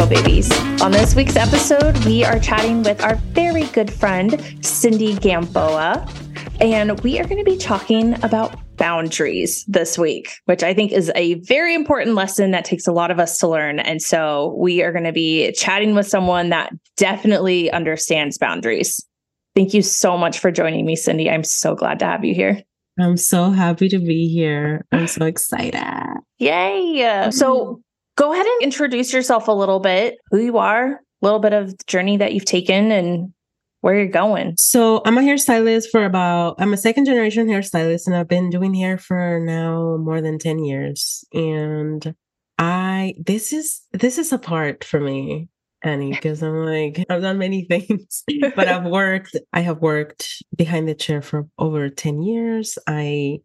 Cosmo 0.00 0.22
Babies. 0.22 0.50
On 0.80 0.90
this 0.90 1.14
week's 1.14 1.36
episode, 1.36 1.94
we 2.06 2.24
are 2.24 2.38
chatting 2.38 2.82
with 2.82 3.02
our 3.02 3.16
very 3.16 3.64
good 3.66 3.92
friend, 3.92 4.42
Cindy 4.64 5.14
Gamboa, 5.16 6.08
and 6.58 6.98
we 7.00 7.20
are 7.20 7.24
going 7.24 7.44
to 7.44 7.50
be 7.50 7.58
talking 7.58 8.14
about 8.24 8.56
boundaries 8.78 9.62
this 9.66 9.98
week, 9.98 10.30
which 10.46 10.62
I 10.62 10.72
think 10.72 10.92
is 10.92 11.12
a 11.14 11.34
very 11.40 11.74
important 11.74 12.14
lesson 12.14 12.52
that 12.52 12.64
takes 12.64 12.86
a 12.86 12.92
lot 12.92 13.10
of 13.10 13.18
us 13.18 13.36
to 13.38 13.48
learn. 13.48 13.78
And 13.78 14.00
so 14.00 14.56
we 14.58 14.82
are 14.82 14.90
going 14.90 15.04
to 15.04 15.12
be 15.12 15.52
chatting 15.52 15.94
with 15.94 16.06
someone 16.06 16.48
that 16.48 16.72
definitely 16.96 17.70
understands 17.70 18.38
boundaries. 18.38 19.04
Thank 19.54 19.74
you 19.74 19.82
so 19.82 20.16
much 20.16 20.38
for 20.38 20.50
joining 20.50 20.86
me, 20.86 20.96
Cindy. 20.96 21.28
I'm 21.28 21.44
so 21.44 21.74
glad 21.74 21.98
to 21.98 22.06
have 22.06 22.24
you 22.24 22.34
here. 22.34 22.62
I'm 22.98 23.18
so 23.18 23.50
happy 23.50 23.90
to 23.90 23.98
be 23.98 24.28
here. 24.28 24.86
I'm 24.92 25.08
so 25.08 25.26
excited. 25.26 25.84
Yay. 26.38 27.30
So 27.32 27.82
go 28.16 28.32
ahead 28.32 28.46
and 28.46 28.62
introduce 28.62 29.12
yourself 29.12 29.48
a 29.48 29.52
little 29.52 29.80
bit, 29.80 30.16
who 30.30 30.38
you 30.38 30.58
are, 30.58 30.92
a 30.92 31.00
little 31.22 31.40
bit 31.40 31.52
of 31.52 31.76
the 31.76 31.84
journey 31.86 32.16
that 32.18 32.32
you've 32.32 32.44
taken 32.44 32.90
and 32.90 33.32
where 33.80 33.94
you're 33.94 34.08
going. 34.08 34.54
So 34.56 35.02
I'm 35.04 35.18
a 35.18 35.22
hairstylist 35.22 35.90
for 35.90 36.04
about 36.04 36.56
I'm 36.58 36.72
a 36.72 36.76
second 36.76 37.06
generation 37.06 37.46
hairstylist 37.46 38.06
and 38.06 38.14
I've 38.14 38.28
been 38.28 38.50
doing 38.50 38.74
hair 38.74 38.98
for 38.98 39.40
now 39.42 39.96
more 39.98 40.20
than 40.20 40.38
10 40.38 40.64
years. 40.64 41.24
And 41.32 42.14
I 42.58 43.14
this 43.18 43.52
is 43.52 43.80
this 43.92 44.18
is 44.18 44.32
a 44.32 44.38
part 44.38 44.84
for 44.84 45.00
me, 45.00 45.48
Annie, 45.82 46.10
because 46.12 46.42
I'm 46.42 46.64
like, 46.64 47.04
I've 47.08 47.22
done 47.22 47.38
many 47.38 47.64
things, 47.64 48.22
but 48.54 48.68
I've 48.68 48.84
worked, 48.84 49.36
I 49.52 49.60
have 49.60 49.78
worked 49.78 50.42
behind 50.56 50.88
the 50.88 50.94
chair 50.94 51.22
for 51.22 51.46
over 51.58 51.88
10 51.88 52.22
years. 52.22 52.78
I 52.86 53.38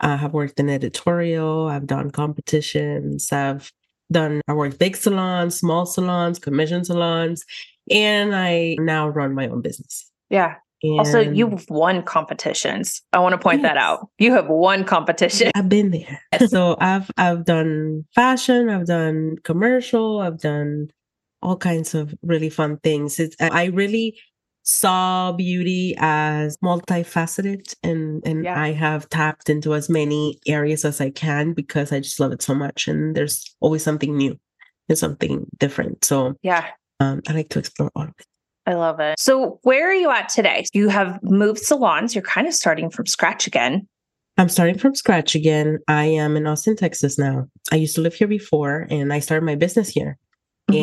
uh, 0.00 0.16
have 0.16 0.32
worked 0.32 0.58
in 0.58 0.70
editorial, 0.70 1.68
I've 1.68 1.86
done 1.86 2.10
competitions, 2.10 3.30
I've 3.30 3.70
done 4.12 4.40
I 4.48 4.52
worked 4.52 4.78
big 4.78 4.96
salons, 4.96 5.56
small 5.56 5.86
salons, 5.86 6.38
commission 6.38 6.84
salons, 6.84 7.44
and 7.90 8.34
I 8.34 8.76
now 8.78 9.08
run 9.08 9.34
my 9.34 9.48
own 9.48 9.62
business. 9.62 10.10
Yeah. 10.30 10.56
And 10.82 10.98
Also, 10.98 11.20
you've 11.20 11.64
won 11.70 12.02
competitions. 12.02 13.02
I 13.12 13.20
want 13.20 13.34
to 13.34 13.38
point 13.38 13.62
that 13.62 13.76
out. 13.76 14.08
You 14.18 14.32
have 14.32 14.48
won 14.48 14.84
competition. 14.84 15.52
I've 15.54 15.68
been 15.68 15.92
there. 15.92 16.20
so 16.48 16.76
I've 16.80 17.10
I've 17.16 17.44
done 17.44 18.04
fashion, 18.14 18.68
I've 18.68 18.86
done 18.86 19.36
commercial, 19.44 20.20
I've 20.20 20.40
done 20.40 20.88
all 21.40 21.56
kinds 21.56 21.94
of 21.94 22.14
really 22.22 22.50
fun 22.50 22.78
things. 22.78 23.18
It's, 23.18 23.36
I 23.40 23.66
really 23.66 24.16
saw 24.64 25.32
beauty 25.32 25.94
as 25.98 26.56
multifaceted 26.58 27.74
and 27.82 28.22
and 28.26 28.44
Yeah. 28.44 28.60
I 28.60 28.72
have 28.72 29.08
tapped 29.08 29.48
into 29.50 29.74
as 29.74 29.88
many 29.88 30.38
areas 30.46 30.84
as 30.84 31.00
I 31.00 31.10
can 31.10 31.52
because 31.52 31.92
I 31.92 32.00
just 32.00 32.20
love 32.20 32.32
it 32.32 32.42
so 32.42 32.54
much 32.54 32.86
and 32.88 33.14
there's 33.16 33.54
always 33.60 33.82
something 33.82 34.16
new 34.16 34.38
and 34.88 34.96
something 34.98 35.46
different. 35.58 36.04
So 36.04 36.34
Yeah. 36.42 36.66
um, 37.00 37.22
I 37.28 37.32
like 37.32 37.48
to 37.50 37.58
explore 37.58 37.90
all 37.96 38.04
of 38.04 38.08
it. 38.18 38.26
I 38.64 38.74
love 38.74 39.00
it. 39.00 39.18
So, 39.18 39.58
where 39.64 39.90
are 39.90 39.94
you 39.94 40.08
at 40.10 40.28
today? 40.28 40.64
You 40.72 40.88
have 40.88 41.20
moved 41.24 41.58
salons. 41.58 42.14
You're 42.14 42.22
kind 42.22 42.46
of 42.46 42.54
starting 42.54 42.90
from 42.90 43.06
scratch 43.06 43.48
again. 43.48 43.88
I'm 44.38 44.48
starting 44.48 44.78
from 44.78 44.94
scratch 44.94 45.34
again. 45.34 45.80
I 45.88 46.04
am 46.04 46.36
in 46.36 46.46
Austin, 46.46 46.76
Texas 46.76 47.18
now. 47.18 47.48
I 47.72 47.76
used 47.76 47.96
to 47.96 48.00
live 48.00 48.14
here 48.14 48.28
before 48.28 48.86
and 48.88 49.12
I 49.12 49.18
started 49.18 49.44
my 49.44 49.56
business 49.56 49.88
here 49.88 50.16
Mhm. 50.70 50.74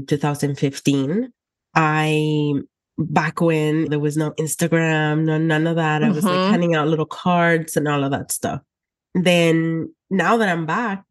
in 0.00 0.06
2015. 0.06 1.32
I 1.76 2.54
back 2.98 3.40
when 3.40 3.88
there 3.90 3.98
was 4.00 4.16
no 4.16 4.32
Instagram, 4.32 5.24
no 5.24 5.38
none 5.38 5.66
of 5.66 5.76
that. 5.76 6.02
I 6.02 6.10
was 6.10 6.24
like 6.24 6.50
handing 6.50 6.74
out 6.74 6.88
little 6.88 7.06
cards 7.06 7.76
and 7.76 7.86
all 7.86 8.04
of 8.04 8.10
that 8.10 8.32
stuff. 8.32 8.60
Then 9.14 9.92
now 10.10 10.36
that 10.36 10.48
I'm 10.48 10.66
back, 10.66 11.04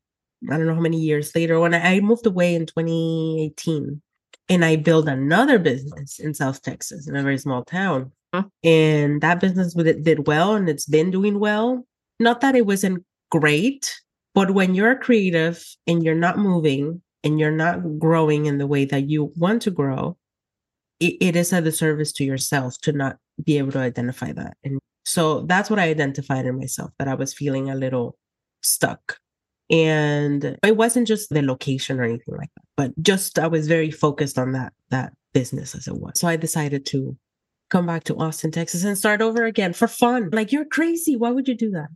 I 0.51 0.57
don't 0.57 0.67
know 0.67 0.75
how 0.75 0.81
many 0.81 0.99
years 0.99 1.33
later, 1.33 1.59
when 1.59 1.73
I, 1.73 1.95
I 1.95 1.99
moved 2.01 2.25
away 2.25 2.53
in 2.53 2.65
2018 2.65 4.01
and 4.49 4.65
I 4.65 4.75
built 4.75 5.07
another 5.07 5.59
business 5.59 6.19
in 6.19 6.33
South 6.33 6.61
Texas 6.61 7.07
in 7.07 7.15
a 7.15 7.23
very 7.23 7.37
small 7.37 7.63
town. 7.63 8.11
Mhm. 8.35 8.49
And 8.63 9.21
that 9.21 9.39
business 9.39 9.73
did, 9.73 10.03
did 10.03 10.27
well 10.27 10.55
and 10.55 10.69
it's 10.69 10.85
been 10.85 11.11
doing 11.11 11.39
well. 11.39 11.85
Not 12.19 12.41
that 12.41 12.55
it 12.55 12.65
wasn't 12.65 13.03
great, 13.31 13.93
but 14.35 14.51
when 14.51 14.75
you're 14.75 14.95
creative 14.95 15.63
and 15.85 16.03
you're 16.03 16.15
not 16.15 16.37
moving 16.37 17.01
and 17.23 17.39
you're 17.39 17.51
not 17.51 17.99
growing 17.99 18.45
in 18.45 18.57
the 18.57 18.67
way 18.67 18.85
that 18.85 19.09
you 19.09 19.31
want 19.37 19.61
to 19.63 19.71
grow, 19.71 20.17
it, 20.99 21.15
it 21.21 21.35
is 21.35 21.53
a 21.53 21.61
disservice 21.61 22.11
to 22.13 22.23
yourself 22.23 22.77
to 22.81 22.91
not 22.91 23.17
be 23.43 23.57
able 23.57 23.71
to 23.73 23.79
identify 23.79 24.31
that. 24.33 24.57
And 24.63 24.79
so 25.05 25.41
that's 25.41 25.69
what 25.69 25.79
I 25.79 25.89
identified 25.89 26.45
in 26.45 26.57
myself 26.57 26.91
that 26.99 27.07
I 27.07 27.15
was 27.15 27.33
feeling 27.33 27.69
a 27.69 27.75
little 27.75 28.17
stuck. 28.61 29.17
And 29.69 30.57
it 30.63 30.77
wasn't 30.77 31.07
just 31.07 31.29
the 31.29 31.41
location 31.41 31.99
or 31.99 32.03
anything 32.03 32.35
like 32.37 32.49
that, 32.55 32.65
but 32.77 33.03
just 33.03 33.37
I 33.37 33.47
was 33.47 33.67
very 33.67 33.91
focused 33.91 34.37
on 34.37 34.53
that 34.53 34.73
that 34.89 35.13
business 35.33 35.75
as 35.75 35.87
it 35.87 35.95
was. 35.95 36.19
So 36.19 36.27
I 36.27 36.37
decided 36.37 36.85
to 36.87 37.17
come 37.69 37.85
back 37.85 38.05
to 38.05 38.15
Austin, 38.15 38.51
Texas 38.51 38.85
and 38.85 38.97
start 38.97 39.21
over 39.21 39.45
again 39.45 39.73
for 39.73 39.87
fun. 39.87 40.29
Like 40.31 40.51
you're 40.51 40.65
crazy. 40.65 41.17
Why 41.17 41.31
would 41.31 41.47
you 41.47 41.55
do 41.55 41.71
that? 41.71 41.89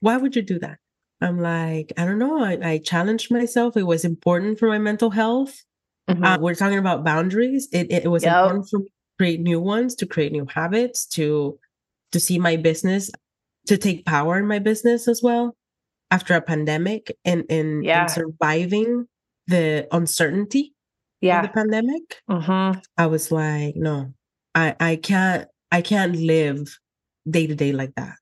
Why 0.00 0.16
would 0.16 0.34
you 0.34 0.42
do 0.42 0.58
that? 0.58 0.78
I'm 1.20 1.38
like, 1.38 1.92
I 1.96 2.04
don't 2.04 2.18
know. 2.18 2.42
I, 2.42 2.58
I 2.62 2.78
challenged 2.78 3.30
myself. 3.30 3.76
It 3.76 3.84
was 3.84 4.04
important 4.04 4.58
for 4.58 4.68
my 4.68 4.78
mental 4.78 5.10
health. 5.10 5.62
Mhm. 6.12 6.24
Uh, 6.24 6.38
we're 6.40 6.54
talking 6.54 6.78
about 6.78 7.04
boundaries. 7.04 7.68
It, 7.72 7.90
it, 7.90 8.04
it 8.04 8.08
was 8.08 8.24
Yep. 8.24 8.32
important 8.34 8.68
for 8.70 8.78
me 8.80 8.84
to 8.86 8.92
create 9.18 9.40
new 9.40 9.60
ones, 9.60 9.94
to 9.96 10.06
create 10.06 10.32
new 10.32 10.46
habits, 10.46 11.06
to 11.16 11.58
to 12.12 12.20
see 12.20 12.38
my 12.38 12.56
business, 12.56 13.10
to 13.66 13.76
take 13.78 14.04
power 14.04 14.38
in 14.38 14.46
my 14.46 14.58
business 14.58 15.08
as 15.08 15.22
well 15.22 15.56
after 16.10 16.34
a 16.34 16.42
pandemic 16.42 17.16
and 17.24 17.44
and, 17.50 17.84
Yeah. 17.84 18.02
and 18.02 18.10
surviving 18.10 19.06
the 19.46 19.88
uncertainty 19.92 20.74
of 21.22 21.26
yeah. 21.28 21.42
the 21.42 21.48
pandemic. 21.48 22.20
hmm 22.28 22.72
I 22.98 23.06
was 23.06 23.30
like, 23.32 23.76
no, 23.76 24.12
I 24.54 24.76
I 24.80 24.96
can't 24.96 25.48
I 25.70 25.82
can't 25.82 26.16
live 26.16 26.78
day 27.28 27.46
to 27.46 27.54
day 27.54 27.72
like 27.72 27.94
that. 27.96 28.16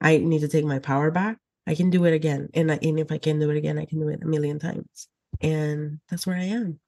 I 0.00 0.18
need 0.18 0.40
to 0.40 0.48
take 0.48 0.64
my 0.64 0.78
power 0.78 1.10
back. 1.10 1.38
I 1.66 1.74
can 1.74 1.90
do 1.90 2.04
it 2.06 2.12
again, 2.14 2.48
and 2.54 2.72
I, 2.72 2.78
and 2.82 2.98
if 2.98 3.12
I 3.12 3.18
can 3.18 3.38
do 3.38 3.50
it 3.50 3.56
again, 3.56 3.78
I 3.78 3.86
can 3.86 4.00
do 4.00 4.08
it 4.08 4.22
a 4.22 4.26
million 4.26 4.58
times. 4.58 5.08
And 5.40 6.00
that's 6.10 6.26
where 6.26 6.36
I 6.36 6.44
am. 6.44 6.80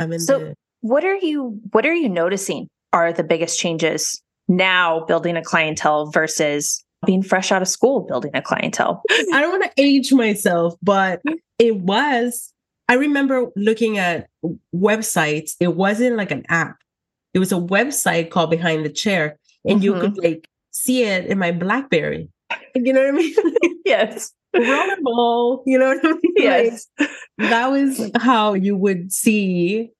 I'm 0.00 0.12
in 0.12 0.20
So- 0.20 0.38
the 0.40 0.54
What 0.80 1.04
are 1.04 1.16
you 1.16 1.60
What 1.72 1.86
are 1.86 1.94
you 1.94 2.08
noticing 2.08 2.68
are 2.92 3.12
the 3.12 3.22
biggest 3.22 3.58
changes 3.58 4.20
now 4.48 5.04
building 5.04 5.36
a 5.36 5.42
clientele 5.42 6.10
versus 6.10 6.82
being 7.06 7.22
fresh 7.22 7.52
out 7.52 7.62
of 7.62 7.68
school 7.68 8.00
building 8.00 8.32
a 8.34 8.42
clientele? 8.42 9.02
I 9.32 9.40
don't 9.40 9.50
want 9.52 9.64
to 9.64 9.82
age 9.82 10.12
myself, 10.12 10.74
but 10.82 11.22
it 11.58 11.76
was. 11.76 12.52
I 12.88 12.94
remember 12.94 13.46
looking 13.54 13.98
at 13.98 14.26
websites. 14.74 15.52
It 15.60 15.76
wasn't 15.76 16.16
like 16.16 16.30
an 16.32 16.44
app. 16.48 16.76
It 17.34 17.38
was 17.38 17.52
a 17.52 17.56
website 17.56 18.30
called 18.30 18.50
Behind 18.50 18.84
the 18.84 18.90
Chair, 18.90 19.36
and 19.64 19.84
you 19.84 19.94
Mhm. 19.94 20.00
could 20.00 20.18
like 20.18 20.48
see 20.72 21.04
it 21.04 21.26
in 21.26 21.38
my 21.38 21.52
BlackBerry. 21.52 22.28
You 22.74 22.92
know 22.92 23.00
what 23.00 23.08
I 23.08 23.12
mean? 23.12 23.34
yes. 23.84 24.32
Rollerball. 24.56 25.62
You 25.66 25.78
know 25.78 25.88
what 25.88 26.04
I 26.04 26.08
mean? 26.12 26.18
Like, 26.36 26.36
Yes. 26.36 26.86
that 27.38 27.70
was 27.70 28.10
how 28.16 28.54
you 28.54 28.76
would 28.76 29.12
see 29.12 29.90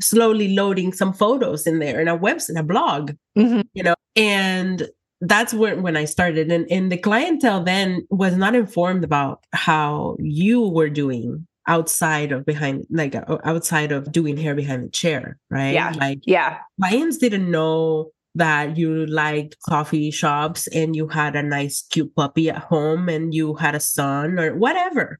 slowly 0.00 0.54
loading 0.54 0.92
some 0.92 1.12
photos 1.12 1.66
in 1.66 1.78
there 1.78 2.00
in 2.00 2.08
a 2.08 2.18
website, 2.18 2.50
in 2.50 2.56
a 2.56 2.62
blog 2.62 3.12
Mhm. 3.36 3.64
you 3.74 3.82
know 3.82 3.94
and 4.16 4.88
that's 5.20 5.52
when 5.52 5.82
when 5.82 5.94
i 5.94 6.06
started 6.06 6.50
and, 6.50 6.66
and 6.70 6.90
the 6.90 6.96
clientele 6.96 7.62
then 7.62 8.06
was 8.08 8.34
not 8.34 8.54
informed 8.54 9.04
about 9.04 9.44
how 9.52 10.16
you 10.18 10.62
were 10.62 10.88
doing 10.88 11.46
outside 11.68 12.32
of 12.32 12.46
behind 12.46 12.86
like 12.90 13.14
uh, 13.14 13.36
outside 13.44 13.92
of 13.92 14.10
doing 14.10 14.38
hair 14.38 14.54
behind 14.54 14.82
the 14.84 14.88
chair 14.88 15.36
right 15.50 15.74
Yeah. 15.74 15.92
like 15.98 16.20
Yeah. 16.24 16.56
clients 16.80 17.18
didn't 17.18 17.50
know 17.50 18.10
that 18.34 18.76
you 18.76 19.06
liked 19.06 19.56
coffee 19.68 20.10
shops 20.10 20.66
and 20.68 20.94
you 20.94 21.08
had 21.08 21.34
a 21.36 21.42
nice 21.42 21.82
cute 21.90 22.14
puppy 22.14 22.50
at 22.50 22.58
home 22.58 23.08
and 23.08 23.34
you 23.34 23.54
had 23.54 23.74
a 23.74 23.80
son 23.80 24.38
or 24.38 24.54
whatever 24.54 25.18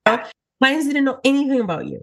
clients 0.60 0.86
didn't 0.86 1.04
know 1.04 1.20
anything 1.24 1.60
about 1.60 1.86
you 1.86 2.00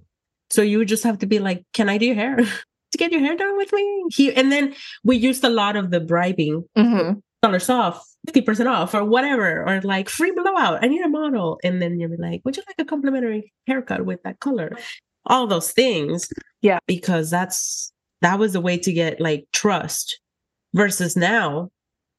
so 0.49 0.61
you 0.61 0.83
just 0.83 1.03
have 1.03 1.17
to 1.17 1.25
be 1.25 1.39
like 1.39 1.63
can 1.73 1.89
i 1.89 1.97
do 1.97 2.07
your 2.07 2.15
hair 2.15 2.35
to 2.91 2.97
get 2.97 3.11
your 3.11 3.21
hair 3.21 3.35
done 3.35 3.55
with 3.57 3.71
me 3.71 4.03
here 4.09 4.33
and 4.35 4.51
then 4.51 4.73
we 5.03 5.15
used 5.15 5.43
a 5.43 5.49
lot 5.49 5.75
of 5.75 5.91
the 5.91 5.99
bribing 5.99 6.63
hmm 6.75 7.13
dollars 7.41 7.69
off, 7.69 8.05
50% 8.27 8.67
off, 8.67 8.93
or 8.93 9.03
whatever, 9.03 9.63
or 9.67 9.81
like 9.81 10.09
free 10.09 10.31
blowout. 10.31 10.83
I 10.83 10.87
need 10.87 11.01
a 11.01 11.09
model. 11.09 11.59
And 11.63 11.81
then 11.81 11.99
you'll 11.99 12.09
be 12.09 12.17
like, 12.17 12.41
would 12.43 12.57
you 12.57 12.63
like 12.67 12.75
a 12.79 12.85
complimentary 12.85 13.53
haircut 13.67 14.05
with 14.05 14.21
that 14.23 14.39
color? 14.39 14.77
All 15.25 15.47
those 15.47 15.71
things. 15.71 16.29
Yeah. 16.61 16.79
Because 16.87 17.29
that's 17.29 17.91
that 18.21 18.39
was 18.39 18.53
the 18.53 18.61
way 18.61 18.77
to 18.77 18.91
get 18.91 19.21
like 19.21 19.45
trust. 19.53 20.19
Versus 20.73 21.15
now, 21.15 21.69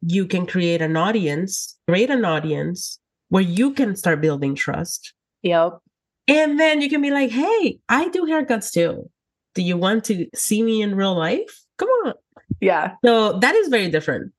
you 0.01 0.27
can 0.27 0.47
create 0.47 0.81
an 0.81 0.97
audience, 0.97 1.77
create 1.89 2.11
an 2.11 2.25
audience 2.25 2.99
where 3.29 3.43
you 3.43 3.73
can 3.73 3.97
start 3.97 4.21
building 4.21 4.55
trust. 4.55 5.13
Yep. 5.43 5.79
And 6.27 6.59
then 6.59 6.81
you 6.81 6.89
can 6.89 7.03
be 7.03 7.11
like, 7.11 7.31
hey, 7.31 7.79
I 7.89 8.09
do 8.09 8.25
haircuts 8.27 8.73
too. 8.73 9.11
Do 9.55 9.63
you 9.63 9.77
want 9.77 10.05
to 10.05 10.27
see 10.35 10.63
me 10.63 10.83
in 10.83 10.95
real 10.95 11.15
life? 11.15 11.63
Come 11.79 11.89
on. 12.05 12.15
Yeah. 12.61 12.95
So 13.05 13.39
that 13.39 13.55
is 13.55 13.69
very 13.69 13.91
different. 13.91 14.33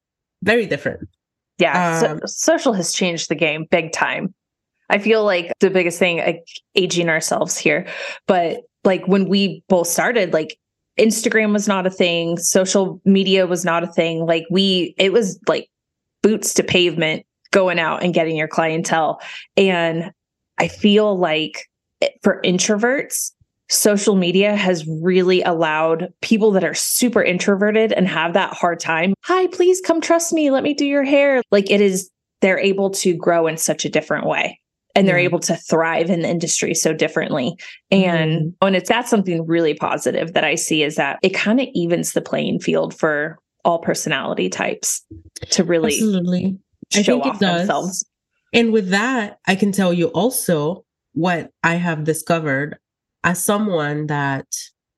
Very 0.43 0.65
different. 0.65 1.09
Yeah. 1.57 1.99
Um, 1.99 2.19
so, 2.19 2.25
social 2.25 2.73
has 2.73 2.93
changed 2.93 3.29
the 3.29 3.35
game 3.35 3.65
big 3.69 3.91
time. 3.91 4.33
I 4.89 4.97
feel 4.97 5.23
like 5.23 5.51
the 5.59 5.69
biggest 5.69 5.99
thing, 5.99 6.17
like 6.17 6.47
aging 6.75 7.09
ourselves 7.09 7.57
here, 7.57 7.87
but 8.27 8.61
like 8.83 9.07
when 9.07 9.27
we 9.27 9.63
both 9.69 9.87
started, 9.87 10.33
like 10.33 10.57
Instagram 10.99 11.53
was 11.53 11.67
not 11.67 11.87
a 11.87 11.89
thing, 11.89 12.37
social 12.37 13.01
media 13.05 13.47
was 13.47 13.63
not 13.63 13.83
a 13.83 13.87
thing. 13.87 14.25
Like 14.25 14.45
we, 14.51 14.93
it 14.97 15.13
was 15.13 15.39
like 15.47 15.67
boots 16.21 16.53
to 16.55 16.63
pavement 16.63 17.25
going 17.51 17.79
out 17.79 18.03
and 18.03 18.13
getting 18.13 18.35
your 18.35 18.47
clientele. 18.47 19.21
And 19.57 20.11
I 20.57 20.67
feel 20.67 21.17
like 21.17 21.65
for 22.21 22.41
introverts, 22.43 23.31
social 23.69 24.15
media 24.15 24.55
has 24.55 24.85
really 25.01 25.41
allowed 25.43 26.13
people 26.21 26.51
that 26.51 26.63
are 26.63 26.73
super 26.73 27.23
introverted 27.23 27.93
and 27.93 28.07
have 28.07 28.33
that 28.33 28.53
hard 28.53 28.79
time. 28.79 29.13
Hi, 29.23 29.47
please 29.47 29.79
come 29.81 30.01
trust 30.01 30.33
me. 30.33 30.51
Let 30.51 30.63
me 30.63 30.73
do 30.73 30.85
your 30.85 31.03
hair. 31.03 31.41
Like 31.49 31.71
it 31.71 31.79
is, 31.79 32.09
they're 32.41 32.59
able 32.59 32.89
to 32.91 33.15
grow 33.15 33.47
in 33.47 33.57
such 33.57 33.85
a 33.85 33.89
different 33.89 34.25
way 34.25 34.59
and 34.99 35.07
they're 35.07 35.17
able 35.17 35.39
to 35.39 35.55
thrive 35.55 36.09
in 36.09 36.23
the 36.23 36.29
industry 36.29 36.73
so 36.73 36.93
differently. 36.93 37.57
And 37.89 38.41
mm. 38.41 38.53
and 38.61 38.75
it's 38.75 38.89
that's 38.89 39.09
something 39.09 39.47
really 39.47 39.73
positive 39.73 40.33
that 40.33 40.43
I 40.43 40.55
see 40.55 40.83
is 40.83 40.95
that 40.95 41.19
it 41.23 41.29
kind 41.29 41.61
of 41.61 41.69
evens 41.73 42.11
the 42.11 42.21
playing 42.21 42.59
field 42.59 42.93
for 42.93 43.39
all 43.63 43.79
personality 43.79 44.49
types 44.49 45.01
to 45.51 45.63
really 45.63 45.93
Absolutely. 45.93 46.59
show 46.91 47.21
off 47.21 47.39
themselves. 47.39 48.05
And 48.53 48.73
with 48.73 48.89
that, 48.89 49.39
I 49.47 49.55
can 49.55 49.71
tell 49.71 49.93
you 49.93 50.07
also 50.07 50.83
what 51.13 51.51
I 51.63 51.75
have 51.75 52.03
discovered 52.03 52.77
as 53.23 53.41
someone 53.41 54.07
that 54.07 54.47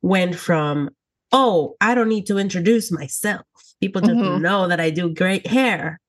went 0.02 0.36
from, 0.36 0.90
oh, 1.32 1.76
I 1.80 1.94
don't 1.94 2.10
need 2.10 2.26
to 2.26 2.40
introduce 2.40 2.92
myself. 2.92 3.46
People 3.80 4.02
just 4.02 4.14
mm-hmm. 4.14 4.42
know 4.42 4.68
that 4.68 4.80
I 4.80 4.90
do 4.90 5.14
great 5.14 5.46
hair. 5.46 6.00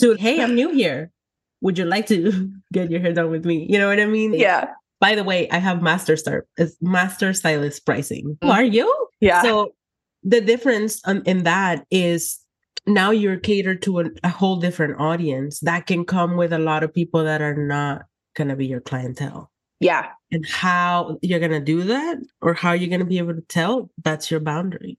To, 0.00 0.14
hey, 0.14 0.40
I'm 0.40 0.54
new 0.54 0.70
here 0.72 1.10
would 1.60 1.78
you 1.78 1.84
like 1.84 2.06
to 2.08 2.52
get 2.72 2.90
your 2.90 3.00
hair 3.00 3.12
done 3.12 3.30
with 3.30 3.44
me? 3.44 3.66
You 3.68 3.78
know 3.78 3.88
what 3.88 4.00
I 4.00 4.06
mean? 4.06 4.34
Yeah. 4.34 4.70
By 5.00 5.14
the 5.14 5.24
way, 5.24 5.48
I 5.50 5.58
have 5.58 5.82
master 5.82 6.16
start 6.16 6.46
is 6.58 6.76
master 6.80 7.32
stylist 7.32 7.86
pricing. 7.86 8.36
Mm. 8.42 8.50
Are 8.50 8.64
you? 8.64 9.08
Yeah. 9.20 9.42
So 9.42 9.74
the 10.22 10.40
difference 10.40 11.00
um, 11.06 11.22
in 11.24 11.44
that 11.44 11.86
is 11.90 12.38
now 12.86 13.10
you're 13.10 13.38
catered 13.38 13.82
to 13.82 14.00
a, 14.00 14.04
a, 14.22 14.28
whole 14.28 14.56
different 14.56 15.00
audience 15.00 15.60
that 15.60 15.86
can 15.86 16.04
come 16.04 16.36
with 16.36 16.52
a 16.52 16.58
lot 16.58 16.82
of 16.82 16.92
people 16.92 17.24
that 17.24 17.40
are 17.40 17.56
not 17.56 18.02
going 18.34 18.48
to 18.48 18.56
be 18.56 18.66
your 18.66 18.80
clientele. 18.80 19.50
Yeah. 19.80 20.08
And 20.30 20.46
how 20.46 21.18
you're 21.22 21.40
going 21.40 21.50
to 21.52 21.60
do 21.60 21.84
that 21.84 22.18
or 22.42 22.54
how 22.54 22.72
you're 22.72 22.88
going 22.88 23.00
to 23.00 23.06
be 23.06 23.18
able 23.18 23.34
to 23.34 23.40
tell 23.42 23.90
that's 24.02 24.30
your 24.30 24.40
boundary. 24.40 24.98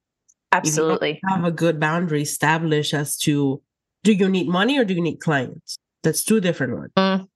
Absolutely. 0.52 1.22
have 1.30 1.46
a 1.46 1.52
good 1.52 1.80
boundary 1.80 2.24
established 2.24 2.94
as 2.94 3.18
to 3.20 3.62
do 4.04 4.14
you 4.14 4.28
need 4.28 4.48
money 4.48 4.78
or 4.78 4.84
do 4.84 4.94
you 4.94 5.02
need 5.02 5.20
clients? 5.20 5.78
That's 6.04 6.24
two 6.24 6.42
different 6.42 6.78
ones. 6.78 6.92
Mm. 6.98 7.28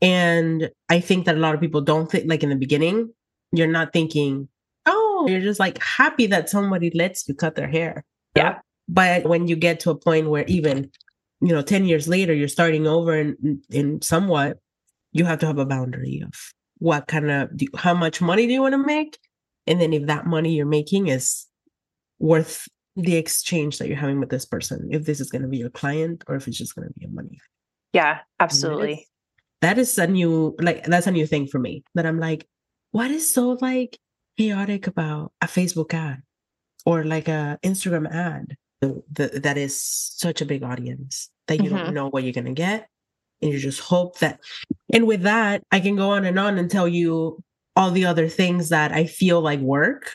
And 0.00 0.70
I 0.88 1.00
think 1.00 1.26
that 1.26 1.36
a 1.36 1.38
lot 1.38 1.54
of 1.54 1.60
people 1.60 1.80
don't 1.80 2.10
think, 2.10 2.28
like 2.28 2.42
in 2.42 2.50
the 2.50 2.56
beginning, 2.56 3.12
you're 3.52 3.66
not 3.66 3.92
thinking, 3.92 4.48
oh, 4.86 5.26
you're 5.28 5.40
just 5.40 5.60
like 5.60 5.80
happy 5.80 6.26
that 6.26 6.50
somebody 6.50 6.90
lets 6.94 7.28
you 7.28 7.34
cut 7.34 7.54
their 7.54 7.68
hair. 7.68 8.04
Yeah. 8.34 8.58
But 8.88 9.24
when 9.28 9.46
you 9.46 9.56
get 9.56 9.80
to 9.80 9.90
a 9.90 9.94
point 9.94 10.28
where 10.28 10.44
even, 10.46 10.90
you 11.40 11.54
know, 11.54 11.62
10 11.62 11.84
years 11.84 12.08
later, 12.08 12.34
you're 12.34 12.48
starting 12.48 12.86
over 12.86 13.14
and 13.14 13.62
in 13.70 14.02
somewhat, 14.02 14.58
you 15.12 15.24
have 15.24 15.38
to 15.40 15.46
have 15.46 15.58
a 15.58 15.66
boundary 15.66 16.22
of 16.24 16.32
what 16.78 17.06
kind 17.06 17.30
of, 17.30 17.56
do, 17.56 17.66
how 17.76 17.94
much 17.94 18.20
money 18.20 18.46
do 18.46 18.52
you 18.52 18.62
want 18.62 18.72
to 18.72 18.78
make? 18.78 19.18
And 19.66 19.80
then 19.80 19.92
if 19.92 20.06
that 20.06 20.26
money 20.26 20.56
you're 20.56 20.66
making 20.66 21.06
is 21.08 21.46
worth 22.18 22.66
the 22.96 23.16
exchange 23.16 23.78
that 23.78 23.86
you're 23.86 23.96
having 23.96 24.18
with 24.18 24.30
this 24.30 24.44
person, 24.44 24.88
if 24.90 25.04
this 25.04 25.20
is 25.20 25.30
going 25.30 25.42
to 25.42 25.48
be 25.48 25.58
your 25.58 25.70
client 25.70 26.24
or 26.26 26.34
if 26.34 26.48
it's 26.48 26.58
just 26.58 26.74
going 26.74 26.88
to 26.88 26.94
be 26.98 27.06
a 27.06 27.08
money. 27.08 27.38
Yeah, 27.92 28.20
absolutely. 28.40 29.06
That 29.60 29.78
is, 29.78 29.94
that 29.94 30.04
is 30.04 30.10
a 30.10 30.12
new 30.12 30.56
like 30.58 30.84
that's 30.84 31.06
a 31.06 31.12
new 31.12 31.26
thing 31.26 31.46
for 31.46 31.58
me. 31.58 31.84
That 31.94 32.06
I'm 32.06 32.18
like, 32.18 32.46
what 32.90 33.10
is 33.10 33.32
so 33.32 33.58
like 33.60 33.98
chaotic 34.38 34.86
about 34.86 35.32
a 35.40 35.46
Facebook 35.46 35.94
ad 35.94 36.22
or 36.86 37.04
like 37.04 37.28
a 37.28 37.58
Instagram 37.62 38.10
ad 38.10 38.56
the, 38.82 39.02
the, 39.12 39.40
that 39.40 39.56
is 39.56 39.80
such 39.80 40.40
a 40.40 40.44
big 40.44 40.62
audience 40.62 41.30
that 41.46 41.58
you 41.58 41.70
mm-hmm. 41.70 41.76
don't 41.76 41.94
know 41.94 42.08
what 42.08 42.24
you're 42.24 42.32
gonna 42.32 42.52
get, 42.52 42.88
and 43.40 43.52
you 43.52 43.58
just 43.58 43.80
hope 43.80 44.18
that. 44.18 44.40
And 44.92 45.06
with 45.06 45.22
that, 45.22 45.62
I 45.70 45.80
can 45.80 45.96
go 45.96 46.10
on 46.10 46.24
and 46.24 46.38
on 46.38 46.58
and 46.58 46.70
tell 46.70 46.88
you 46.88 47.42
all 47.76 47.90
the 47.90 48.04
other 48.04 48.28
things 48.28 48.68
that 48.68 48.92
I 48.92 49.06
feel 49.06 49.40
like 49.40 49.60
work, 49.60 50.12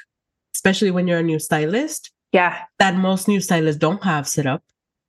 especially 0.53 0.91
when 0.91 1.07
you're 1.07 1.19
a 1.19 1.23
new 1.23 1.39
stylist. 1.39 2.11
Yeah, 2.33 2.59
that 2.77 2.95
most 2.95 3.27
new 3.27 3.39
stylists 3.39 3.79
don't 3.79 4.03
have 4.03 4.27
set 4.27 4.45
up. 4.45 4.61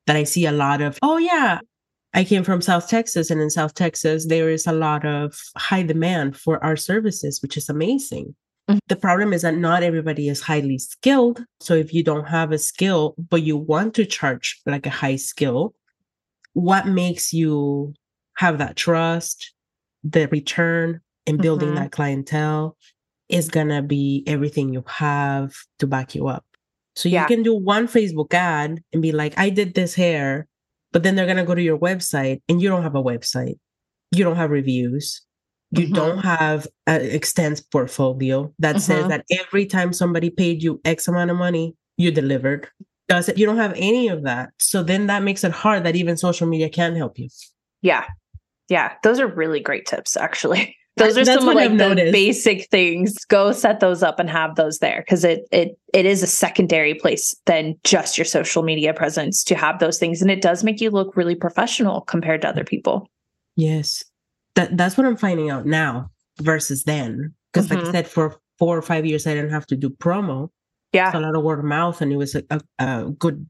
That 0.07 0.17
I 0.17 0.25
see 0.25 0.47
a 0.47 0.53
lot 0.53 0.81
of. 0.81 0.99
Oh 1.03 1.19
yeah, 1.19 1.59
I 2.15 2.25
came 2.25 2.43
from 2.43 2.63
South 2.63 2.89
Texas, 2.89 3.31
and 3.31 3.41
in 3.41 3.51
South 3.51 3.75
Texas, 3.75 4.27
there 4.27 4.51
is 4.51 4.67
a 4.67 4.73
lot 4.73 5.05
of 5.05 5.39
high 5.57 5.83
demand 5.83 6.37
for 6.37 6.63
our 6.65 6.77
services, 6.77 7.41
which 7.43 7.57
is 7.57 7.69
amazing. 7.69 8.35
Mm-hmm. 8.69 8.79
The 8.89 8.97
problem 8.97 9.33
is 9.33 9.43
that 9.43 9.57
not 9.57 9.83
everybody 9.83 10.29
is 10.29 10.41
highly 10.41 10.79
skilled. 10.79 11.45
So 11.61 11.75
if 11.75 11.93
you 11.93 12.03
don't 12.03 12.29
have 12.29 12.53
a 12.53 12.59
skill, 12.59 13.15
but 13.19 13.43
you 13.43 13.57
want 13.57 13.95
to 13.95 14.05
charge 14.05 14.61
like 14.67 14.87
a 14.87 14.91
high 14.91 15.17
skill, 15.17 15.75
what 16.53 16.87
makes 16.87 17.33
you 17.33 17.95
have 18.37 18.59
that 18.59 18.77
trust, 18.77 19.53
the 20.05 20.29
return, 20.29 21.01
and 21.27 21.41
building 21.41 21.71
mm-hmm. 21.71 21.79
that 21.79 21.93
clientele 21.93 22.77
is 23.29 23.49
going 23.49 23.69
to 23.69 23.83
be 23.83 24.25
everything 24.27 24.73
you 24.73 24.83
have 24.87 25.53
to 25.79 25.87
back 25.87 26.15
you 26.15 26.29
up. 26.29 26.45
So 26.97 27.09
yeah. 27.09 27.23
you 27.23 27.29
can 27.29 27.43
do 27.43 27.55
one 27.55 27.87
Facebook 27.87 28.33
ad 28.33 28.83
and 28.93 29.03
be 29.03 29.13
like, 29.13 29.39
I 29.39 29.51
did 29.51 29.75
this 29.75 29.95
hair 29.95 30.47
but 30.93 31.03
then 31.03 31.15
they're 31.15 31.27
going 31.27 31.37
to 31.39 31.45
go 31.45 31.55
to 31.55 31.63
your 31.63 31.79
website 31.79 32.41
and 32.49 32.61
you 32.61 32.69
don't 32.69 32.83
have 32.83 32.95
a 32.95 33.03
website. 33.03 33.59
You 34.13 34.25
don't 34.25 34.37
have 34.37 34.51
reviews. 34.51 35.23
You 35.71 35.85
mm-hmm. 35.85 35.95
don't 35.95 36.19
have 36.19 36.67
an 36.87 37.03
extensive 37.03 37.71
portfolio 37.71 38.53
that 38.59 38.77
mm-hmm. 38.77 38.81
says 38.81 39.09
that 39.09 39.25
every 39.39 39.67
time 39.67 39.93
somebody 39.93 40.31
paid 40.31 40.63
you 40.63 40.81
X 40.85 41.09
amount 41.09 41.31
of 41.31 41.37
money, 41.37 41.75
you 41.99 42.11
delivered. 42.11 42.69
Does 43.09 43.29
it? 43.29 43.39
You 43.39 43.47
don't 43.47 43.59
have 43.59 43.75
any 43.77 44.09
of 44.09 44.23
that. 44.25 44.51
So 44.59 44.83
then 44.83 45.07
that 45.09 45.23
makes 45.23 45.45
it 45.45 45.53
hard 45.53 45.85
that 45.85 45.97
even 45.97 46.17
social 46.17 46.47
media 46.47 46.69
can 46.71 46.95
help 46.95 47.19
you. 47.19 47.29
Yeah. 47.83 48.05
Yeah. 48.69 48.95
Those 49.03 49.21
are 49.21 49.27
really 49.27 49.61
great 49.61 49.87
tips, 49.87 50.17
actually. 50.17 50.75
those 50.99 51.17
are 51.17 51.25
some 51.25 51.49
of 51.49 51.55
like 51.55 51.71
I've 51.71 51.79
the 51.79 51.89
noticed. 51.89 52.13
basic 52.13 52.69
things 52.71 53.25
go 53.27 53.53
set 53.53 53.81
those 53.81 54.03
up 54.03 54.19
and 54.19 54.29
have 54.29 54.57
those 54.57 54.79
there 54.79 55.03
because 55.05 55.25
it 55.25 55.47
it 55.51 55.79
it 55.95 56.07
is 56.07 56.23
a 56.23 56.27
secondary 56.27 56.95
place 56.95 57.35
than 57.47 57.77
just 57.85 58.19
your 58.19 58.25
social 58.25 58.63
media 58.63 58.93
presence 58.93 59.43
to 59.45 59.55
have 59.55 59.79
those 59.79 59.99
things 59.99 60.21
and 60.21 60.31
it 60.31 60.43
does 60.43 60.65
make 60.65 60.81
you 60.81 60.91
look 60.91 61.17
really 61.17 61.35
professional 61.35 62.01
compared 62.03 62.43
to 62.43 62.49
other 62.49 62.65
people 62.65 63.09
yes 63.57 64.05
that 64.55 64.77
that's 64.77 64.97
what 64.97 65.07
i'm 65.07 65.17
finding 65.17 65.51
out 65.51 65.67
now 65.67 66.11
versus 66.41 66.85
then 66.85 67.35
because 67.53 67.67
mm-hmm. 67.67 67.75
like 67.75 67.83
i 67.83 67.87
mm-hmm. 67.87 67.97
said 67.97 68.09
for 68.09 68.37
four 68.59 68.77
or 68.77 68.83
five 68.83 69.07
years 69.07 69.27
i 69.27 69.35
didn't 69.35 69.51
have 69.51 69.67
to 69.67 69.77
do 69.77 69.89
promo 69.89 70.49
yeah 70.93 71.17
a 71.17 71.21
lot 71.21 71.37
of 71.37 71.43
word 71.43 71.59
of 71.59 71.65
mouth 71.65 72.01
and 72.01 72.13
it 72.13 72.17
was 72.17 72.35
a, 72.35 72.43
a, 72.51 72.61
a 72.79 73.11
good 73.19 73.49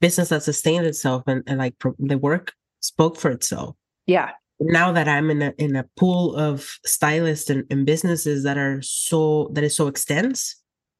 business 0.00 0.28
that 0.28 0.42
sustained 0.42 0.86
itself 0.86 1.22
and, 1.26 1.42
and 1.46 1.58
like 1.58 1.78
pro- 1.78 1.94
the 1.98 2.18
work 2.18 2.52
spoke 2.80 3.16
for 3.16 3.30
itself 3.30 3.74
yeah 4.06 4.30
now 4.60 4.92
that 4.92 5.08
I'm 5.08 5.30
in 5.30 5.42
a 5.42 5.52
in 5.58 5.76
a 5.76 5.84
pool 5.96 6.36
of 6.36 6.78
stylists 6.86 7.50
and, 7.50 7.64
and 7.70 7.84
businesses 7.84 8.44
that 8.44 8.56
are 8.56 8.80
so 8.82 9.50
that 9.52 9.64
is 9.64 9.76
so 9.76 9.88
extensive 9.88 10.54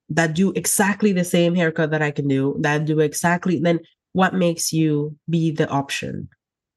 that 0.09 0.35
do 0.35 0.51
exactly 0.51 1.11
the 1.11 1.23
same 1.23 1.55
haircut 1.55 1.89
that 1.91 2.01
I 2.01 2.11
can 2.11 2.27
do, 2.27 2.55
that 2.59 2.85
do 2.85 2.99
exactly 2.99 3.59
then 3.59 3.79
what 4.13 4.33
makes 4.33 4.71
you 4.71 5.17
be 5.29 5.51
the 5.51 5.67
option? 5.69 6.29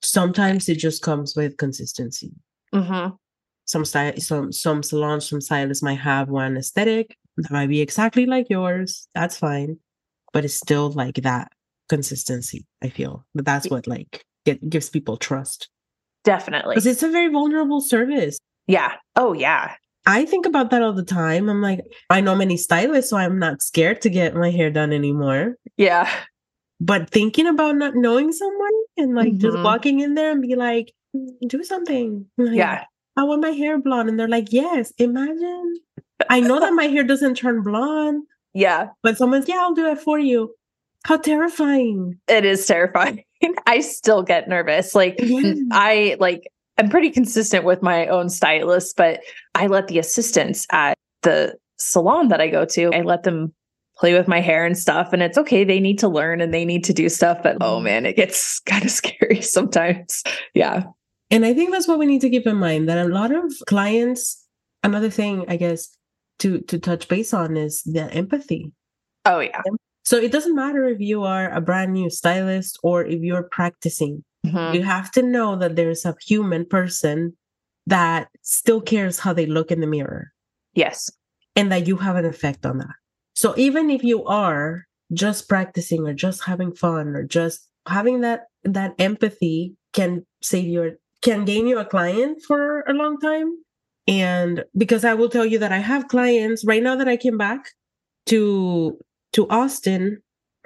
Sometimes 0.02 0.68
it 0.68 0.78
just 0.78 1.02
comes 1.02 1.36
with 1.36 1.56
consistency. 1.56 2.32
Mm-hmm. 2.74 3.14
Some 3.64 3.84
style, 3.84 4.16
some 4.18 4.50
some 4.52 4.82
salons, 4.82 5.28
some 5.28 5.40
stylists 5.40 5.82
might 5.82 6.00
have 6.00 6.28
one 6.28 6.56
aesthetic 6.56 7.16
that 7.36 7.52
might 7.52 7.68
be 7.68 7.80
exactly 7.80 8.26
like 8.26 8.46
yours. 8.48 9.08
That's 9.14 9.36
fine, 9.36 9.78
but 10.32 10.44
it's 10.44 10.54
still 10.54 10.90
like 10.90 11.16
that 11.16 11.52
consistency. 11.88 12.66
I 12.82 12.88
feel, 12.88 13.24
but 13.34 13.44
that's 13.44 13.68
what 13.68 13.86
like 13.86 14.24
get, 14.44 14.68
gives 14.68 14.90
people 14.90 15.16
trust. 15.16 15.68
Definitely. 16.24 16.74
Because 16.74 16.86
it's 16.86 17.02
a 17.02 17.10
very 17.10 17.28
vulnerable 17.28 17.80
service. 17.80 18.38
Yeah. 18.66 18.94
Oh, 19.16 19.32
yeah. 19.32 19.74
I 20.06 20.24
think 20.24 20.46
about 20.46 20.70
that 20.70 20.82
all 20.82 20.92
the 20.92 21.04
time. 21.04 21.48
I'm 21.48 21.60
like, 21.60 21.80
I 22.08 22.20
know 22.20 22.34
many 22.34 22.56
stylists, 22.56 23.10
so 23.10 23.16
I'm 23.16 23.38
not 23.38 23.60
scared 23.60 24.00
to 24.02 24.10
get 24.10 24.34
my 24.34 24.50
hair 24.50 24.70
done 24.70 24.92
anymore. 24.92 25.56
Yeah. 25.76 26.10
But 26.80 27.10
thinking 27.10 27.46
about 27.46 27.76
not 27.76 27.94
knowing 27.94 28.32
someone 28.32 28.72
and 28.96 29.14
like 29.14 29.28
mm-hmm. 29.28 29.38
just 29.38 29.58
walking 29.58 30.00
in 30.00 30.14
there 30.14 30.30
and 30.30 30.40
be 30.40 30.54
like, 30.54 30.92
do 31.46 31.62
something. 31.62 32.26
Like, 32.38 32.56
yeah. 32.56 32.84
I 33.16 33.24
want 33.24 33.42
my 33.42 33.50
hair 33.50 33.78
blonde. 33.78 34.08
And 34.08 34.18
they're 34.18 34.28
like, 34.28 34.52
yes, 34.52 34.92
imagine. 34.98 35.74
I 36.30 36.40
know 36.40 36.60
that 36.60 36.72
my 36.72 36.84
hair 36.84 37.04
doesn't 37.04 37.36
turn 37.36 37.62
blonde. 37.62 38.24
Yeah. 38.54 38.88
But 39.02 39.18
someone's, 39.18 39.46
yeah, 39.46 39.58
I'll 39.60 39.74
do 39.74 39.86
it 39.86 40.00
for 40.00 40.18
you. 40.18 40.52
How 41.04 41.18
terrifying. 41.18 42.18
It 42.26 42.44
is 42.44 42.66
terrifying. 42.66 43.22
I 43.66 43.80
still 43.80 44.22
get 44.22 44.48
nervous. 44.48 44.94
Like 44.94 45.16
yeah. 45.18 45.54
I 45.70 46.16
like 46.18 46.50
I'm 46.78 46.88
pretty 46.88 47.10
consistent 47.10 47.64
with 47.64 47.82
my 47.82 48.06
own 48.06 48.28
stylist, 48.28 48.96
but 48.96 49.20
I 49.54 49.66
let 49.66 49.88
the 49.88 49.98
assistants 49.98 50.66
at 50.70 50.96
the 51.22 51.54
salon 51.76 52.28
that 52.28 52.40
I 52.40 52.48
go 52.48 52.64
to, 52.64 52.94
I 52.94 53.02
let 53.02 53.24
them 53.24 53.52
play 53.98 54.14
with 54.14 54.28
my 54.28 54.40
hair 54.40 54.64
and 54.64 54.78
stuff. 54.78 55.12
And 55.12 55.22
it's 55.22 55.36
okay. 55.36 55.64
They 55.64 55.80
need 55.80 55.98
to 55.98 56.08
learn 56.08 56.40
and 56.40 56.54
they 56.54 56.64
need 56.64 56.84
to 56.84 56.92
do 56.92 57.08
stuff. 57.08 57.42
But 57.42 57.56
oh 57.60 57.80
man, 57.80 58.06
it 58.06 58.16
gets 58.16 58.60
kind 58.66 58.84
of 58.84 58.90
scary 58.90 59.40
sometimes. 59.42 60.22
Yeah. 60.54 60.84
And 61.30 61.44
I 61.44 61.52
think 61.52 61.72
that's 61.72 61.88
what 61.88 61.98
we 61.98 62.06
need 62.06 62.22
to 62.22 62.30
keep 62.30 62.46
in 62.46 62.56
mind 62.56 62.88
that 62.88 63.04
a 63.04 63.08
lot 63.08 63.32
of 63.32 63.52
clients, 63.66 64.46
another 64.82 65.10
thing, 65.10 65.44
I 65.48 65.56
guess, 65.56 65.94
to 66.38 66.60
to 66.62 66.78
touch 66.78 67.08
base 67.08 67.34
on 67.34 67.56
is 67.56 67.82
the 67.82 68.04
empathy. 68.14 68.72
Oh, 69.24 69.40
yeah. 69.40 69.60
So 70.08 70.16
it 70.16 70.32
doesn't 70.32 70.54
matter 70.54 70.88
if 70.88 71.00
you 71.00 71.24
are 71.24 71.50
a 71.52 71.60
brand 71.60 71.92
new 71.92 72.08
stylist 72.08 72.78
or 72.82 73.04
if 73.04 73.20
you're 73.20 73.42
practicing. 73.42 74.24
Mhm. 74.46 74.72
You 74.74 74.82
have 74.82 75.10
to 75.10 75.22
know 75.22 75.54
that 75.56 75.76
there's 75.76 76.06
a 76.06 76.16
human 76.26 76.64
person 76.64 77.36
that 77.86 78.28
still 78.40 78.80
cares 78.80 79.18
how 79.18 79.34
they 79.34 79.44
look 79.44 79.70
in 79.70 79.80
the 79.80 79.86
mirror 79.86 80.32
Yes. 80.72 81.10
and 81.56 81.70
that 81.70 81.86
you 81.86 81.96
have 81.96 82.16
an 82.16 82.24
effect 82.24 82.64
on 82.64 82.78
that. 82.78 82.96
So 83.34 83.52
even 83.58 83.90
if 83.90 84.02
you 84.02 84.24
are 84.24 84.86
just 85.12 85.46
practicing 85.46 86.06
or 86.08 86.14
just 86.14 86.42
having 86.44 86.72
fun 86.74 87.08
or 87.08 87.22
just 87.24 87.68
having 87.86 88.22
that 88.22 88.46
that 88.64 88.94
empathy 88.98 89.76
can 89.92 90.24
save 90.40 90.68
your 90.68 90.92
can 91.20 91.44
gain 91.44 91.66
you 91.66 91.78
a 91.78 91.84
client 91.84 92.40
for 92.48 92.80
a 92.88 92.94
long 92.94 93.20
time. 93.20 93.50
And 94.06 94.64
because 94.74 95.04
I 95.04 95.12
will 95.12 95.28
tell 95.28 95.44
you 95.44 95.58
that 95.58 95.72
I 95.72 95.82
have 95.92 96.08
clients 96.08 96.64
right 96.64 96.82
now 96.82 96.96
that 96.96 97.08
I 97.08 97.18
came 97.18 97.36
back 97.36 97.72
to 98.32 98.98
to 99.32 99.48
Austin, 99.48 100.22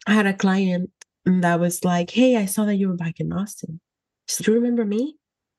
I 0.07 0.15
had 0.15 0.27
a 0.27 0.35
client 0.35 0.91
that 1.25 1.61
was 1.61 1.85
like, 1.85 2.11
"Hey, 2.11 2.37
I 2.37 2.47
saw 2.47 2.65
that 2.65 2.77
you 2.77 2.89
were 2.89 2.97
back 2.97 3.21
in 3.21 3.33
Austin. 3.33 3.81
Said, 4.29 4.47
Do 4.47 4.53
you 4.53 4.59
remember 4.59 4.85
me?" 4.85 5.17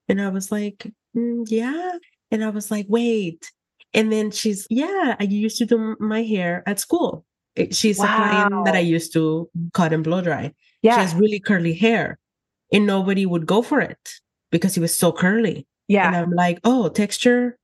And 0.10 0.22
I 0.22 0.30
was 0.30 0.52
like, 0.52 0.92
"Mm, 1.16 1.46
"Yeah." 1.50 1.92
And 2.32 2.44
I 2.44 2.50
was 2.50 2.72
like, 2.72 2.86
"Wait." 2.90 3.52
And 3.94 4.12
then 4.12 4.32
she's, 4.32 4.68
"Yeah, 4.70 5.16
I 5.20 5.24
used 5.24 5.58
to 5.60 5.66
do 5.66 5.96
my 6.00 6.24
hair 6.24 6.64
at 6.66 6.80
school." 6.80 7.26
She's 7.72 8.00
a 8.00 8.08
client 8.08 8.66
that 8.66 8.76
I 8.76 8.80
used 8.80 9.14
to 9.14 9.48
cut 9.74 9.94
and 9.94 10.04
blow 10.04 10.22
dry. 10.22 10.54
She 10.84 10.90
has 10.90 11.14
really 11.16 11.40
curly 11.40 11.74
hair, 11.74 12.18
and 12.74 12.86
nobody 12.88 13.26
would 13.26 13.46
go 13.46 13.62
for 13.62 13.80
it 13.80 14.20
because 14.52 14.76
it 14.76 14.82
was 14.82 14.96
so 14.96 15.12
curly. 15.12 15.68
Yeah. 15.88 16.08
And 16.08 16.16
Yeah. 16.16 16.22
I'm 16.24 16.32
like, 16.32 16.60
"Oh, 16.64 16.90
texture, 16.90 17.58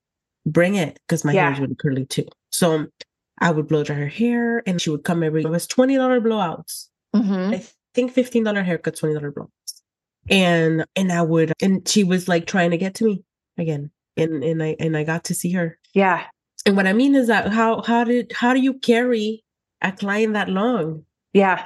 bring 0.45 0.75
it," 0.75 0.99
because 1.07 1.25
my 1.25 1.33
hair 1.33 1.51
is 1.53 1.59
really 1.59 1.75
curly 1.75 2.05
too. 2.05 2.27
So 2.51 2.85
I 3.39 3.51
would 3.51 3.67
blow 3.67 3.83
dry 3.83 3.95
her 3.95 4.07
hair, 4.07 4.61
and 4.67 4.81
she 4.81 4.89
would 4.89 5.03
come 5.03 5.23
every. 5.23 5.41
It 5.43 5.49
was 5.49 5.67
twenty 5.67 5.95
dollar 5.95 6.19
blowouts. 6.21 6.87
Mhm. 7.15 7.55
I 7.55 7.65
think 7.93 8.11
fifteen 8.11 8.43
dollar 8.43 8.63
haircut, 8.63 8.95
twenty 8.97 9.15
dollar 9.15 9.31
blowouts, 9.31 9.81
and 10.29 10.85
and 10.95 11.11
I 11.11 11.21
would, 11.21 11.53
and 11.61 11.87
she 11.87 12.03
was 12.03 12.27
like 12.27 12.45
trying 12.45 12.71
to 12.71 12.77
get 12.77 12.95
to 12.95 13.05
me 13.05 13.23
again, 13.57 13.91
and 14.17 14.43
and 14.43 14.61
I 14.61 14.75
and 14.79 14.95
I 14.97 15.03
got 15.03 15.23
to 15.25 15.33
see 15.35 15.51
her. 15.53 15.77
Yeah. 15.93 16.25
And 16.65 16.75
what 16.75 16.87
I 16.87 16.93
mean 16.93 17.15
is 17.15 17.27
that 17.27 17.47
how 17.51 17.81
how 17.81 18.03
did 18.03 18.31
how 18.33 18.53
do 18.53 18.59
you 18.59 18.73
carry 18.73 19.43
a 19.81 19.91
client 19.91 20.33
that 20.33 20.49
long? 20.49 21.05
Yeah. 21.33 21.65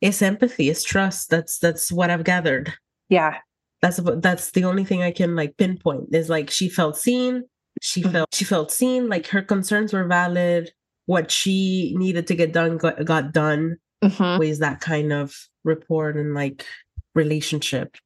It's 0.00 0.22
empathy, 0.22 0.70
it's 0.70 0.84
trust. 0.84 1.28
That's 1.30 1.58
that's 1.58 1.90
what 1.90 2.10
I've 2.10 2.24
gathered. 2.24 2.72
Yeah. 3.08 3.38
That's 3.82 3.98
about 3.98 4.22
that's 4.22 4.52
the 4.52 4.64
only 4.64 4.84
thing 4.84 5.02
I 5.02 5.10
can 5.10 5.34
like 5.34 5.56
pinpoint. 5.56 6.14
Is 6.14 6.28
like 6.30 6.50
she 6.50 6.68
felt 6.68 6.96
seen. 6.96 7.44
She 7.82 8.02
Mhm. 8.02 8.12
felt 8.12 8.34
she 8.34 8.44
felt 8.44 8.70
seen. 8.70 9.08
Like 9.08 9.26
her 9.28 9.42
concerns 9.42 9.92
were 9.92 10.04
valid. 10.06 10.70
What 11.08 11.32
she 11.32 11.94
needed 11.96 12.28
to 12.28 12.36
get 12.36 12.52
done 12.52 12.76
got, 12.76 13.02
got 13.04 13.32
done. 13.32 13.78
Mhm. 14.04 14.38
Ways 14.38 14.60
that 14.60 14.80
kind 14.80 15.12
of 15.12 15.34
rapport 15.64 16.10
and 16.10 16.34
like 16.34 16.66
relationship. 17.16 17.96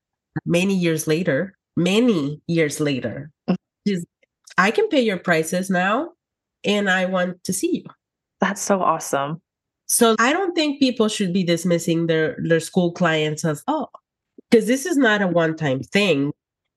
Many 0.46 0.74
years 0.78 1.06
later, 1.08 1.58
many 1.76 2.40
years 2.46 2.80
later, 2.80 3.30
Mhm. 3.50 3.56
she's, 3.86 4.06
I 4.58 4.70
can 4.70 4.88
pay 4.88 5.02
your 5.02 5.18
prices 5.18 5.70
now, 5.70 6.12
and 6.64 6.88
I 6.90 7.06
want 7.06 7.42
to 7.44 7.52
see 7.52 7.78
you. 7.78 7.84
That's 8.40 8.62
so 8.62 8.80
awesome. 8.82 9.42
So 9.86 10.16
I 10.18 10.32
don't 10.32 10.54
think 10.54 10.80
people 10.80 11.08
should 11.08 11.32
be 11.34 11.44
dismissing 11.44 12.06
their 12.06 12.36
their 12.48 12.60
school 12.60 12.92
clients 12.92 13.44
as 13.44 13.62
oh, 13.68 13.88
because 14.50 14.66
this 14.66 14.86
is 14.86 14.96
not 14.96 15.22
a 15.22 15.28
one 15.28 15.56
time 15.56 15.82
thing. 15.82 16.32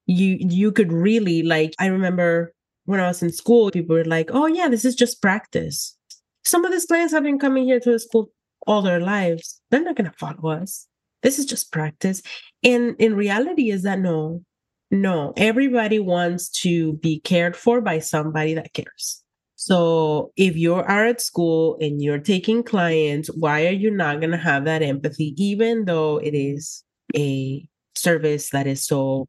You 0.07 0.37
you 0.41 0.71
could 0.71 0.91
really 0.91 1.43
like. 1.43 1.73
I 1.79 1.87
remember 1.87 2.53
when 2.85 2.99
I 2.99 3.07
was 3.07 3.23
in 3.23 3.31
school, 3.31 3.71
people 3.71 3.95
were 3.95 4.05
like, 4.05 4.29
"Oh 4.33 4.47
yeah, 4.47 4.69
this 4.69 4.85
is 4.85 4.95
just 4.95 5.21
practice." 5.21 5.95
Some 6.45 6.63
of 6.63 6.71
these 6.71 6.85
clients 6.85 7.13
have 7.13 7.23
been 7.23 7.39
coming 7.39 7.65
here 7.65 7.79
to 7.79 7.91
the 7.91 7.99
school 7.99 8.29
all 8.67 8.81
their 8.81 8.99
lives. 8.99 9.61
They're 9.69 9.83
not 9.83 9.95
going 9.95 10.09
to 10.09 10.17
follow 10.17 10.49
us. 10.49 10.87
This 11.23 11.39
is 11.39 11.45
just 11.45 11.71
practice. 11.71 12.21
And 12.63 12.95
in 12.99 13.15
reality, 13.15 13.71
is 13.71 13.83
that 13.83 13.99
no, 13.99 14.43
no. 14.91 15.33
Everybody 15.37 15.99
wants 15.99 16.49
to 16.61 16.93
be 16.93 17.19
cared 17.19 17.55
for 17.55 17.81
by 17.81 17.99
somebody 17.99 18.53
that 18.53 18.73
cares. 18.73 19.23
So 19.55 20.31
if 20.35 20.55
you 20.55 20.75
are 20.75 21.05
at 21.05 21.21
school 21.21 21.77
and 21.79 22.01
you're 22.01 22.19
taking 22.19 22.61
clients, 22.61 23.29
why 23.29 23.65
are 23.65 23.71
you 23.71 23.89
not 23.89 24.19
going 24.19 24.31
to 24.31 24.37
have 24.37 24.65
that 24.65 24.83
empathy, 24.83 25.33
even 25.41 25.85
though 25.85 26.17
it 26.17 26.35
is 26.35 26.83
a 27.15 27.67
service 27.95 28.49
that 28.51 28.67
is 28.67 28.85
so 28.85 29.27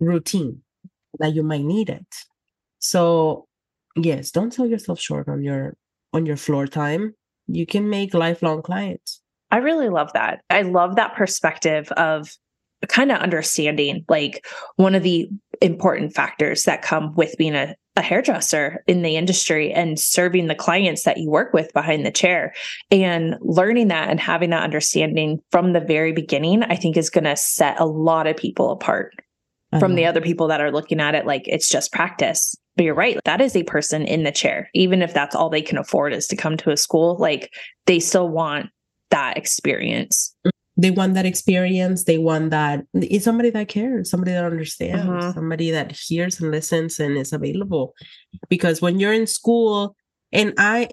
routine 0.00 0.62
that 1.18 1.34
you 1.34 1.42
might 1.42 1.64
need 1.64 1.90
it? 1.90 2.06
So 2.78 3.46
yes, 3.94 4.30
don't 4.30 4.52
sell 4.52 4.66
yourself 4.66 4.98
short 4.98 5.28
on 5.28 5.42
your 5.42 5.76
on 6.16 6.26
your 6.26 6.36
floor 6.36 6.66
time. 6.66 7.14
You 7.46 7.66
can 7.66 7.88
make 7.88 8.14
lifelong 8.14 8.62
clients. 8.62 9.20
I 9.50 9.58
really 9.58 9.88
love 9.88 10.12
that. 10.14 10.40
I 10.50 10.62
love 10.62 10.96
that 10.96 11.14
perspective 11.14 11.92
of 11.92 12.32
kind 12.88 13.12
of 13.12 13.18
understanding 13.18 14.04
like 14.08 14.46
one 14.76 14.94
of 14.94 15.02
the 15.02 15.28
important 15.62 16.14
factors 16.14 16.64
that 16.64 16.82
come 16.82 17.14
with 17.14 17.34
being 17.38 17.54
a, 17.54 17.74
a 17.96 18.02
hairdresser 18.02 18.82
in 18.86 19.02
the 19.02 19.16
industry 19.16 19.72
and 19.72 19.98
serving 19.98 20.46
the 20.46 20.54
clients 20.54 21.04
that 21.04 21.18
you 21.18 21.30
work 21.30 21.52
with 21.52 21.72
behind 21.72 22.04
the 22.04 22.10
chair 22.10 22.52
and 22.90 23.36
learning 23.40 23.88
that 23.88 24.10
and 24.10 24.20
having 24.20 24.50
that 24.50 24.64
understanding 24.64 25.40
from 25.50 25.72
the 25.72 25.80
very 25.80 26.12
beginning, 26.12 26.62
I 26.64 26.76
think 26.76 26.96
is 26.96 27.10
going 27.10 27.24
to 27.24 27.36
set 27.36 27.80
a 27.80 27.86
lot 27.86 28.26
of 28.26 28.36
people 28.36 28.70
apart 28.70 29.14
from 29.80 29.94
the 29.94 30.06
other 30.06 30.20
people 30.20 30.48
that 30.48 30.60
are 30.60 30.70
looking 30.72 31.00
at 31.00 31.14
it 31.14 31.26
like 31.26 31.42
it's 31.46 31.68
just 31.68 31.92
practice. 31.92 32.54
But 32.76 32.84
you're 32.84 32.94
right, 32.94 33.18
that 33.24 33.40
is 33.40 33.56
a 33.56 33.62
person 33.64 34.06
in 34.06 34.22
the 34.22 34.32
chair. 34.32 34.68
Even 34.74 35.02
if 35.02 35.12
that's 35.14 35.34
all 35.34 35.48
they 35.50 35.62
can 35.62 35.78
afford 35.78 36.12
is 36.12 36.26
to 36.28 36.36
come 36.36 36.56
to 36.58 36.70
a 36.70 36.76
school, 36.76 37.16
like 37.18 37.52
they 37.86 37.98
still 38.00 38.28
want 38.28 38.66
that 39.10 39.36
experience. 39.36 40.34
they 40.78 40.90
want 40.90 41.14
that 41.14 41.24
experience 41.24 42.04
they 42.04 42.18
want 42.18 42.50
that 42.50 42.84
it's 42.92 43.24
somebody 43.24 43.48
that 43.48 43.66
cares 43.66 44.10
somebody 44.10 44.32
that 44.32 44.44
understands 44.44 45.06
Mhm. 45.24 45.32
somebody 45.34 45.70
that 45.70 45.90
hears 45.96 46.38
and 46.38 46.50
listens 46.50 47.00
and 47.00 47.16
is 47.16 47.32
available 47.32 47.94
because 48.50 48.82
when 48.82 49.00
you're 49.00 49.14
in 49.14 49.26
school 49.26 49.96
and 50.32 50.52
i 50.58 50.88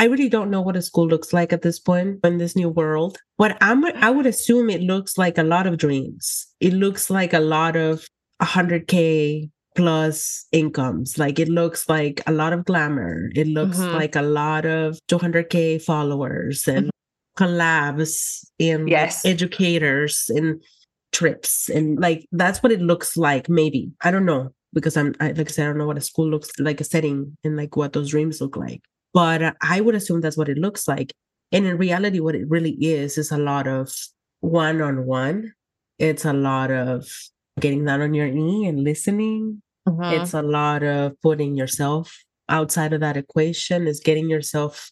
i 0.00 0.04
really 0.12 0.28
don't 0.34 0.50
know 0.50 0.60
what 0.66 0.76
a 0.76 0.82
school 0.82 1.06
looks 1.12 1.32
like 1.36 1.52
at 1.52 1.62
this 1.62 1.78
point 1.88 2.18
in 2.28 2.38
this 2.42 2.54
new 2.56 2.68
world 2.80 3.18
but 3.42 3.56
i'm 3.60 3.84
i 4.08 4.10
would 4.10 4.26
assume 4.30 4.70
it 4.70 4.82
looks 4.92 5.16
like 5.24 5.38
a 5.38 5.42
lot 5.54 5.66
of 5.66 5.76
dreams. 5.84 6.46
It 6.68 6.74
looks 6.84 7.08
like 7.18 7.32
a 7.32 7.40
lot 7.56 7.74
of 7.76 8.06
100k 8.42 9.48
plus 9.76 10.46
incomes. 10.52 11.16
Like 11.18 11.38
it 11.38 11.48
looks 11.48 11.88
like 11.88 12.20
a 12.26 12.32
lot 12.32 12.52
of 12.52 12.64
glamour. 12.64 13.30
It 13.34 13.46
looks 13.46 13.78
Mhm. 13.78 13.94
like 13.94 14.16
a 14.16 14.22
lot 14.22 14.64
of 14.66 14.98
200k 15.08 15.78
followers 15.78 16.66
and 16.68 16.90
collabs 17.38 18.44
and 18.58 18.88
Yes. 18.88 19.24
educators 19.24 20.30
and 20.34 20.62
trips 21.12 21.68
and 21.68 21.98
like 22.00 22.26
that's 22.32 22.62
what 22.62 22.72
it 22.72 22.80
looks 22.80 23.16
like 23.16 23.48
maybe. 23.48 23.90
I 24.02 24.10
don't 24.10 24.26
know 24.26 24.50
because 24.72 24.96
i'm 24.96 25.12
I, 25.20 25.32
like 25.32 25.48
i 25.48 25.50
said 25.50 25.64
i 25.64 25.68
don't 25.68 25.78
know 25.78 25.86
what 25.86 25.98
a 25.98 26.00
school 26.10 26.28
looks 26.30 26.50
like 26.60 26.80
a 26.80 26.84
setting 26.84 27.36
and 27.42 27.56
like 27.56 27.74
what 27.76 27.92
those 27.92 28.10
dreams 28.10 28.40
look 28.40 28.56
like 28.56 28.82
but 29.12 29.54
i 29.62 29.80
would 29.80 29.94
assume 29.94 30.20
that's 30.20 30.36
what 30.36 30.48
it 30.48 30.58
looks 30.58 30.86
like 30.88 31.12
and 31.52 31.66
in 31.66 31.76
reality 31.78 32.20
what 32.20 32.34
it 32.34 32.48
really 32.48 32.76
is 32.80 33.18
is 33.18 33.30
a 33.32 33.38
lot 33.38 33.66
of 33.66 33.90
one-on-one 34.40 35.52
it's 35.98 36.24
a 36.24 36.32
lot 36.32 36.70
of 36.70 37.06
getting 37.60 37.84
down 37.84 38.00
on 38.00 38.14
your 38.14 38.28
knee 38.28 38.66
and 38.66 38.82
listening 38.84 39.62
Mhm. 39.88 40.12
it's 40.20 40.34
a 40.34 40.42
lot 40.42 40.82
of 40.82 41.18
putting 41.22 41.56
yourself 41.56 42.22
outside 42.48 42.92
of 42.92 43.00
that 43.00 43.16
equation 43.16 43.86
is 43.86 43.98
getting 44.00 44.28
yourself 44.28 44.90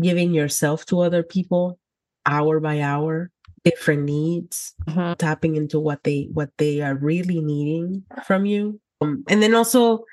giving 0.00 0.34
yourself 0.34 0.84
to 0.86 1.00
other 1.00 1.22
people 1.22 1.78
hour 2.26 2.58
by 2.58 2.80
hour 2.80 3.30
different 3.64 4.02
needs 4.02 4.74
Mhm. 4.88 5.16
tapping 5.18 5.54
into 5.56 5.78
what 5.78 6.02
they 6.02 6.28
what 6.32 6.50
they 6.58 6.80
are 6.82 6.96
really 6.96 7.40
needing 7.40 8.02
from 8.26 8.44
you 8.46 8.80
um, 9.00 9.22
and 9.28 9.40
then 9.42 9.54
also 9.54 10.04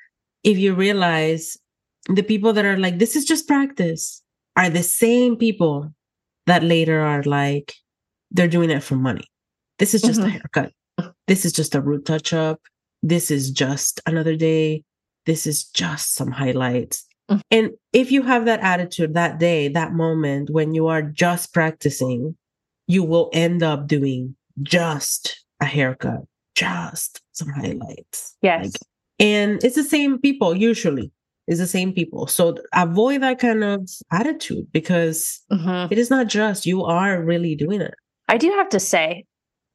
if 0.43 0.57
you 0.57 0.73
realize 0.75 1.57
the 2.09 2.23
people 2.23 2.53
that 2.53 2.65
are 2.65 2.77
like 2.77 2.97
this 2.99 3.15
is 3.15 3.25
just 3.25 3.47
practice 3.47 4.21
are 4.55 4.69
the 4.69 4.83
same 4.83 5.35
people 5.35 5.93
that 6.47 6.63
later 6.63 6.99
are 6.99 7.23
like 7.23 7.73
they're 8.31 8.47
doing 8.47 8.69
it 8.69 8.83
for 8.83 8.95
money 8.95 9.25
this 9.79 9.93
is 9.93 10.01
just 10.01 10.19
a 10.19 10.23
Mhm. 10.23 10.31
haircut 10.31 10.73
this 11.27 11.45
is 11.45 11.53
just 11.53 11.75
a 11.75 11.81
root 11.81 12.05
touch 12.05 12.33
up 12.33 12.59
this 13.03 13.31
is 13.31 13.51
just 13.51 14.01
another 14.05 14.35
day 14.35 14.83
this 15.25 15.45
is 15.45 15.63
just 15.65 16.15
some 16.15 16.31
highlights 16.31 17.05
Mhm. 17.29 17.41
and 17.51 17.69
if 17.93 18.11
you 18.11 18.23
have 18.23 18.45
that 18.45 18.59
attitude 18.61 19.13
that 19.13 19.39
day 19.39 19.67
that 19.67 19.93
moment 19.93 20.49
when 20.49 20.73
you 20.73 20.87
are 20.87 21.01
just 21.03 21.53
practicing 21.53 22.35
you 22.87 23.03
will 23.03 23.29
end 23.31 23.63
up 23.63 23.87
doing 23.87 24.35
just 24.63 25.45
a 25.61 25.65
haircut, 25.65 26.21
just 26.55 27.21
some 27.31 27.47
highlights. 27.49 28.35
Yes. 28.41 28.65
Like, 28.65 28.73
and 29.19 29.63
it's 29.63 29.75
the 29.75 29.83
same 29.83 30.19
people 30.19 30.55
usually. 30.57 31.11
It's 31.47 31.59
the 31.59 31.67
same 31.67 31.91
people. 31.93 32.27
So 32.27 32.55
avoid 32.73 33.21
that 33.21 33.39
kind 33.39 33.63
of 33.63 33.89
attitude 34.11 34.67
because 34.71 35.41
Mhm. 35.51 35.91
it 35.91 35.97
is 35.97 36.09
not 36.09 36.27
just 36.27 36.65
you 36.65 36.83
are 36.85 37.21
really 37.23 37.55
doing 37.55 37.81
it. 37.81 37.93
I 38.27 38.37
do 38.37 38.49
have 38.51 38.69
to 38.69 38.79
say, 38.79 39.25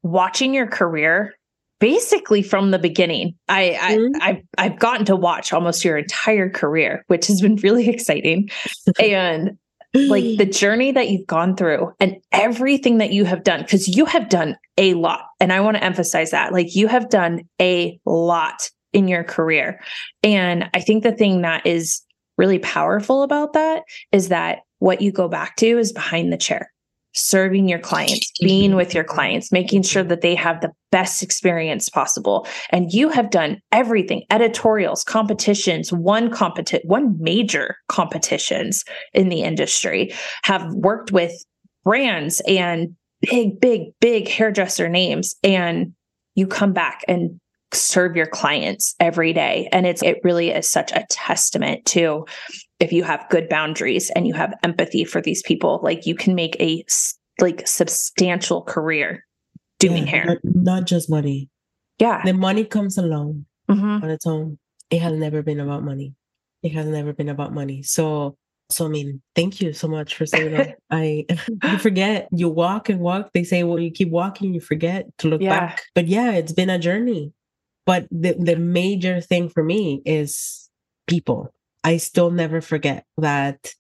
watching 0.03 0.55
your 0.55 0.67
career 0.67 1.35
basically 1.79 2.41
from 2.43 2.71
the 2.71 2.79
beginning, 2.79 3.35
I, 3.49 3.77
I 3.81 3.97
Mhm. 3.97 4.11
I've 4.23 4.43
I've 4.57 4.79
gotten 4.79 5.05
to 5.07 5.17
watch 5.17 5.53
almost 5.53 5.85
your 5.85 5.99
entire 5.99 6.49
career, 6.49 7.05
which 7.09 7.27
has 7.27 7.41
been 7.43 7.57
really 7.57 7.89
exciting. 7.95 8.49
and 8.99 9.59
like 9.95 10.25
the 10.39 10.47
journey 10.61 10.93
that 10.93 11.09
you've 11.11 11.27
gone 11.27 11.57
through 11.57 11.93
and 12.01 12.17
everything 12.33 12.99
that 12.99 13.13
you 13.13 13.25
have 13.25 13.43
done, 13.45 13.61
because 13.63 13.89
you 13.89 14.05
have 14.07 14.29
done 14.29 14.57
a 14.79 14.95
lot. 14.95 15.23
And 15.41 15.53
I 15.53 15.61
want 15.61 15.77
to 15.77 15.85
emphasize 15.85 16.31
that 16.31 16.53
like 16.53 16.75
you 16.77 16.87
have 16.89 17.09
done 17.11 17.43
a 17.61 17.99
lot 18.07 18.71
in 18.97 19.09
your 19.09 19.23
career. 19.23 19.79
And 20.23 20.71
I 20.73 20.81
think 20.81 21.03
the 21.03 21.13
thing 21.13 21.43
that 21.43 21.67
is 21.67 22.03
really 22.39 22.59
powerful 22.59 23.23
about 23.23 23.53
that 23.53 23.83
is 24.11 24.29
that 24.29 24.61
what 24.79 25.03
you 25.03 25.13
go 25.13 25.29
back 25.29 25.57
to 25.57 25.79
is 25.79 25.93
behind 25.93 26.33
the 26.33 26.39
chair 26.39 26.73
serving 27.19 27.67
your 27.67 27.79
clients, 27.79 28.31
being 28.43 28.75
with 28.75 28.95
your 28.95 29.03
clients, 29.03 29.51
making 29.51 29.83
sure 29.83 30.03
that 30.03 30.21
they 30.21 30.35
have 30.35 30.61
the 30.61 30.71
best 30.93 31.23
experience 31.23 31.89
possible. 31.89 32.47
And 32.71 32.93
you 32.93 33.09
have 33.09 33.31
done 33.31 33.59
everything, 33.73 34.25
editorials, 34.31 35.03
competitions, 35.03 35.91
one 35.91 36.31
competi- 36.31 36.85
one 36.85 37.17
major 37.19 37.77
competitions 37.89 38.85
in 39.15 39.31
the 39.31 39.43
industry, 39.43 40.13
have 40.45 40.71
worked 40.75 41.11
with 41.11 41.33
brands 41.85 42.43
and 42.47 42.95
big, 43.23 43.61
big, 43.61 43.93
big 43.99 44.29
hairdresser 44.29 44.91
names. 44.91 45.35
And 45.43 45.95
you 46.35 46.47
come 46.47 46.75
back 46.75 47.03
and 47.09 47.41
serve 47.73 48.17
your 48.17 48.27
clients 48.27 48.95
every 49.01 49.33
day. 49.33 49.69
And 49.73 49.87
it's 49.87 50.03
it 50.03 50.21
really 50.23 50.51
is 50.51 50.69
such 50.69 50.93
a 50.93 51.07
testament 51.11 51.85
to 51.87 52.27
if 52.81 52.93
you 52.93 53.03
have 53.05 53.27
good 53.31 53.49
boundaries 53.49 54.11
and 54.11 54.27
you 54.27 54.35
have 54.35 54.55
empathy 54.63 55.05
for 55.05 55.21
these 55.21 55.43
people, 55.43 55.81
like 55.83 56.07
you 56.07 56.15
can 56.15 56.35
make 56.35 56.57
a 56.61 56.85
like 57.41 57.67
substantial 57.67 58.63
career 58.63 59.25
doing 59.79 60.05
yeah, 60.05 60.11
hair. 60.11 60.25
Not, 60.27 60.39
not, 60.45 60.87
just 60.87 61.11
money. 61.11 61.49
Yeah. 61.99 62.23
The 62.25 62.35
money 62.35 62.65
comes 62.65 62.99
along 62.99 63.47
mm-hmm. 63.69 64.05
on 64.05 64.11
its 64.11 64.27
own. 64.27 64.59
It 64.91 65.01
has 65.03 65.19
never 65.19 65.43
been 65.43 65.61
about 65.61 65.83
money. 65.83 66.15
It 66.63 66.73
has 66.73 66.87
never 66.87 67.13
been 67.13 67.29
about 67.29 67.53
money. 67.53 67.83
So 67.83 68.37
so 68.69 68.87
I 68.87 68.89
mean, 68.89 69.23
thank 69.35 69.61
you 69.61 69.73
so 69.73 69.87
much 69.87 70.17
for 70.17 70.27
saying 70.27 70.53
that. 70.53 70.79
I 70.91 71.27
you 71.65 71.79
forget. 71.79 72.29
You 72.33 72.49
walk 72.49 72.89
and 72.89 73.01
walk. 73.01 73.31
They 73.33 73.45
say, 73.45 73.63
well, 73.63 73.79
you 73.79 73.91
keep 73.91 74.11
walking, 74.11 74.55
you 74.55 74.61
forget 74.61 75.07
to 75.19 75.29
look 75.29 75.41
yeah. 75.41 75.61
back. 75.61 75.83
But 75.95 76.09
yeah, 76.09 76.33
it's 76.33 76.53
been 76.53 76.71
a 76.71 76.79
journey. 76.79 77.33
But 77.87 78.09
the, 78.11 78.35
the 78.39 78.57
major 78.57 79.21
thing 79.21 79.49
for 79.49 79.63
me 79.63 80.03
is 80.05 80.69
people. 81.07 81.55
I 81.85 81.99
still 81.99 82.33
never 82.33 82.61
forget 82.61 83.07
that 83.17 83.73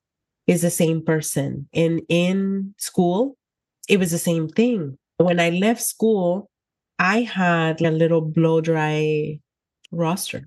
is 0.47 0.63
the 0.63 0.71
same 0.71 1.05
person. 1.05 1.69
And 1.75 2.01
in 2.09 2.75
school, 2.79 3.37
it 3.89 3.99
was 3.99 4.13
the 4.13 4.19
same 4.19 4.49
thing. 4.49 4.97
When 5.19 5.41
I 5.41 5.51
left 5.51 5.83
school, 5.83 6.49
I 7.01 7.23
had 7.23 7.81
a 7.83 7.91
little 7.91 8.21
blow 8.21 8.61
dry 8.61 9.41
roster. 9.91 10.47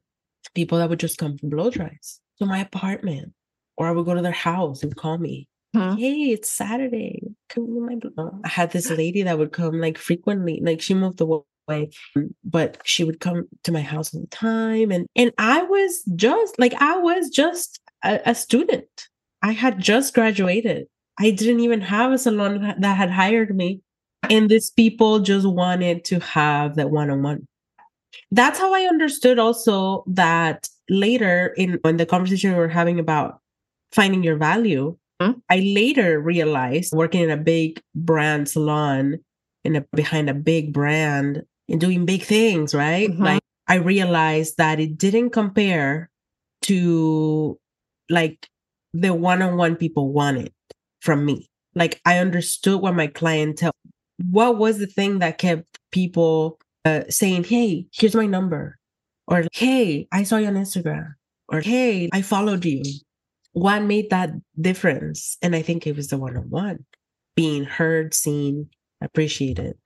People 0.55 0.77
that 0.77 0.89
would 0.89 0.99
just 0.99 1.17
come 1.17 1.37
from 1.37 1.49
blow 1.49 1.69
dries 1.69 2.21
to 2.39 2.45
my 2.45 2.59
apartment, 2.59 3.33
or 3.77 3.87
I 3.87 3.91
would 3.91 4.05
go 4.05 4.15
to 4.15 4.21
their 4.21 4.31
house 4.31 4.81
and 4.81 4.95
call 4.95 5.17
me. 5.17 5.47
Huh? 5.75 5.95
Hey, 5.97 6.31
it's 6.31 6.49
Saturday. 6.49 7.21
Come 7.49 7.67
to 7.67 7.81
my 7.81 7.95
blow. 7.95 8.39
I 8.43 8.47
had 8.47 8.71
this 8.71 8.89
lady 8.89 9.21
that 9.23 9.37
would 9.37 9.51
come 9.51 9.79
like 9.79 9.97
frequently. 9.97 10.59
Like 10.63 10.81
she 10.81 10.93
moved 10.93 11.21
away 11.21 11.41
way 11.69 11.89
but 12.43 12.77
she 12.83 13.03
would 13.03 13.19
come 13.19 13.47
to 13.63 13.71
my 13.71 13.81
house 13.81 14.13
all 14.13 14.21
the 14.21 14.27
time 14.27 14.91
and 14.91 15.07
and 15.15 15.31
i 15.38 15.61
was 15.63 16.03
just 16.15 16.59
like 16.59 16.73
i 16.81 16.97
was 16.97 17.29
just 17.29 17.79
a, 18.03 18.19
a 18.25 18.35
student. 18.35 19.07
I 19.41 19.53
had 19.53 19.79
just 19.79 20.13
graduated. 20.13 20.88
I 21.19 21.31
didn't 21.31 21.61
even 21.61 21.81
have 21.81 22.11
a 22.11 22.17
salon 22.17 22.75
that 22.79 22.97
had 22.97 23.09
hired 23.09 23.55
me 23.55 23.81
and 24.29 24.49
these 24.49 24.69
people 24.69 25.19
just 25.19 25.47
wanted 25.47 26.03
to 26.05 26.19
have 26.19 26.75
that 26.75 26.91
one-on-one. 26.91 27.47
That's 28.31 28.59
how 28.59 28.73
i 28.73 28.81
understood 28.81 29.38
also 29.39 30.03
that 30.07 30.67
later 30.89 31.53
in, 31.57 31.79
in 31.83 31.97
the 31.97 32.05
conversation 32.05 32.51
we 32.51 32.57
were 32.57 32.67
having 32.67 32.99
about 32.99 33.39
finding 33.91 34.23
your 34.23 34.35
value 34.35 34.97
mm-hmm. 35.21 35.38
i 35.49 35.59
later 35.59 36.19
realized 36.19 36.93
working 36.93 37.21
in 37.21 37.29
a 37.29 37.38
big 37.38 37.82
brand 37.93 38.49
salon 38.49 39.19
in 39.63 39.75
a 39.75 39.82
behind 39.93 40.29
a 40.29 40.34
big 40.34 40.73
brand 40.73 41.43
and 41.69 41.79
doing 41.79 42.05
big 42.05 42.23
things, 42.23 42.73
right? 42.73 43.10
Mm-hmm. 43.10 43.23
Like 43.23 43.43
I 43.67 43.75
realized 43.75 44.58
that 44.58 44.79
it 44.79 44.97
didn't 44.97 45.29
compare 45.32 46.10
to 46.63 47.60
like 48.10 48.47
the 48.93 49.13
one-on-one 49.13 49.75
people 49.75 50.12
wanted 50.12 50.51
from 51.01 51.25
me. 51.25 51.47
Like 51.75 52.01
I 52.05 52.17
understood 52.17 52.82
what 52.82 52.95
my 52.95 53.08
clientele, 53.08 53.71
what 54.29 54.58
was 54.58 54.79
the 54.79 54.88
thing 54.88 55.19
that 55.19 55.38
kept 55.38 55.67
people 55.91 56.60
uh, 56.86 57.03
saying, 57.10 57.43
"Hey, 57.43 57.86
here's 57.93 58.15
my 58.15 58.25
number," 58.25 58.77
or 59.27 59.45
"Hey, 59.53 60.08
I 60.12 60.23
saw 60.23 60.38
you 60.38 60.47
on 60.47 60.55
Instagram," 60.55 61.13
or 61.47 61.62
"Hey, 61.62 62.10
I 62.12 62.21
followed 62.21 62.65
you." 62.65 62.82
What 63.53 63.84
made 63.84 64.10
that 64.10 64.32
difference? 64.60 65.38
And 65.41 65.55
I 65.55 65.62
think 65.62 65.86
it 65.86 65.95
was 65.95 66.08
the 66.08 66.17
one-on-one, 66.17 66.86
being 67.36 67.63
heard, 67.63 68.13
seen, 68.13 68.69
appreciated. 69.01 69.77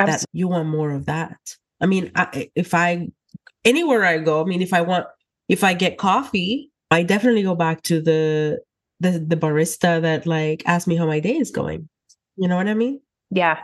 Absolutely. 0.00 0.22
that 0.22 0.38
you 0.38 0.48
want 0.48 0.68
more 0.68 0.92
of 0.92 1.06
that. 1.06 1.38
I 1.80 1.86
mean, 1.86 2.10
I, 2.14 2.50
if 2.54 2.74
I 2.74 3.08
anywhere 3.64 4.04
I 4.04 4.18
go, 4.18 4.42
I 4.42 4.44
mean, 4.44 4.62
if 4.62 4.72
I 4.72 4.82
want, 4.82 5.06
if 5.48 5.64
I 5.64 5.74
get 5.74 5.98
coffee, 5.98 6.70
I 6.90 7.02
definitely 7.02 7.42
go 7.42 7.54
back 7.54 7.82
to 7.84 8.00
the 8.00 8.60
the 9.00 9.18
the 9.18 9.36
barista 9.36 10.00
that 10.02 10.26
like 10.26 10.62
asked 10.66 10.86
me 10.86 10.96
how 10.96 11.06
my 11.06 11.20
day 11.20 11.36
is 11.36 11.50
going. 11.50 11.88
You 12.36 12.48
know 12.48 12.56
what 12.56 12.68
I 12.68 12.74
mean? 12.74 13.00
Yeah, 13.30 13.58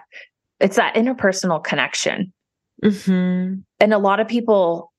it's 0.61 0.77
that 0.77 0.95
interpersonal 0.95 1.63
connection. 1.63 2.33
Mm-hmm. 2.85 3.61
And 3.81 3.95
a 3.95 3.99
lot 3.99 4.21
of 4.21 4.29
people, 4.29 4.93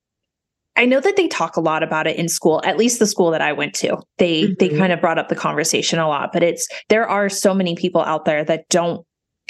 I 0.75 0.85
know 0.85 0.99
that 0.99 1.15
they 1.15 1.27
talk 1.27 1.57
a 1.57 1.61
lot 1.61 1.83
about 1.83 2.07
it 2.07 2.17
in 2.17 2.27
school. 2.27 2.61
At 2.63 2.77
least 2.77 2.99
the 2.99 3.07
school 3.07 3.31
that 3.31 3.41
I 3.41 3.53
went 3.53 3.73
to, 3.75 3.97
they 4.17 4.43
mm-hmm. 4.43 4.53
they 4.59 4.69
kind 4.69 4.91
of 4.91 5.01
brought 5.01 5.17
up 5.17 5.29
the 5.29 5.35
conversation 5.35 5.99
a 5.99 6.07
lot. 6.07 6.33
But 6.33 6.43
it's 6.43 6.67
there 6.89 7.07
are 7.07 7.29
so 7.29 7.53
many 7.53 7.75
people 7.75 8.01
out 8.01 8.25
there 8.25 8.43
that 8.45 8.67
don't 8.69 9.05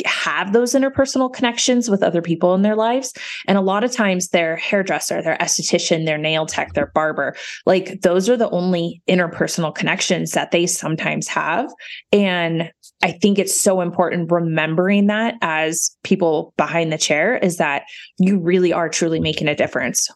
have 0.06 0.54
those 0.54 0.74
interpersonal 0.74 1.34
connections 1.34 1.90
with 1.90 2.04
other 2.04 2.22
people 2.22 2.54
in 2.54 2.62
their 2.62 2.76
lives. 2.76 3.14
And 3.48 3.58
a 3.58 3.62
lot 3.62 3.84
of 3.84 3.92
times 3.92 4.30
their 4.30 4.56
hairdresser, 4.56 5.22
their 5.22 5.38
esthetician, 5.38 6.06
their 6.06 6.18
nail 6.18 6.46
tech, 6.46 6.74
their 6.74 6.92
barber, 6.94 7.36
like 7.66 8.02
those 8.02 8.30
are 8.30 8.38
the 8.38 8.50
only 8.52 9.02
interpersonal 9.10 9.74
connections 9.74 10.32
that 10.32 10.52
they 10.52 10.68
sometimes 10.68 11.28
have. 11.28 11.70
And 12.12 12.72
I 13.04 13.12
think 13.12 13.40
it's 13.40 13.60
so 13.60 13.82
important 13.82 14.32
remembering 14.32 15.08
that 15.08 15.36
as 15.42 15.96
people 16.04 16.54
behind 16.58 16.92
the 16.92 16.98
chair 16.98 17.38
is 17.38 17.58
that 17.58 17.84
you 18.20 18.40
really 18.40 18.74
are 18.74 18.90
truly 18.90 19.20
making 19.20 19.48
a 19.48 19.56
difference 19.56 20.10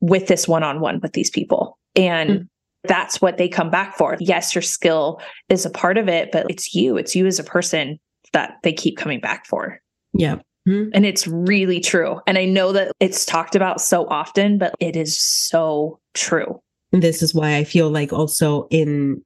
with 0.00 0.28
this 0.28 0.46
one 0.46 0.62
on 0.62 0.80
one 0.80 1.00
with 1.00 1.12
these 1.12 1.30
people. 1.30 1.78
And 1.96 2.30
mm-hmm 2.30 2.42
that's 2.84 3.20
what 3.20 3.38
they 3.38 3.48
come 3.48 3.70
back 3.70 3.96
for. 3.96 4.16
Yes, 4.20 4.54
your 4.54 4.62
skill 4.62 5.20
is 5.48 5.66
a 5.66 5.70
part 5.70 5.98
of 5.98 6.08
it, 6.08 6.30
but 6.30 6.46
it's 6.48 6.74
you. 6.74 6.96
It's 6.96 7.14
you 7.14 7.26
as 7.26 7.38
a 7.38 7.44
person 7.44 7.98
that 8.32 8.56
they 8.62 8.72
keep 8.72 8.96
coming 8.96 9.20
back 9.20 9.46
for. 9.46 9.80
Yeah. 10.14 10.36
Mm-hmm. 10.68 10.90
And 10.92 11.06
it's 11.06 11.26
really 11.26 11.80
true. 11.80 12.20
And 12.26 12.36
I 12.36 12.44
know 12.44 12.72
that 12.72 12.92
it's 13.00 13.24
talked 13.24 13.54
about 13.54 13.80
so 13.80 14.06
often, 14.08 14.58
but 14.58 14.74
it 14.80 14.96
is 14.96 15.18
so 15.18 15.98
true. 16.14 16.60
And 16.92 17.02
this 17.02 17.22
is 17.22 17.34
why 17.34 17.56
I 17.56 17.64
feel 17.64 17.90
like 17.90 18.12
also 18.12 18.66
in 18.70 19.22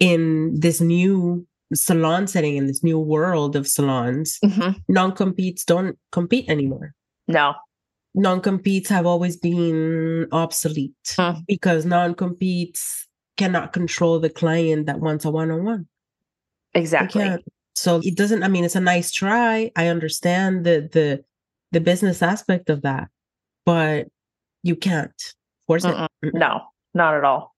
in 0.00 0.58
this 0.58 0.80
new 0.80 1.46
salon 1.74 2.26
setting 2.26 2.56
in 2.56 2.66
this 2.66 2.82
new 2.82 2.98
world 2.98 3.56
of 3.56 3.66
salons, 3.66 4.38
mm-hmm. 4.44 4.78
non-competes 4.88 5.64
don't 5.64 5.96
compete 6.10 6.48
anymore. 6.48 6.92
No. 7.28 7.54
Non-competes 8.14 8.90
have 8.90 9.06
always 9.06 9.36
been 9.36 10.26
obsolete 10.32 11.16
because 11.46 11.86
non-competes 11.86 13.08
cannot 13.38 13.72
control 13.72 14.18
the 14.18 14.28
client 14.28 14.86
that 14.86 15.00
wants 15.00 15.24
a 15.24 15.30
one-on-one. 15.30 15.86
Exactly. 16.74 17.38
So 17.74 18.00
it 18.02 18.16
doesn't, 18.16 18.42
I 18.42 18.48
mean, 18.48 18.64
it's 18.64 18.76
a 18.76 18.80
nice 18.80 19.12
try. 19.12 19.70
I 19.76 19.88
understand 19.88 20.64
the 20.64 20.88
the 20.92 21.24
the 21.72 21.80
business 21.80 22.22
aspect 22.22 22.68
of 22.68 22.82
that, 22.82 23.08
but 23.64 24.08
you 24.62 24.76
can't 24.76 25.10
force 25.66 25.84
Mm-mm. 25.84 26.06
it. 26.22 26.34
No, 26.34 26.60
not 26.94 27.14
at 27.14 27.24
all. 27.24 27.54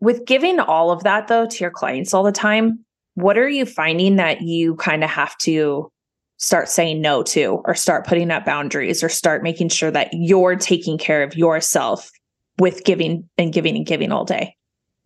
With 0.00 0.24
giving 0.24 0.60
all 0.60 0.90
of 0.90 1.02
that 1.02 1.28
though 1.28 1.46
to 1.46 1.64
your 1.64 1.70
clients 1.70 2.14
all 2.14 2.22
the 2.22 2.32
time, 2.32 2.84
what 3.14 3.38
are 3.38 3.48
you 3.48 3.66
finding 3.66 4.16
that 4.16 4.42
you 4.42 4.76
kind 4.76 5.02
of 5.02 5.10
have 5.10 5.36
to 5.38 5.90
start 6.38 6.68
saying 6.68 7.00
no 7.00 7.22
to 7.22 7.62
or 7.64 7.74
start 7.74 8.06
putting 8.06 8.30
up 8.30 8.44
boundaries 8.44 9.02
or 9.02 9.08
start 9.08 9.42
making 9.42 9.70
sure 9.70 9.90
that 9.90 10.10
you're 10.12 10.54
taking 10.54 10.98
care 10.98 11.22
of 11.22 11.34
yourself 11.34 12.10
with 12.58 12.84
giving 12.84 13.28
and 13.38 13.52
giving 13.52 13.74
and 13.74 13.86
giving 13.86 14.12
all 14.12 14.24
day? 14.24 14.54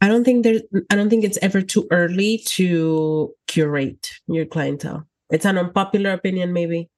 I 0.01 0.09
don't 0.09 0.25
think 0.25 0.45
there's 0.45 0.63
I 0.91 0.97
don't 0.97 1.11
think 1.11 1.25
it's 1.25 1.39
ever 1.43 1.61
too 1.61 1.87
early 1.91 2.39
to 2.47 3.35
curate 3.47 4.11
your 4.27 4.47
clientele. 4.47 5.07
It's 5.31 5.45
an 5.45 5.59
unpopular 5.59 6.13
opinion 6.13 6.53
maybe, 6.53 6.89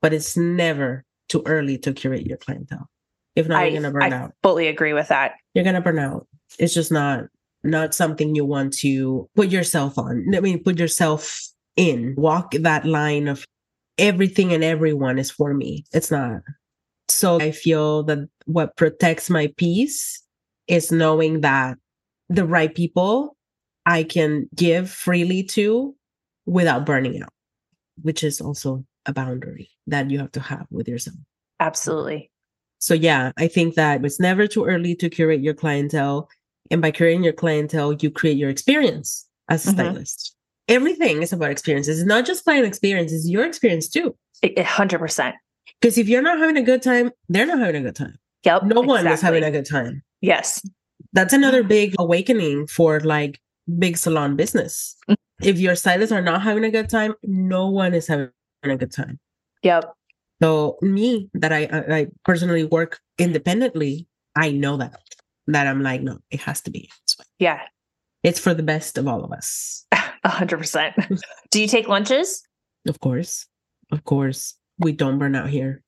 but 0.00 0.12
it's 0.12 0.36
never 0.36 1.04
too 1.28 1.42
early 1.46 1.78
to 1.78 1.92
curate 1.92 2.26
your 2.26 2.38
clientele. 2.38 2.88
If 3.34 3.48
not, 3.48 3.62
I, 3.62 3.66
you're 3.66 3.82
gonna 3.82 3.92
burn 3.92 4.12
I 4.12 4.16
out. 4.16 4.32
Fully 4.42 4.68
agree 4.68 4.92
with 4.92 5.08
that. 5.08 5.34
You're 5.54 5.64
gonna 5.64 5.80
burn 5.80 5.98
out. 5.98 6.26
It's 6.58 6.74
just 6.74 6.92
not 6.92 7.24
not 7.64 7.94
something 7.94 8.34
you 8.34 8.44
want 8.44 8.72
to 8.74 9.28
put 9.34 9.48
yourself 9.48 9.98
on. 9.98 10.26
I 10.34 10.40
mean, 10.40 10.62
put 10.62 10.78
yourself 10.78 11.40
in. 11.76 12.14
Walk 12.16 12.52
that 12.52 12.84
line 12.84 13.28
of 13.28 13.44
everything 13.98 14.52
and 14.52 14.64
everyone 14.64 15.18
is 15.18 15.30
for 15.30 15.54
me. 15.54 15.84
It's 15.92 16.10
not. 16.10 16.42
So 17.08 17.40
I 17.40 17.52
feel 17.52 18.02
that 18.04 18.28
what 18.46 18.76
protects 18.76 19.30
my 19.30 19.52
peace 19.56 20.22
is 20.66 20.90
knowing 20.90 21.40
that 21.42 21.76
the 22.28 22.44
right 22.44 22.74
people 22.74 23.36
I 23.86 24.04
can 24.04 24.48
give 24.54 24.90
freely 24.90 25.42
to 25.44 25.94
without 26.46 26.86
burning 26.86 27.22
out, 27.22 27.32
which 28.02 28.22
is 28.22 28.40
also 28.40 28.84
a 29.06 29.12
boundary 29.12 29.70
that 29.86 30.10
you 30.10 30.18
have 30.18 30.32
to 30.32 30.40
have 30.40 30.66
with 30.70 30.88
yourself. 30.88 31.16
Absolutely. 31.60 32.30
So, 32.78 32.94
yeah, 32.94 33.32
I 33.36 33.46
think 33.48 33.74
that 33.74 34.04
it's 34.04 34.18
never 34.18 34.46
too 34.46 34.64
early 34.64 34.94
to 34.96 35.08
curate 35.08 35.40
your 35.40 35.54
clientele. 35.54 36.28
And 36.70 36.82
by 36.82 36.90
curating 36.90 37.22
your 37.22 37.32
clientele, 37.32 37.92
you 37.94 38.10
create 38.10 38.36
your 38.36 38.50
experience 38.50 39.28
as 39.48 39.66
a 39.66 39.70
mm-hmm. 39.70 39.80
stylist. 39.80 40.36
Everything 40.68 41.22
is 41.22 41.32
about 41.32 41.50
experiences. 41.50 42.00
It's 42.00 42.08
not 42.08 42.24
just 42.24 42.44
client 42.44 42.66
experience, 42.66 43.12
it's 43.12 43.28
your 43.28 43.44
experience 43.44 43.88
too. 43.88 44.16
100%. 44.42 45.32
Because 45.80 45.98
if 45.98 46.08
you're 46.08 46.22
not 46.22 46.38
having 46.38 46.56
a 46.56 46.62
good 46.62 46.82
time, 46.82 47.10
they're 47.28 47.46
not 47.46 47.58
having 47.58 47.76
a 47.76 47.80
good 47.82 47.96
time. 47.96 48.18
Yep. 48.44 48.64
No 48.64 48.80
one 48.80 49.00
exactly. 49.00 49.12
is 49.12 49.20
having 49.20 49.44
a 49.44 49.50
good 49.50 49.66
time. 49.68 50.02
Yes. 50.20 50.64
That's 51.12 51.32
another 51.32 51.62
big 51.62 51.94
awakening 51.98 52.66
for 52.68 53.00
like 53.00 53.40
big 53.78 53.96
salon 53.96 54.36
business. 54.36 54.96
Mm. 55.08 55.16
if 55.42 55.58
your 55.58 55.74
stylists 55.74 56.12
are 56.12 56.22
not 56.22 56.42
having 56.42 56.64
a 56.64 56.70
good 56.70 56.88
time, 56.88 57.14
no 57.22 57.68
one 57.68 57.94
is 57.94 58.06
having 58.06 58.30
a 58.64 58.76
good 58.76 58.92
time. 58.92 59.18
Yep. 59.62 59.92
So 60.42 60.78
me 60.80 61.30
that 61.34 61.52
I 61.52 61.68
I 61.70 62.06
personally 62.24 62.64
work 62.64 63.00
independently, 63.18 64.06
I 64.34 64.50
know 64.50 64.76
that 64.76 65.00
that 65.46 65.66
I'm 65.66 65.82
like, 65.82 66.02
no, 66.02 66.18
it 66.30 66.40
has 66.40 66.60
to 66.62 66.70
be. 66.70 66.90
Yeah. 67.38 67.60
It's 68.22 68.38
for 68.38 68.54
the 68.54 68.62
best 68.62 68.98
of 68.98 69.08
all 69.08 69.24
of 69.24 69.32
us. 69.32 69.86
A 69.92 70.28
hundred 70.28 70.58
percent. 70.58 70.94
Do 71.50 71.60
you 71.60 71.66
take 71.66 71.88
lunches? 71.88 72.42
Of 72.86 73.00
course. 73.00 73.46
Of 73.90 74.04
course. 74.04 74.54
We 74.78 74.92
don't 74.92 75.18
burn 75.18 75.34
out 75.34 75.50
here. 75.50 75.82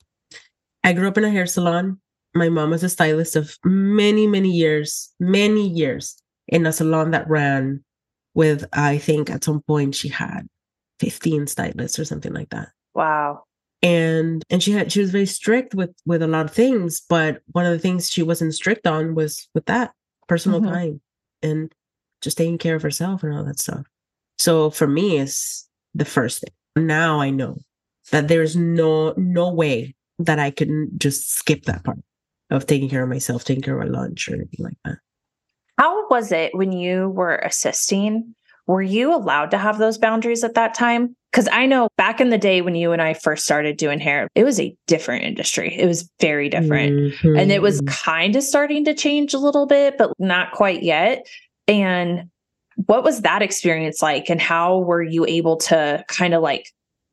I 0.82 0.92
grew 0.92 1.08
up 1.08 1.18
in 1.18 1.24
a 1.24 1.30
hair 1.30 1.46
salon. 1.46 2.00
My 2.34 2.48
mom 2.48 2.70
was 2.70 2.82
a 2.82 2.88
stylist 2.88 3.36
of 3.36 3.56
many, 3.64 4.26
many 4.26 4.50
years, 4.50 5.12
many 5.20 5.68
years 5.68 6.20
in 6.48 6.66
a 6.66 6.72
salon 6.72 7.12
that 7.12 7.28
ran 7.28 7.84
with, 8.34 8.64
I 8.72 8.98
think 8.98 9.30
at 9.30 9.44
some 9.44 9.62
point 9.62 9.94
she 9.94 10.08
had 10.08 10.48
15 11.00 11.46
stylists 11.46 11.98
or 11.98 12.04
something 12.04 12.32
like 12.32 12.50
that. 12.50 12.68
Wow. 12.94 13.44
And 13.82 14.42
and 14.48 14.62
she 14.62 14.72
had 14.72 14.90
she 14.90 15.00
was 15.00 15.10
very 15.10 15.26
strict 15.26 15.74
with 15.74 15.94
with 16.06 16.22
a 16.22 16.26
lot 16.26 16.46
of 16.46 16.52
things, 16.52 17.02
but 17.06 17.42
one 17.52 17.66
of 17.66 17.72
the 17.72 17.78
things 17.78 18.10
she 18.10 18.22
wasn't 18.22 18.54
strict 18.54 18.86
on 18.86 19.14
was 19.14 19.46
with 19.54 19.66
that 19.66 19.92
personal 20.26 20.60
mm-hmm. 20.60 20.72
time 20.72 21.00
and 21.42 21.74
just 22.22 22.38
taking 22.38 22.56
care 22.56 22.74
of 22.74 22.82
herself 22.82 23.22
and 23.22 23.34
all 23.34 23.44
that 23.44 23.58
stuff. 23.58 23.84
So 24.38 24.70
for 24.70 24.86
me, 24.86 25.18
it's 25.18 25.68
the 25.94 26.06
first 26.06 26.40
thing. 26.40 26.86
Now 26.86 27.20
I 27.20 27.28
know 27.28 27.58
that 28.10 28.28
there's 28.28 28.56
no 28.56 29.12
no 29.18 29.52
way 29.52 29.94
that 30.18 30.38
I 30.38 30.50
can 30.50 30.90
just 30.96 31.34
skip 31.34 31.64
that 31.64 31.84
part 31.84 31.98
of 32.54 32.66
taking 32.66 32.88
care 32.88 33.02
of 33.02 33.08
myself, 33.08 33.44
taking 33.44 33.62
care 33.62 33.78
of 33.78 33.86
my 33.86 33.98
lunch 33.98 34.28
or 34.28 34.34
anything 34.34 34.64
like 34.64 34.76
that. 34.84 34.98
How 35.78 36.08
was 36.08 36.30
it 36.32 36.54
when 36.54 36.72
you 36.72 37.08
were 37.08 37.36
assisting? 37.36 38.34
Were 38.66 38.82
you 38.82 39.14
allowed 39.14 39.50
to 39.50 39.58
have 39.58 39.78
those 39.78 39.98
boundaries 39.98 40.44
at 40.44 40.54
that 40.54 40.74
time? 40.74 41.16
Because 41.30 41.48
I 41.50 41.66
know 41.66 41.88
back 41.96 42.20
in 42.20 42.30
the 42.30 42.38
day 42.38 42.62
when 42.62 42.76
you 42.76 42.92
and 42.92 43.02
I 43.02 43.12
first 43.14 43.44
started 43.44 43.76
doing 43.76 43.98
hair, 43.98 44.28
it 44.36 44.44
was 44.44 44.60
a 44.60 44.74
different 44.86 45.24
industry. 45.24 45.74
It 45.76 45.86
was 45.86 46.08
very 46.20 46.48
different. 46.48 46.92
Mm-hmm. 46.92 47.36
And 47.36 47.50
it 47.50 47.60
was 47.60 47.80
mm-hmm. 47.80 47.92
kind 47.92 48.36
of 48.36 48.44
starting 48.44 48.84
to 48.84 48.94
change 48.94 49.34
a 49.34 49.38
little 49.38 49.66
bit, 49.66 49.98
but 49.98 50.12
not 50.20 50.52
quite 50.52 50.84
yet. 50.84 51.26
And 51.66 52.30
what 52.86 53.02
was 53.02 53.22
that 53.22 53.42
experience 53.42 54.00
like? 54.00 54.30
And 54.30 54.40
how 54.40 54.78
were 54.78 55.02
you 55.02 55.26
able 55.26 55.56
to 55.56 56.04
kind 56.08 56.34
of 56.34 56.42
like 56.42 56.70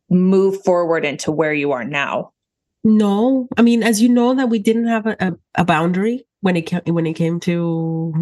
move 0.09 0.63
forward 0.63 1.03
into 1.03 1.31
where 1.31 1.53
you 1.53 1.71
are 1.71 1.83
now? 1.83 2.31
No, 2.83 3.47
I 3.57 3.61
mean, 3.61 3.83
as 3.83 4.01
you 4.01 4.09
know, 4.09 4.33
that 4.33 4.49
we 4.49 4.59
didn't 4.59 4.87
have 4.87 5.05
a, 5.05 5.15
a, 5.19 5.33
a 5.55 5.65
boundary 5.65 6.25
when 6.41 6.55
it 6.55 6.63
came 6.63 6.81
when 6.85 7.05
it 7.05 7.13
came 7.13 7.39
to 7.41 8.13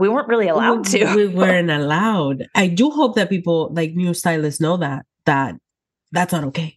we 0.00 0.08
weren't 0.08 0.28
really 0.28 0.48
allowed 0.54 0.84
to. 0.86 1.14
we 1.14 1.28
weren't 1.28 1.70
allowed. 1.70 2.46
I 2.54 2.66
do 2.66 2.90
hope 2.90 3.14
that 3.14 3.30
people 3.30 3.70
like 3.72 3.92
new 3.94 4.14
stylists 4.14 4.60
know 4.60 4.76
that 4.78 5.06
that 5.26 5.54
that's 6.12 6.32
not 6.32 6.44
okay. 6.44 6.76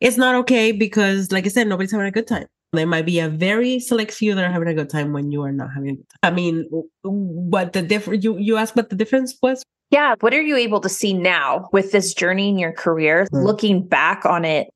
It's 0.00 0.16
not 0.16 0.34
okay 0.36 0.72
because, 0.72 1.32
like 1.32 1.46
I 1.46 1.48
said, 1.48 1.66
nobody's 1.66 1.92
having 1.92 2.06
a 2.06 2.10
good 2.10 2.26
time. 2.26 2.46
There 2.72 2.86
might 2.86 3.06
be 3.06 3.18
a 3.18 3.30
very 3.30 3.80
select 3.80 4.12
few 4.12 4.34
that 4.34 4.44
are 4.44 4.52
having 4.52 4.68
a 4.68 4.74
good 4.74 4.90
time 4.90 5.14
when 5.14 5.30
you 5.30 5.42
are 5.42 5.52
not 5.52 5.70
having 5.74 5.90
a 5.90 5.94
good 5.94 6.06
time. 6.10 6.18
I 6.22 6.30
mean, 6.30 6.68
what 7.02 7.72
the 7.72 7.82
difference? 7.82 8.24
You 8.24 8.36
you 8.38 8.56
asked 8.56 8.76
what 8.76 8.90
the 8.90 8.96
difference 8.96 9.36
was. 9.42 9.62
Yeah, 9.90 10.16
what 10.20 10.34
are 10.34 10.42
you 10.42 10.56
able 10.56 10.80
to 10.80 10.88
see 10.88 11.14
now 11.14 11.68
with 11.72 11.92
this 11.92 12.12
journey 12.12 12.50
in 12.50 12.58
your 12.58 12.72
career? 12.72 13.26
Mm. 13.32 13.44
Looking 13.44 13.86
back 13.86 14.26
on 14.26 14.44
it, 14.44 14.68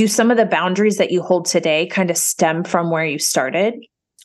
do 0.00 0.08
some 0.08 0.30
of 0.30 0.38
the 0.38 0.46
boundaries 0.46 0.96
that 0.96 1.10
you 1.10 1.20
hold 1.20 1.44
today 1.44 1.86
kind 1.86 2.10
of 2.10 2.16
stem 2.16 2.64
from 2.64 2.90
where 2.90 3.04
you 3.04 3.18
started? 3.18 3.74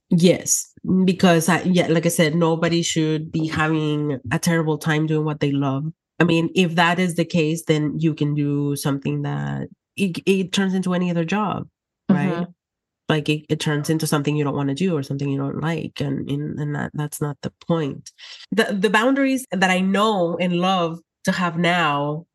Yes, 0.09 0.71
because 1.03 1.49
I, 1.49 1.63
yeah, 1.63 1.87
like 1.87 2.05
I 2.05 2.09
said, 2.09 2.33
nobody 2.33 2.81
should 2.81 3.29
be 3.29 3.47
having 3.47 4.21
a 4.31 4.39
terrible 4.39 4.77
time 4.77 5.05
doing 5.05 5.25
what 5.25 5.41
they 5.41 5.51
love. 5.51 5.83
I 6.21 6.23
mean, 6.23 6.49
if 6.55 6.75
that 6.75 6.97
is 6.97 7.15
the 7.15 7.25
case, 7.25 7.65
then 7.67 7.95
you 7.99 8.13
can 8.13 8.33
do 8.33 8.77
something 8.77 9.23
that 9.23 9.67
it, 9.97 10.19
it 10.25 10.53
turns 10.53 10.73
into 10.73 10.93
any 10.93 11.11
other 11.11 11.25
job, 11.25 11.67
right? 12.09 12.31
Mm-hmm. 12.31 12.51
Like 13.09 13.27
it, 13.27 13.45
it 13.49 13.59
turns 13.59 13.89
into 13.89 14.07
something 14.07 14.37
you 14.37 14.45
don't 14.45 14.55
want 14.55 14.69
to 14.69 14.75
do 14.75 14.95
or 14.95 15.03
something 15.03 15.27
you 15.27 15.37
don't 15.37 15.59
like, 15.59 15.99
and 15.99 16.29
and 16.31 16.73
that 16.73 16.91
that's 16.93 17.19
not 17.19 17.37
the 17.41 17.51
point. 17.67 18.11
The 18.51 18.77
the 18.79 18.89
boundaries 18.89 19.45
that 19.51 19.69
I 19.69 19.81
know 19.81 20.37
and 20.39 20.53
love 20.53 20.99
to 21.25 21.33
have 21.33 21.57
now 21.57 22.25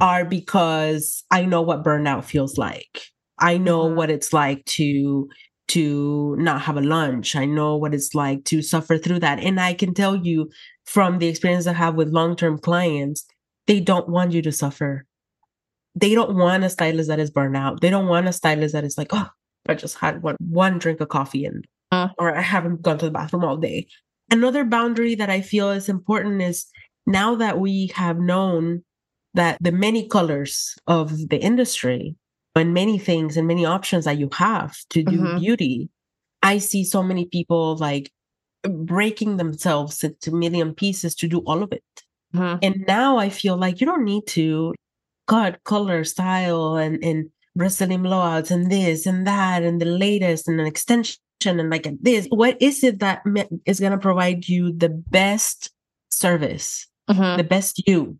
are 0.00 0.24
because 0.24 1.24
I 1.30 1.44
know 1.44 1.62
what 1.62 1.84
burnout 1.84 2.24
feels 2.24 2.58
like. 2.58 3.02
I 3.38 3.58
know 3.58 3.84
mm-hmm. 3.84 3.96
what 3.96 4.10
it's 4.10 4.32
like 4.32 4.64
to 4.66 5.28
to 5.68 6.34
not 6.36 6.62
have 6.62 6.76
a 6.76 6.80
lunch. 6.80 7.36
I 7.36 7.44
know 7.44 7.76
what 7.76 7.94
it's 7.94 8.12
like 8.12 8.44
to 8.46 8.60
suffer 8.60 8.98
through 8.98 9.20
that. 9.20 9.38
And 9.38 9.60
I 9.60 9.72
can 9.72 9.94
tell 9.94 10.16
you 10.16 10.50
from 10.84 11.18
the 11.18 11.28
experience 11.28 11.68
I 11.68 11.74
have 11.74 11.94
with 11.94 12.08
long-term 12.08 12.58
clients, 12.58 13.24
they 13.68 13.78
don't 13.78 14.08
want 14.08 14.32
you 14.32 14.42
to 14.42 14.50
suffer. 14.50 15.06
They 15.94 16.12
don't 16.14 16.36
want 16.36 16.64
a 16.64 16.70
stylist 16.70 17.08
that 17.08 17.20
is 17.20 17.30
burnout. 17.30 17.80
They 17.80 17.90
don't 17.90 18.08
want 18.08 18.26
a 18.26 18.32
stylist 18.32 18.72
that 18.72 18.82
is 18.82 18.98
like, 18.98 19.08
oh, 19.12 19.28
I 19.68 19.74
just 19.74 19.96
had 19.96 20.22
one 20.22 20.36
one 20.40 20.78
drink 20.78 21.00
of 21.00 21.08
coffee 21.08 21.44
and 21.44 21.64
uh, 21.92 22.08
or 22.18 22.36
I 22.36 22.40
haven't 22.40 22.82
gone 22.82 22.98
to 22.98 23.04
the 23.04 23.10
bathroom 23.12 23.44
all 23.44 23.56
day. 23.56 23.86
Another 24.30 24.64
boundary 24.64 25.14
that 25.16 25.30
I 25.30 25.40
feel 25.40 25.70
is 25.70 25.88
important 25.88 26.42
is 26.42 26.66
now 27.06 27.34
that 27.36 27.58
we 27.58 27.92
have 27.94 28.18
known 28.18 28.82
that 29.34 29.58
the 29.60 29.72
many 29.72 30.08
colors 30.08 30.76
of 30.86 31.28
the 31.28 31.38
industry 31.38 32.16
and 32.54 32.74
many 32.74 32.98
things 32.98 33.36
and 33.36 33.46
many 33.46 33.64
options 33.64 34.04
that 34.04 34.18
you 34.18 34.28
have 34.32 34.76
to 34.90 35.02
do 35.02 35.18
mm-hmm. 35.18 35.38
beauty, 35.38 35.88
I 36.42 36.58
see 36.58 36.84
so 36.84 37.02
many 37.02 37.26
people 37.26 37.76
like 37.76 38.10
breaking 38.62 39.36
themselves 39.36 40.02
into 40.02 40.32
million 40.32 40.74
pieces 40.74 41.14
to 41.16 41.28
do 41.28 41.38
all 41.40 41.62
of 41.62 41.72
it. 41.72 41.84
Mm-hmm. 42.34 42.58
And 42.62 42.84
now 42.86 43.18
I 43.18 43.28
feel 43.28 43.56
like 43.56 43.80
you 43.80 43.86
don't 43.86 44.04
need 44.04 44.26
to 44.28 44.74
cut 45.26 45.62
color, 45.64 46.04
style, 46.04 46.76
and 46.76 47.02
and 47.02 47.30
Brazilian 47.56 48.02
blowouts 48.02 48.50
and 48.50 48.70
this 48.70 49.06
and 49.06 49.26
that 49.26 49.62
and 49.62 49.80
the 49.80 49.86
latest 49.86 50.48
and 50.48 50.60
an 50.60 50.66
extension 50.66 51.18
and 51.44 51.70
like 51.70 51.88
this. 52.00 52.26
What 52.30 52.60
is 52.60 52.84
it 52.84 53.00
that 53.00 53.22
is 53.64 53.80
going 53.80 53.92
to 53.92 53.98
provide 53.98 54.48
you 54.48 54.72
the 54.72 54.88
best 54.88 55.70
service, 56.10 56.86
mm-hmm. 57.08 57.36
the 57.36 57.44
best 57.44 57.86
you? 57.86 58.18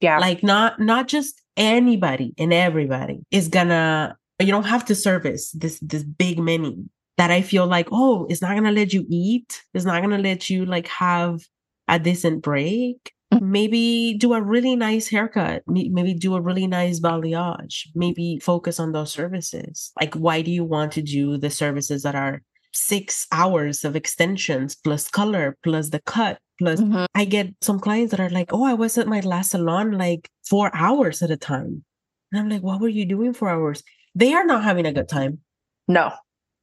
Yeah. 0.00 0.18
Like 0.18 0.42
not 0.42 0.80
not 0.80 1.08
just 1.08 1.42
anybody 1.56 2.34
and 2.38 2.52
everybody 2.52 3.20
is 3.30 3.48
gonna 3.48 4.16
you 4.38 4.48
don't 4.48 4.66
have 4.66 4.84
to 4.86 4.94
service 4.94 5.52
this 5.52 5.78
this 5.80 6.02
big 6.02 6.38
many 6.38 6.84
that 7.16 7.30
I 7.30 7.40
feel 7.40 7.66
like, 7.66 7.88
oh, 7.90 8.26
it's 8.28 8.42
not 8.42 8.54
gonna 8.54 8.72
let 8.72 8.92
you 8.92 9.06
eat. 9.08 9.62
It's 9.72 9.86
not 9.86 10.02
gonna 10.02 10.18
let 10.18 10.50
you 10.50 10.66
like 10.66 10.88
have 10.88 11.40
a 11.88 11.98
decent 11.98 12.42
break. 12.42 13.12
Mm-hmm. 13.32 13.50
Maybe 13.50 14.14
do 14.18 14.34
a 14.34 14.42
really 14.42 14.76
nice 14.76 15.08
haircut. 15.08 15.62
Maybe 15.66 16.14
do 16.14 16.36
a 16.36 16.40
really 16.40 16.66
nice 16.66 17.00
balayage. 17.00 17.88
Maybe 17.94 18.38
focus 18.40 18.78
on 18.78 18.92
those 18.92 19.12
services. 19.12 19.92
Like, 19.98 20.14
why 20.14 20.42
do 20.42 20.50
you 20.50 20.64
want 20.64 20.92
to 20.92 21.02
do 21.02 21.38
the 21.38 21.50
services 21.50 22.02
that 22.02 22.14
are 22.14 22.42
six 22.76 23.26
hours 23.32 23.84
of 23.84 23.96
extensions 23.96 24.74
plus 24.74 25.08
color 25.08 25.56
plus 25.62 25.88
the 25.90 26.00
cut 26.00 26.38
plus 26.58 26.80
mm-hmm. 26.80 27.04
i 27.14 27.24
get 27.24 27.52
some 27.60 27.80
clients 27.80 28.10
that 28.10 28.20
are 28.20 28.30
like 28.30 28.52
oh 28.52 28.64
i 28.64 28.74
was 28.74 28.98
at 28.98 29.06
my 29.06 29.20
last 29.20 29.50
salon 29.50 29.92
like 29.92 30.28
four 30.44 30.70
hours 30.74 31.22
at 31.22 31.30
a 31.30 31.36
time. 31.36 31.84
And 32.32 32.40
i'm 32.40 32.48
like 32.48 32.62
what 32.62 32.80
were 32.80 32.88
you 32.88 33.06
doing 33.06 33.32
for 33.32 33.48
hours? 33.48 33.82
They 34.14 34.32
are 34.32 34.46
not 34.46 34.64
having 34.64 34.86
a 34.86 34.92
good 34.92 35.08
time. 35.08 35.40
No. 35.88 36.12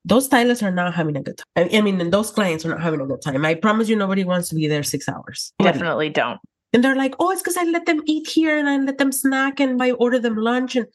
Those 0.05 0.25
stylists 0.25 0.63
are 0.63 0.71
not 0.71 0.93
having 0.93 1.15
a 1.15 1.23
good 1.23 1.37
time 1.37 1.69
i 1.71 1.81
mean 1.81 1.99
and 2.01 2.11
those 2.11 2.29
clients 2.29 2.65
are 2.65 2.69
not 2.69 2.81
having 2.81 3.01
a 3.01 3.07
good 3.07 3.21
time. 3.21 3.45
I 3.45 3.55
promise 3.55 3.89
you 3.89 3.95
nobody 3.95 4.23
wants 4.23 4.49
to 4.49 4.55
be 4.55 4.67
there 4.67 4.83
six 4.83 5.09
hours. 5.09 5.53
Definitely 5.61 6.09
don't. 6.09 6.39
And 6.73 6.83
they're 6.83 6.95
like 6.95 7.15
oh 7.19 7.31
it's 7.31 7.41
because 7.41 7.57
i 7.57 7.63
let 7.63 7.85
them 7.85 8.01
eat 8.05 8.27
here 8.27 8.57
and 8.57 8.69
i 8.69 8.77
let 8.77 8.97
them 8.97 9.11
snack 9.11 9.59
and 9.59 9.81
i 9.81 9.91
order 9.91 10.19
them 10.19 10.35
lunch 10.35 10.75
and 10.75 10.87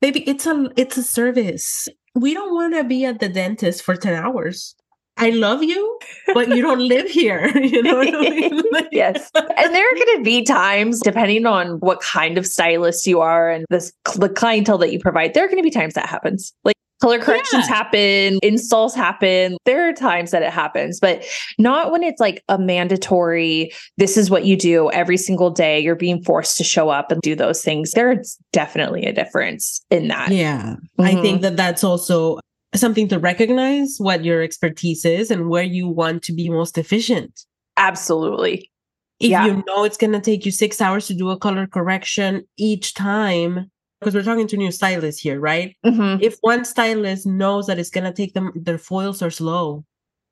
baby 0.00 0.28
it's 0.28 0.46
a 0.46 0.70
it's 0.76 0.96
a 0.98 1.02
service 1.02 1.88
we 2.14 2.34
don't 2.34 2.54
want 2.54 2.74
to 2.74 2.84
be 2.84 3.04
at 3.04 3.20
the 3.20 3.28
dentist 3.28 3.82
for 3.82 3.96
10 3.96 4.14
hours. 4.14 4.74
I 5.18 5.30
love 5.30 5.62
you, 5.62 5.98
but 6.32 6.48
you 6.48 6.62
don't 6.62 6.86
live 6.88 7.08
here. 7.08 7.50
You 7.62 7.82
know 7.82 8.00
I 8.00 8.10
mean? 8.10 8.62
yes. 8.92 9.30
And 9.34 9.74
there 9.74 9.86
are 9.86 9.94
going 9.94 10.16
to 10.18 10.22
be 10.24 10.42
times, 10.42 11.00
depending 11.00 11.46
on 11.46 11.78
what 11.80 12.00
kind 12.00 12.38
of 12.38 12.46
stylist 12.46 13.06
you 13.06 13.20
are 13.20 13.50
and 13.50 13.66
this, 13.68 13.92
the 14.16 14.28
clientele 14.28 14.78
that 14.78 14.92
you 14.92 14.98
provide, 14.98 15.34
there 15.34 15.44
are 15.44 15.48
going 15.48 15.58
to 15.58 15.62
be 15.62 15.70
times 15.70 15.94
that 15.94 16.08
happens. 16.08 16.52
Like 16.64 16.76
color 17.02 17.18
corrections 17.18 17.66
yeah. 17.68 17.74
happen, 17.74 18.38
installs 18.42 18.94
happen. 18.94 19.56
There 19.64 19.88
are 19.88 19.92
times 19.92 20.30
that 20.30 20.42
it 20.42 20.52
happens, 20.52 21.00
but 21.00 21.24
not 21.58 21.90
when 21.90 22.04
it's 22.04 22.20
like 22.20 22.44
a 22.48 22.58
mandatory, 22.58 23.72
this 23.98 24.16
is 24.16 24.30
what 24.30 24.44
you 24.44 24.56
do 24.56 24.90
every 24.92 25.16
single 25.16 25.50
day. 25.50 25.80
You're 25.80 25.96
being 25.96 26.22
forced 26.22 26.56
to 26.58 26.64
show 26.64 26.90
up 26.90 27.10
and 27.10 27.20
do 27.20 27.34
those 27.34 27.62
things. 27.62 27.90
There's 27.90 28.38
definitely 28.52 29.04
a 29.04 29.12
difference 29.12 29.84
in 29.90 30.08
that. 30.08 30.30
Yeah. 30.30 30.76
Mm-hmm. 30.98 31.02
I 31.02 31.20
think 31.20 31.42
that 31.42 31.56
that's 31.56 31.82
also 31.82 32.38
something 32.74 33.08
to 33.08 33.18
recognize 33.18 33.96
what 33.98 34.24
your 34.24 34.40
expertise 34.40 35.04
is 35.04 35.30
and 35.30 35.48
where 35.48 35.64
you 35.64 35.88
want 35.88 36.22
to 36.22 36.32
be 36.32 36.48
most 36.48 36.78
efficient. 36.78 37.44
Absolutely. 37.76 38.70
If 39.18 39.30
yeah. 39.30 39.46
you 39.46 39.64
know 39.66 39.84
it's 39.84 39.96
going 39.96 40.12
to 40.12 40.20
take 40.20 40.46
you 40.46 40.52
six 40.52 40.80
hours 40.80 41.06
to 41.08 41.14
do 41.14 41.30
a 41.30 41.36
color 41.36 41.66
correction 41.66 42.44
each 42.56 42.94
time, 42.94 43.70
because 44.02 44.14
we're 44.14 44.22
talking 44.22 44.48
to 44.48 44.56
new 44.56 44.72
stylists 44.72 45.20
here, 45.20 45.38
right? 45.38 45.76
Mm-hmm. 45.86 46.22
If 46.22 46.38
one 46.40 46.64
stylist 46.64 47.26
knows 47.26 47.66
that 47.66 47.78
it's 47.78 47.90
gonna 47.90 48.12
take 48.12 48.34
them, 48.34 48.52
their 48.54 48.78
foils 48.78 49.22
are 49.22 49.30
slow. 49.30 49.84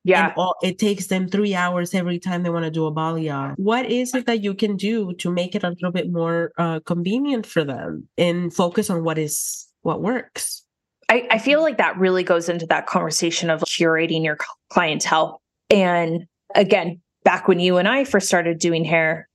Yeah. 0.03 0.33
All, 0.37 0.57
it 0.63 0.79
takes 0.79 1.07
them 1.09 1.29
three 1.29 1.55
hours 1.55 1.95
every 1.95 2.19
time 2.19 2.43
they 2.43 2.51
want 2.51 2.65
to 2.65 2.71
do 2.71 2.87
a 2.87 2.93
balayage. 2.93 3.55
What 3.57 3.87
is 3.87 4.15
it 4.15 4.27
that 4.27 4.43
you 4.43 4.55
can 4.55 4.77
do 4.77 5.13
to 5.15 5.31
make 5.31 5.55
it 5.55 5.63
a 5.63 5.71
little 5.71 5.93
bit 5.93 6.11
more 6.11 6.53
uh, 6.57 6.81
convenient 6.81 7.45
for 7.45 7.65
them 7.65 8.09
and 8.17 8.53
focus 8.53 8.89
on 8.89 9.05
what 9.05 9.19
is 9.19 9.67
what 9.83 10.01
works? 10.01 10.65
I, 11.11 11.27
I 11.31 11.39
feel 11.39 11.61
like 11.61 11.77
that 11.79 11.99
really 11.99 12.23
goes 12.23 12.49
into 12.49 12.67
that 12.67 12.87
conversation 12.87 13.51
of 13.51 13.61
curating 13.63 14.25
your 14.25 14.39
clientele. 14.71 15.43
And 15.69 16.27
again, 16.55 17.01
back 17.25 17.49
when 17.49 17.61
you 17.61 17.77
and 17.77 17.89
I 17.89 18.05
first 18.05 18.27
started 18.27 18.59
doing 18.59 18.85
hair, 18.85 19.29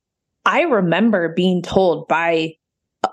I 0.44 0.62
remember 0.62 1.32
being 1.34 1.62
told 1.62 2.08
by 2.08 2.54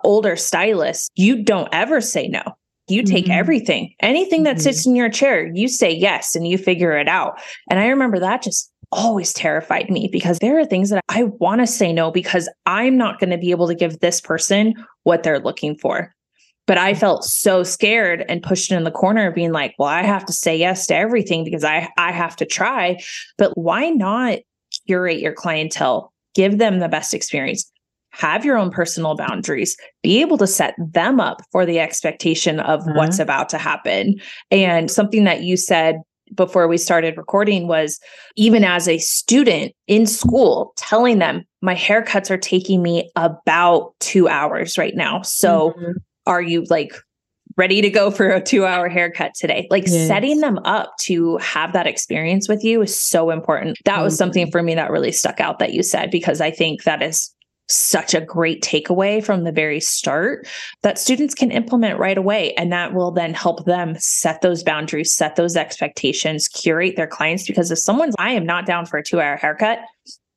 older 0.03 0.35
stylists, 0.35 1.09
you 1.15 1.43
don't 1.43 1.69
ever 1.71 2.01
say 2.01 2.27
no. 2.27 2.43
You 2.87 3.03
take 3.03 3.25
mm-hmm. 3.25 3.39
everything, 3.39 3.93
anything 4.01 4.43
that 4.43 4.57
mm-hmm. 4.57 4.63
sits 4.63 4.85
in 4.85 4.95
your 4.95 5.09
chair, 5.09 5.49
you 5.53 5.67
say 5.67 5.91
yes 5.91 6.35
and 6.35 6.47
you 6.47 6.57
figure 6.57 6.97
it 6.97 7.07
out. 7.07 7.39
And 7.69 7.79
I 7.79 7.87
remember 7.87 8.19
that 8.19 8.41
just 8.41 8.71
always 8.91 9.33
terrified 9.33 9.89
me 9.89 10.09
because 10.11 10.39
there 10.39 10.59
are 10.59 10.65
things 10.65 10.89
that 10.89 11.03
I 11.09 11.23
want 11.23 11.61
to 11.61 11.67
say 11.67 11.91
no 11.91 12.11
because 12.11 12.49
I'm 12.65 12.97
not 12.97 13.19
going 13.19 13.31
to 13.31 13.37
be 13.37 13.51
able 13.51 13.67
to 13.67 13.75
give 13.75 13.99
this 13.99 14.21
person 14.21 14.73
what 15.03 15.23
they're 15.23 15.39
looking 15.39 15.77
for. 15.77 16.13
But 16.65 16.77
I 16.77 16.93
felt 16.93 17.25
so 17.25 17.63
scared 17.63 18.23
and 18.29 18.41
pushed 18.41 18.71
in 18.71 18.83
the 18.83 18.91
corner 18.91 19.31
being 19.31 19.51
like, 19.51 19.75
well, 19.77 19.89
I 19.89 20.03
have 20.03 20.25
to 20.27 20.33
say 20.33 20.55
yes 20.55 20.87
to 20.87 20.95
everything 20.95 21.43
because 21.43 21.63
I 21.63 21.89
I 21.97 22.11
have 22.11 22.37
to 22.37 22.45
try. 22.45 22.99
But 23.37 23.57
why 23.57 23.89
not 23.89 24.39
curate 24.87 25.19
your 25.19 25.33
clientele? 25.33 26.13
Give 26.35 26.57
them 26.57 26.79
the 26.79 26.87
best 26.87 27.13
experience 27.13 27.69
have 28.13 28.45
your 28.45 28.57
own 28.57 28.69
personal 28.69 29.15
boundaries, 29.15 29.75
be 30.01 30.21
able 30.21 30.37
to 30.37 30.47
set 30.47 30.75
them 30.77 31.19
up 31.19 31.41
for 31.51 31.65
the 31.65 31.79
expectation 31.79 32.59
of 32.61 32.81
mm-hmm. 32.81 32.95
what's 32.97 33.19
about 33.19 33.49
to 33.49 33.57
happen. 33.57 34.15
And 34.51 34.89
something 34.89 35.23
that 35.25 35.41
you 35.41 35.57
said 35.57 35.97
before 36.33 36.67
we 36.67 36.77
started 36.77 37.17
recording 37.17 37.67
was 37.67 37.99
even 38.35 38.63
as 38.63 38.87
a 38.87 38.97
student 38.99 39.73
in 39.87 40.05
school, 40.05 40.73
telling 40.77 41.19
them 41.19 41.43
my 41.61 41.75
haircuts 41.75 42.31
are 42.31 42.37
taking 42.37 42.81
me 42.81 43.09
about 43.15 43.93
two 43.99 44.27
hours 44.27 44.77
right 44.77 44.95
now. 44.95 45.21
So 45.21 45.71
mm-hmm. 45.71 45.91
are 46.25 46.41
you 46.41 46.65
like 46.69 46.93
ready 47.57 47.81
to 47.81 47.89
go 47.89 48.09
for 48.09 48.29
a 48.29 48.41
two 48.41 48.65
hour 48.65 48.89
haircut 48.89 49.33
today. 49.35 49.67
Like 49.69 49.85
yes. 49.85 50.07
setting 50.07 50.39
them 50.39 50.57
up 50.65 50.91
to 51.01 51.37
have 51.37 51.73
that 51.73 51.87
experience 51.87 52.49
with 52.49 52.63
you 52.63 52.81
is 52.81 52.99
so 52.99 53.29
important. 53.29 53.77
That 53.85 54.01
was 54.01 54.17
something 54.17 54.45
mm-hmm. 54.45 54.51
for 54.51 54.63
me 54.63 54.75
that 54.75 54.91
really 54.91 55.11
stuck 55.11 55.39
out 55.39 55.59
that 55.59 55.73
you 55.73 55.83
said, 55.83 56.09
because 56.09 56.41
I 56.41 56.51
think 56.51 56.83
that 56.83 57.03
is 57.03 57.31
such 57.69 58.13
a 58.13 58.21
great 58.21 58.61
takeaway 58.61 59.23
from 59.23 59.43
the 59.43 59.51
very 59.51 59.79
start 59.79 60.47
that 60.81 60.99
students 60.99 61.33
can 61.33 61.51
implement 61.51 61.99
right 61.99 62.17
away. 62.17 62.53
And 62.55 62.71
that 62.71 62.93
will 62.93 63.11
then 63.11 63.33
help 63.33 63.65
them 63.65 63.95
set 63.99 64.41
those 64.41 64.63
boundaries, 64.63 65.13
set 65.13 65.35
those 65.35 65.55
expectations, 65.55 66.47
curate 66.47 66.95
their 66.95 67.07
clients. 67.07 67.47
Because 67.47 67.71
if 67.71 67.79
someone's, 67.79 68.15
I 68.19 68.31
am 68.31 68.45
not 68.45 68.65
down 68.65 68.85
for 68.85 68.97
a 68.97 69.03
two 69.03 69.21
hour 69.21 69.37
haircut, 69.37 69.79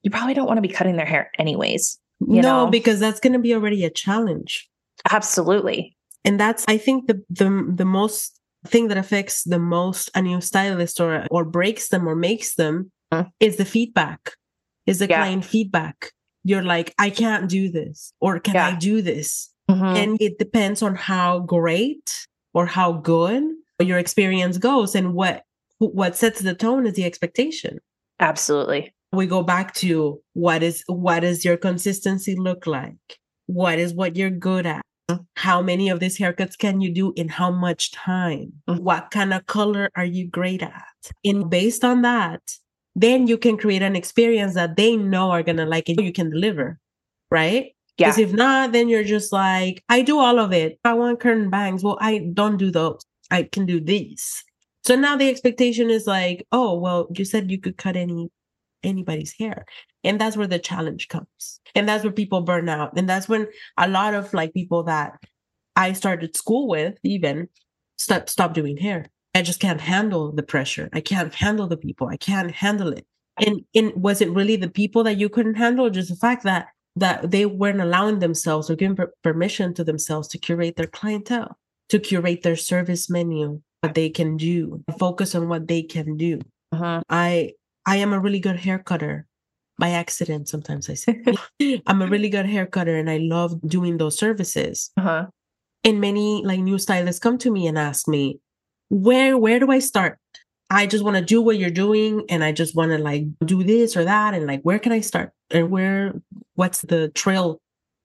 you 0.03 0.11
probably 0.11 0.35
don't 0.35 0.47
want 0.47 0.59
to 0.59 0.63
be 0.63 0.69
cutting 0.69 0.97
their 0.97 1.07
hair 1.07 1.31
anyways. 1.39 1.99
no, 2.21 2.41
know? 2.41 2.71
because 2.71 3.01
that's 3.01 3.21
going 3.21 3.33
to 3.33 3.39
be 3.39 3.55
already 3.55 3.85
a 3.85 3.91
challenge. 3.91 4.69
Absolutely. 5.11 5.97
And 6.25 6.41
that's, 6.41 6.65
I 6.69 6.79
think, 6.79 7.07
the, 7.07 7.23
the, 7.29 7.73
the 7.75 7.85
most 7.85 8.41
thing 8.67 8.89
that 8.89 8.97
affects 8.97 9.45
the 9.45 9.59
most 9.59 10.11
a 10.15 10.23
new 10.23 10.41
stylist 10.41 11.01
or, 11.01 11.27
or 11.31 11.45
breaks 11.45 11.89
them 11.89 12.09
or 12.09 12.17
makes 12.17 12.55
them 12.55 12.91
mm-hmm. 13.13 13.29
is 13.39 13.57
the 13.57 13.65
feedback, 13.65 14.33
is 14.87 14.99
the 14.99 15.09
yeah. 15.09 15.19
client 15.19 15.45
feedback 15.45 16.13
you're 16.47 16.63
like, 16.63 16.95
I 16.97 17.11
can't 17.11 17.51
do 17.51 17.69
this, 17.69 18.13
or 18.21 18.39
can 18.39 18.55
yeah. 18.55 18.69
I 18.69 18.77
do 18.77 19.03
this? 19.03 19.51
Mm-hmm. 19.69 19.97
And 19.97 20.17
it 20.21 20.39
depends 20.39 20.81
on 20.81 20.95
how 20.95 21.41
great 21.41 22.27
or 22.55 22.67
how 22.67 22.93
good 22.93 23.43
your 23.81 23.99
experience 23.99 24.57
goes 24.57 24.95
and 24.95 25.13
what 25.13 25.43
what 25.79 26.17
sets 26.17 26.41
the 26.41 26.55
tone 26.55 26.87
is 26.87 26.95
the 26.95 27.05
expectation. 27.05 27.81
Absolutely. 28.21 28.95
We 29.13 29.27
go 29.27 29.43
back 29.43 29.75
to 29.75 30.23
what 30.35 30.63
is 30.63 30.85
what 30.87 31.21
does 31.21 31.45
your 31.45 31.57
consistency 31.57 32.37
look 32.37 32.67
like? 32.67 33.19
What 33.47 33.81
is 33.81 33.93
what 33.93 34.15
you're 34.15 34.31
good 34.31 34.67
at? 34.67 34.83
Mm-hmm. 35.11 35.23
How 35.35 35.61
many 35.63 35.89
of 35.89 35.99
these 35.99 36.17
haircuts 36.17 36.57
can 36.57 36.81
you 36.81 36.95
do 36.95 37.13
in 37.17 37.29
how 37.29 37.51
much 37.51 37.91
time? 37.91 38.53
Mm-hmm. 38.69 38.85
What 38.85 39.11
kind 39.11 39.35
of 39.35 39.47
color 39.47 39.91
are 39.97 40.05
you 40.05 40.29
great 40.29 40.63
at? 40.63 41.13
And 41.25 41.51
based 41.51 41.85
on 41.85 42.03
that, 42.03 42.41
then 42.97 43.27
you 43.27 43.37
can 43.37 43.59
create 43.59 43.83
an 43.83 43.95
experience 43.95 44.55
that 44.55 44.77
they 44.77 44.97
know 44.97 45.31
are 45.31 45.43
going 45.43 45.59
to 45.59 45.67
like 45.67 45.89
it. 45.91 46.01
You 46.01 46.13
can 46.13 46.31
deliver, 46.31 46.81
right? 47.31 47.73
Yeah. 47.99 48.09
Because 48.09 48.19
if 48.19 48.33
not, 48.33 48.73
then 48.73 48.89
you're 48.89 49.05
just 49.05 49.33
like, 49.33 49.85
I 49.91 50.01
do 50.01 50.19
all 50.19 50.41
of 50.41 50.53
it. 50.53 50.79
I 50.83 50.95
want 50.95 51.21
curtain 51.21 51.51
bangs. 51.51 51.85
Well, 51.85 51.99
I 52.01 52.31
don't 52.33 52.57
do 52.57 52.71
those. 52.71 53.03
I 53.31 53.45
can 53.45 53.67
do 53.67 53.81
these. 53.81 54.43
So 54.85 54.97
now 54.97 55.15
the 55.15 55.29
expectation 55.29 55.91
is 55.91 56.07
like, 56.07 56.47
oh, 56.53 56.79
well, 56.79 57.09
you 57.15 57.25
said 57.27 57.51
you 57.51 57.61
could 57.61 57.77
cut 57.77 57.97
any 57.97 58.31
anybody's 58.83 59.35
hair. 59.39 59.67
And 60.05 60.21
that's 60.21 60.37
where 60.37 60.47
the 60.47 60.59
challenge 60.59 61.09
comes. 61.09 61.61
And 61.75 61.89
that's 61.89 62.05
where 62.05 62.13
people 62.13 62.43
burn 62.43 62.69
out. 62.69 62.97
And 62.97 63.09
that's 63.09 63.29
when 63.29 63.49
a 63.77 63.89
lot 63.89 64.15
of 64.15 64.33
like 64.33 64.55
people 64.55 64.85
that 64.85 65.19
I 65.75 65.93
started 65.93 66.37
school 66.37 66.69
with 66.69 66.97
even 67.03 67.49
stop 67.99 68.29
stop 68.29 68.55
doing 68.55 68.77
hair 68.77 69.07
I 69.37 69.43
just 69.43 69.61
can't 69.61 69.81
handle 69.81 70.33
the 70.33 70.43
pressure. 70.43 70.89
I 70.95 71.01
can't 71.03 71.35
handle 71.35 71.67
the 71.67 71.77
people. 71.77 72.09
I 72.09 72.17
can't 72.17 72.51
handle 72.51 72.91
it. 72.93 73.05
And 73.39 73.61
and 73.75 73.93
was 73.95 74.23
it 74.23 74.31
really 74.31 74.57
the 74.57 74.71
people 74.71 75.05
that 75.05 75.19
you 75.19 75.29
couldn't 75.29 75.57
handle, 75.57 75.91
just 75.91 76.09
the 76.09 76.17
fact 76.17 76.43
that 76.45 76.69
that 76.97 77.31
they 77.31 77.45
weren't 77.45 77.83
allowing 77.83 78.21
themselves 78.21 78.71
or 78.71 78.77
giving 78.77 78.97
per- 78.97 79.13
permission 79.23 79.75
to 79.75 79.85
themselves 79.85 80.27
to 80.29 80.39
curate 80.39 80.77
their 80.77 80.87
clientele, 80.87 81.59
to 81.91 81.99
curate 81.99 82.43
their 82.43 82.57
service 82.57 83.11
menu, 83.11 83.61
what 83.83 83.95
they 83.95 84.09
can 84.09 84.39
do, 84.39 84.83
focus 84.99 85.35
on 85.35 85.51
what 85.51 85.69
they 85.69 85.83
can 85.83 86.17
do. 86.17 86.41
Uh-huh. 86.73 87.03
I 87.11 87.53
I 87.85 87.97
am 87.97 88.15
a 88.15 88.21
really 88.21 88.41
good 88.41 88.57
hair 88.57 88.79
cutter 88.79 89.27
by 89.79 89.91
accident. 89.91 90.49
Sometimes 90.49 90.89
I 90.89 90.95
say 90.95 91.23
I'm 91.87 92.01
a 92.01 92.07
really 92.07 92.31
good 92.31 92.47
hair 92.47 92.65
cutter, 92.65 92.97
and 92.97 93.11
I 93.11 93.19
love 93.19 93.61
doing 93.69 93.99
those 93.99 94.19
services. 94.19 94.93
Uh-huh. 94.97 95.27
And 95.85 96.01
many 96.01 96.43
like 96.43 96.61
new 96.61 96.79
stylists 96.79 97.21
come 97.21 97.37
to 97.39 97.51
me 97.51 97.67
and 97.67 97.77
ask 97.79 98.09
me, 98.09 98.41
where 98.89 99.37
where 99.39 99.59
do 99.59 99.71
I 99.71 99.79
start? 99.79 100.19
I 100.69 100.87
just 100.87 101.05
want 101.05 101.17
to 101.17 101.23
do 101.23 101.41
what 101.41 101.59
you're 101.59 101.71
doing 101.71 102.25
and 102.29 102.43
I 102.43 102.53
just 102.53 102.75
want 102.75 102.91
to 102.91 102.99
like 102.99 103.25
do 103.45 103.63
this 103.63 103.97
or 103.97 104.05
that 104.05 104.35
and 104.35 104.47
like 104.47 104.63
where 104.63 104.79
can 104.79 104.93
I 104.93 105.01
start? 105.01 105.33
And 105.51 105.71
where 105.71 106.15
what's 106.55 106.83
the 106.83 107.09
trail 107.11 107.61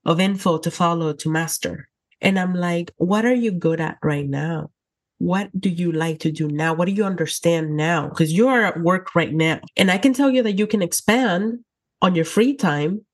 of 0.06 0.20
info 0.20 0.58
to 0.60 0.72
follow 0.72 1.13
to 1.13 1.30
master? 1.30 1.88
And 2.22 2.38
I'm 2.38 2.54
like, 2.54 2.91
what 2.98 3.26
are 3.26 3.34
you 3.34 3.52
good 3.52 3.82
at 3.82 3.98
right 4.04 4.28
now? 4.28 4.70
What 5.17 5.50
do 5.60 5.70
you 5.70 5.91
like 5.91 6.20
to 6.20 6.32
do 6.32 6.48
now? 6.48 6.74
What 6.74 6.86
do 6.86 6.91
you 6.91 7.04
understand 7.04 7.76
now? 7.76 8.10
Because 8.10 8.32
you 8.32 8.48
are 8.48 8.63
at 8.63 8.82
work 8.82 9.15
right 9.15 9.34
now. 9.34 9.60
And 9.76 9.89
I 9.89 9.98
can 9.98 10.13
tell 10.13 10.30
you 10.30 10.44
that 10.44 10.58
you 10.58 10.67
can 10.67 10.82
expand 10.82 11.60
on 12.02 12.15
your 12.15 12.26
free 12.26 12.56
time, 12.56 13.06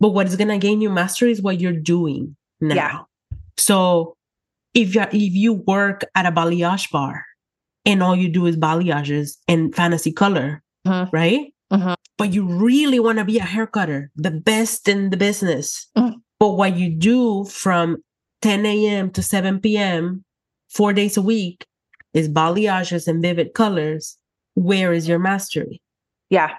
but 0.00 0.10
what 0.10 0.26
is 0.26 0.36
going 0.36 0.48
to 0.48 0.58
gain 0.58 0.80
you 0.80 0.90
mastery 0.90 1.32
is 1.32 1.42
what 1.42 1.60
you're 1.60 1.72
doing 1.72 2.36
now. 2.60 2.74
Yeah. 2.74 3.00
So 3.56 4.15
if 4.76 4.94
you 4.94 5.02
if 5.02 5.32
you 5.34 5.54
work 5.54 6.04
at 6.14 6.26
a 6.26 6.30
balayage 6.30 6.90
bar 6.90 7.24
and 7.86 8.02
all 8.02 8.14
you 8.14 8.28
do 8.28 8.46
is 8.46 8.56
balayages 8.56 9.38
and 9.48 9.74
fantasy 9.74 10.12
color, 10.12 10.62
uh-huh. 10.84 11.06
right? 11.12 11.52
Uh-huh. 11.70 11.96
But 12.18 12.34
you 12.34 12.46
really 12.46 13.00
want 13.00 13.18
to 13.18 13.24
be 13.24 13.38
a 13.38 13.42
hair 13.42 13.66
cutter, 13.66 14.10
the 14.14 14.30
best 14.30 14.86
in 14.86 15.10
the 15.10 15.16
business. 15.16 15.88
Uh-huh. 15.96 16.14
But 16.38 16.50
what 16.50 16.76
you 16.76 16.90
do 16.90 17.44
from 17.46 17.96
10 18.42 18.66
a.m. 18.66 19.10
to 19.12 19.22
7 19.22 19.60
p.m., 19.60 20.24
four 20.68 20.92
days 20.92 21.16
a 21.16 21.22
week, 21.22 21.66
is 22.12 22.28
balayages 22.28 23.08
and 23.08 23.22
vivid 23.22 23.54
colors. 23.54 24.18
Where 24.54 24.92
is 24.92 25.08
your 25.08 25.18
mastery? 25.18 25.80
Yeah. 26.28 26.54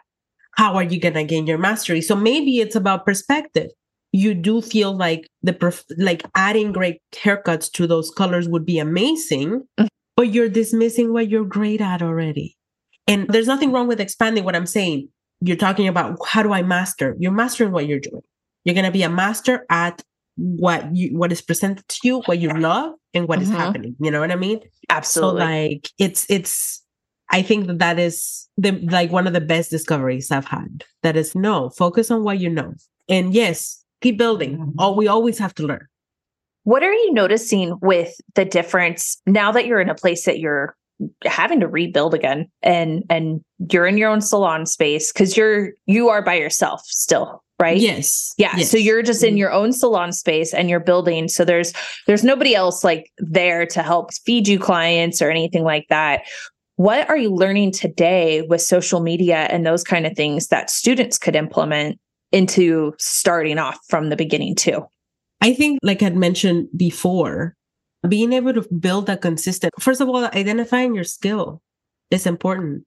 How 0.55 0.75
are 0.75 0.83
you 0.83 0.99
going 0.99 1.13
to 1.13 1.23
gain 1.23 1.45
your 1.45 1.59
mastery? 1.59 2.01
So 2.01 2.15
maybe 2.15 2.59
it's 2.59 2.75
about 2.75 3.05
perspective 3.05 3.69
you 4.17 4.33
do 4.33 4.61
feel 4.61 4.97
like 4.97 5.29
the 5.43 5.55
like 5.97 6.23
adding 6.33 6.71
great 6.71 6.99
haircuts 7.13 7.71
to 7.71 7.85
those 7.85 8.09
colors 8.09 8.49
would 8.49 8.65
be 8.65 8.79
amazing, 8.79 9.61
mm. 9.79 9.87
but 10.15 10.33
you're 10.33 10.49
dismissing 10.49 11.13
what 11.13 11.29
you're 11.29 11.45
great 11.45 11.81
at 11.81 12.01
already. 12.01 12.57
And 13.07 13.27
there's 13.29 13.45
nothing 13.45 13.71
wrong 13.71 13.87
with 13.87 14.01
expanding 14.01 14.43
what 14.43 14.55
I'm 14.55 14.65
saying. 14.65 15.09
You're 15.39 15.55
talking 15.55 15.87
about 15.87 16.17
how 16.25 16.41
do 16.41 16.51
I 16.51 16.63
master? 16.63 17.15
You're 17.19 17.31
mastering 17.31 17.71
what 17.71 17.85
you're 17.85 17.99
doing. 17.99 18.23
You're 18.65 18.73
going 18.73 18.85
to 18.85 18.91
be 18.91 19.03
a 19.03 19.09
master 19.09 19.65
at 19.69 20.03
what 20.35 20.95
you 20.95 21.15
what 21.15 21.31
is 21.31 21.41
presented 21.41 21.87
to 21.87 21.99
you, 22.03 22.21
what 22.21 22.39
you 22.39 22.49
love, 22.49 22.93
and 23.13 23.27
what 23.27 23.39
is 23.39 23.49
Mhm. 23.49 23.55
happening. 23.55 23.95
You 23.99 24.09
know 24.09 24.19
what 24.19 24.31
I 24.31 24.35
mean? 24.35 24.61
Absolutely. 24.89 25.41
So 25.41 25.45
like 25.45 25.91
it's 25.99 26.25
it's 26.27 26.83
I 27.29 27.43
think 27.43 27.67
that 27.67 27.79
that 27.79 27.99
is 27.99 28.49
the 28.57 28.71
like 28.89 29.11
one 29.11 29.27
of 29.27 29.33
the 29.33 29.41
best 29.41 29.69
discoveries 29.69 30.31
I've 30.31 30.45
had. 30.45 30.85
That 31.03 31.15
is 31.15 31.35
no 31.35 31.69
focus 31.69 32.09
on 32.09 32.23
what 32.23 32.39
you 32.39 32.49
know, 32.49 32.73
and 33.07 33.33
yes, 33.33 33.83
keep 34.01 34.17
building. 34.17 34.73
Oh, 34.79 34.93
we 34.93 35.07
always 35.07 35.37
have 35.39 35.53
to 35.55 35.63
learn. 35.65 35.85
What 36.63 36.83
are 36.83 36.93
you 36.93 37.13
noticing 37.13 37.77
with 37.81 38.13
the 38.35 38.43
difference 38.45 39.21
now 39.25 39.51
that 39.53 39.65
you're 39.65 39.79
in 39.79 39.89
a 39.89 39.95
place 39.95 40.25
that 40.25 40.39
you're 40.39 40.75
having 41.25 41.59
to 41.59 41.67
rebuild 41.67 42.13
again 42.15 42.49
and 42.63 43.03
and 43.09 43.41
you're 43.71 43.85
in 43.85 43.97
your 43.97 44.09
own 44.09 44.19
salon 44.19 44.65
space 44.65 45.11
cuz 45.11 45.37
you're 45.37 45.71
you 45.85 46.09
are 46.09 46.21
by 46.23 46.33
yourself 46.33 46.81
still, 46.85 47.43
right? 47.59 47.77
Yes. 47.79 48.33
Yeah, 48.37 48.53
yes. 48.57 48.71
so 48.71 48.77
you're 48.77 49.03
just 49.03 49.23
in 49.23 49.35
Mhm. 49.35 49.37
your 49.37 49.51
own 49.51 49.71
salon 49.73 50.11
space 50.11 50.53
and 50.55 50.69
you're 50.69 50.79
building 50.79 51.27
so 51.27 51.45
there's 51.45 51.71
there's 52.07 52.23
nobody 52.23 52.55
else 52.55 52.83
like 52.83 53.11
there 53.19 53.65
to 53.67 53.81
help 53.83 54.11
feed 54.25 54.47
you 54.47 54.57
clients 54.59 55.21
or 55.21 55.29
anything 55.29 55.63
like 55.63 55.85
that. 55.89 56.23
What 56.77 57.07
are 57.09 57.17
you 57.17 57.29
learning 57.33 57.71
today 57.71 58.41
with 58.41 58.61
social 58.61 58.99
media 58.99 59.47
and 59.51 59.65
those 59.65 59.83
kind 59.83 60.05
of 60.05 60.15
things 60.15 60.47
that 60.47 60.69
students 60.69 61.17
could 61.17 61.35
implement 61.35 61.99
into 62.31 62.93
starting 62.99 63.57
off 63.57 63.77
from 63.87 64.09
the 64.09 64.15
beginning 64.15 64.55
too? 64.55 64.85
I 65.41 65.53
think, 65.53 65.79
like 65.83 66.01
I'd 66.01 66.15
mentioned 66.15 66.67
before, 66.75 67.55
being 68.07 68.33
able 68.33 68.53
to 68.53 68.65
build 68.79 69.09
a 69.09 69.17
consistent, 69.17 69.73
first 69.79 70.01
of 70.01 70.09
all, 70.09 70.25
identifying 70.25 70.95
your 70.95 71.03
skill 71.03 71.61
is 72.11 72.25
important. 72.25 72.83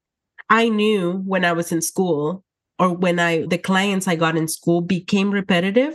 I 0.49 0.69
knew 0.69 1.23
when 1.27 1.45
I 1.45 1.53
was 1.53 1.73
in 1.73 1.83
school 1.83 2.45
or 2.79 2.93
when 2.93 3.19
I, 3.19 3.47
the 3.47 3.59
clients 3.59 4.09
I 4.09 4.17
got 4.17 4.37
in 4.37 4.49
school 4.49 4.81
became 4.81 5.31
repetitive. 5.31 5.95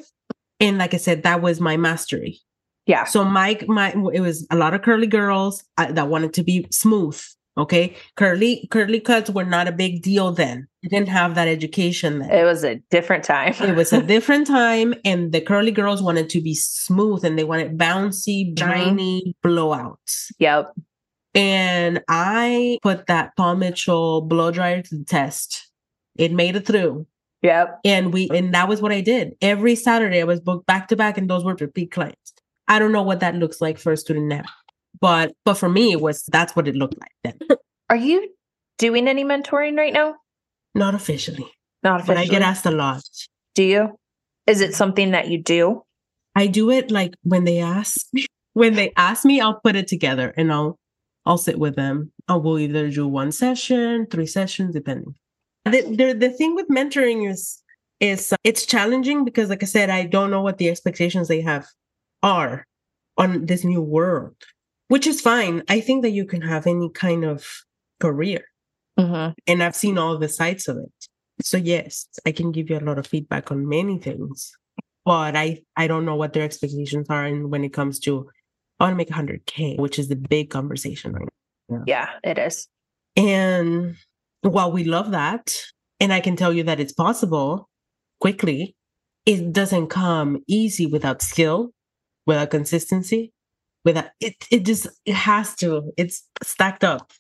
And 0.60 0.78
like 0.78 0.94
I 0.94 0.98
said, 0.98 1.24
that 1.24 1.42
was 1.42 1.60
my 1.60 1.76
mastery. 1.76 2.40
Yeah. 2.86 3.06
So 3.06 3.26
my, 3.26 3.60
my, 3.68 3.94
it 4.14 4.22
was 4.22 4.48
a 4.52 4.56
lot 4.56 4.74
of 4.74 4.84
curly 4.84 5.08
girls 5.08 5.64
uh, 5.78 5.92
that 5.92 6.08
wanted 6.08 6.34
to 6.36 6.44
be 6.44 6.68
smooth. 6.72 7.20
Okay. 7.58 7.96
Curly, 8.18 8.68
curly 8.70 9.00
cuts 9.00 9.30
were 9.30 9.46
not 9.46 9.68
a 9.68 9.72
big 9.72 10.02
deal 10.02 10.32
then. 10.34 10.68
I 10.84 10.88
didn't 10.90 11.08
have 11.10 11.36
that 11.36 11.48
education 11.48 12.20
then 12.20 12.30
It 12.30 12.44
was 12.44 12.64
a 12.64 12.76
different 12.92 13.24
time. 13.24 13.54
it 13.60 13.76
was 13.76 13.92
a 13.94 14.02
different 14.14 14.46
time 14.46 14.94
and 15.06 15.32
the 15.32 15.42
curly 15.42 15.72
girls 15.72 16.02
wanted 16.02 16.30
to 16.32 16.42
be 16.42 16.54
smooth 16.54 17.24
and 17.26 17.40
they 17.40 17.44
wanted 17.46 17.78
bouncy 17.78 18.54
Mhm. 18.54 18.60
shiny 18.60 19.36
blowouts 19.44 20.32
yep. 20.38 20.68
and 21.34 22.04
i 22.08 22.78
put 22.84 23.08
that 23.08 23.32
paul 23.36 23.56
mitchell 23.56 24.22
blow 24.22 24.52
dryer 24.52 24.82
to 24.84 24.98
the 24.98 25.06
test 25.06 25.72
it 26.18 26.32
made 26.32 26.56
it 26.56 26.66
through 26.68 27.08
Yep. 27.42 27.80
and 27.84 28.14
we 28.14 28.30
and 28.30 28.54
that 28.54 28.68
was 28.68 28.82
what 28.82 28.92
i 28.92 29.02
did 29.02 29.34
every 29.42 29.76
saturday 29.76 30.22
i 30.22 30.24
was 30.24 30.40
booked 30.40 30.66
back 30.68 30.88
to 30.90 30.96
back 30.96 31.18
and 31.18 31.30
those 31.30 31.44
were 31.44 31.56
repeat 31.56 31.92
clients 31.92 32.34
i 32.68 32.78
don't 32.80 32.92
know 32.92 33.02
what 33.04 33.22
that 33.22 33.36
looks 33.36 33.60
like 33.60 33.78
for 33.80 33.92
a 33.92 33.98
student 33.98 34.28
now 34.28 34.44
but 35.00 35.34
but 35.44 35.56
for 35.56 35.70
me 35.70 35.92
it 35.92 36.02
was 36.02 36.24
that's 36.32 36.56
what 36.56 36.68
it 36.68 36.76
looked 36.76 36.98
like 37.00 37.12
then 37.24 37.38
Are 37.90 37.96
you 37.96 38.30
doing 38.80 39.08
any 39.08 39.24
mentoring 39.24 39.78
right 39.78 39.94
now? 39.94 40.16
not 40.74 40.96
officially 40.96 41.48
Not 41.84 42.06
but 42.06 42.18
i 42.18 42.26
get 42.26 42.42
asked 42.42 42.66
a 42.66 42.72
lot 42.72 43.04
Do 43.56 43.64
you? 43.64 43.98
Is 44.48 44.62
it 44.62 44.76
something 44.76 45.12
that 45.12 45.30
you 45.30 45.42
do? 45.42 45.82
I 46.36 46.48
do 46.48 46.70
it 46.70 46.92
like 46.92 47.16
when 47.24 47.46
they 47.46 47.60
ask 47.60 48.08
when 48.54 48.74
they 48.76 48.92
ask 48.96 49.26
me, 49.26 49.42
I'll 49.42 49.60
put 49.60 49.76
it 49.76 49.88
together 49.88 50.34
and 50.38 50.52
I'll 50.52 50.78
I'll 51.26 51.38
sit 51.38 51.58
with 51.58 51.76
them. 51.76 52.12
I 52.28 52.36
will 52.36 52.60
either 52.60 52.90
do 52.90 53.08
one 53.08 53.32
session, 53.32 54.08
three 54.10 54.28
sessions, 54.28 54.74
depending. 54.74 55.16
The, 55.66 55.82
the 55.82 56.14
the 56.14 56.30
thing 56.30 56.56
with 56.56 56.68
mentoring 56.70 57.30
is 57.30 57.62
is 58.00 58.34
uh, 58.34 58.38
it's 58.44 58.66
challenging 58.66 59.26
because, 59.26 59.50
like 59.50 59.64
I 59.64 59.66
said, 59.66 59.90
I 59.90 60.06
don't 60.06 60.32
know 60.32 60.42
what 60.42 60.58
the 60.58 60.70
expectations 60.70 61.28
they 61.28 61.42
have 61.42 61.66
are 62.22 62.66
on 63.18 63.46
this 63.46 63.64
new 63.64 63.82
world, 63.82 64.36
which 64.88 65.08
is 65.08 65.22
fine. 65.22 65.64
I 65.70 65.80
think 65.80 66.04
that 66.04 66.12
you 66.12 66.26
can 66.26 66.42
have 66.42 66.68
any 66.68 66.90
kind 66.90 67.24
of 67.26 67.46
career, 68.00 68.42
Mm-hmm. 69.00 69.32
and 69.48 69.62
I've 69.62 69.76
seen 69.76 69.98
all 69.98 70.18
the 70.18 70.30
sides 70.30 70.70
of 70.70 70.78
it. 70.78 70.92
So 71.42 71.58
yes, 71.58 72.08
I 72.26 72.32
can 72.32 72.52
give 72.54 72.70
you 72.70 72.78
a 72.78 72.86
lot 72.88 72.98
of 72.98 73.06
feedback 73.06 73.52
on 73.52 73.68
many 73.68 73.98
things, 74.00 74.54
but 75.04 75.36
I 75.36 75.60
I 75.76 75.88
don't 75.88 76.06
know 76.06 76.16
what 76.16 76.32
their 76.32 76.44
expectations 76.44 77.08
are, 77.10 77.26
and 77.26 77.52
when 77.52 77.64
it 77.66 77.74
comes 77.74 78.00
to 78.02 78.30
I 78.80 78.86
want 78.86 78.94
to 78.94 78.98
make 78.98 79.10
100k, 79.10 79.78
which 79.80 80.00
is 80.00 80.08
the 80.08 80.16
big 80.16 80.50
conversation 80.50 81.14
right 81.14 81.28
now. 81.70 81.84
Yeah, 81.86 82.10
it 82.24 82.38
is. 82.38 82.68
And 83.18 83.96
while 84.42 84.72
we 84.72 84.84
love 84.84 85.12
that, 85.12 85.56
and 86.00 86.14
I 86.14 86.20
can 86.20 86.36
tell 86.36 86.54
you 86.54 86.64
that 86.64 86.80
it's 86.80 86.94
possible 86.94 87.70
quickly, 88.20 88.76
it 89.26 89.52
doesn't 89.54 89.88
come 89.88 90.44
easy 90.48 90.86
without 90.86 91.22
skill, 91.22 91.72
without 92.28 92.50
consistency, 92.52 93.32
without 93.86 94.10
it. 94.20 94.36
It 94.52 94.66
just 94.66 94.88
it 95.06 95.16
has 95.16 95.56
to. 95.58 95.94
It's 95.96 96.28
stacked 96.44 96.84
up. 96.84 97.12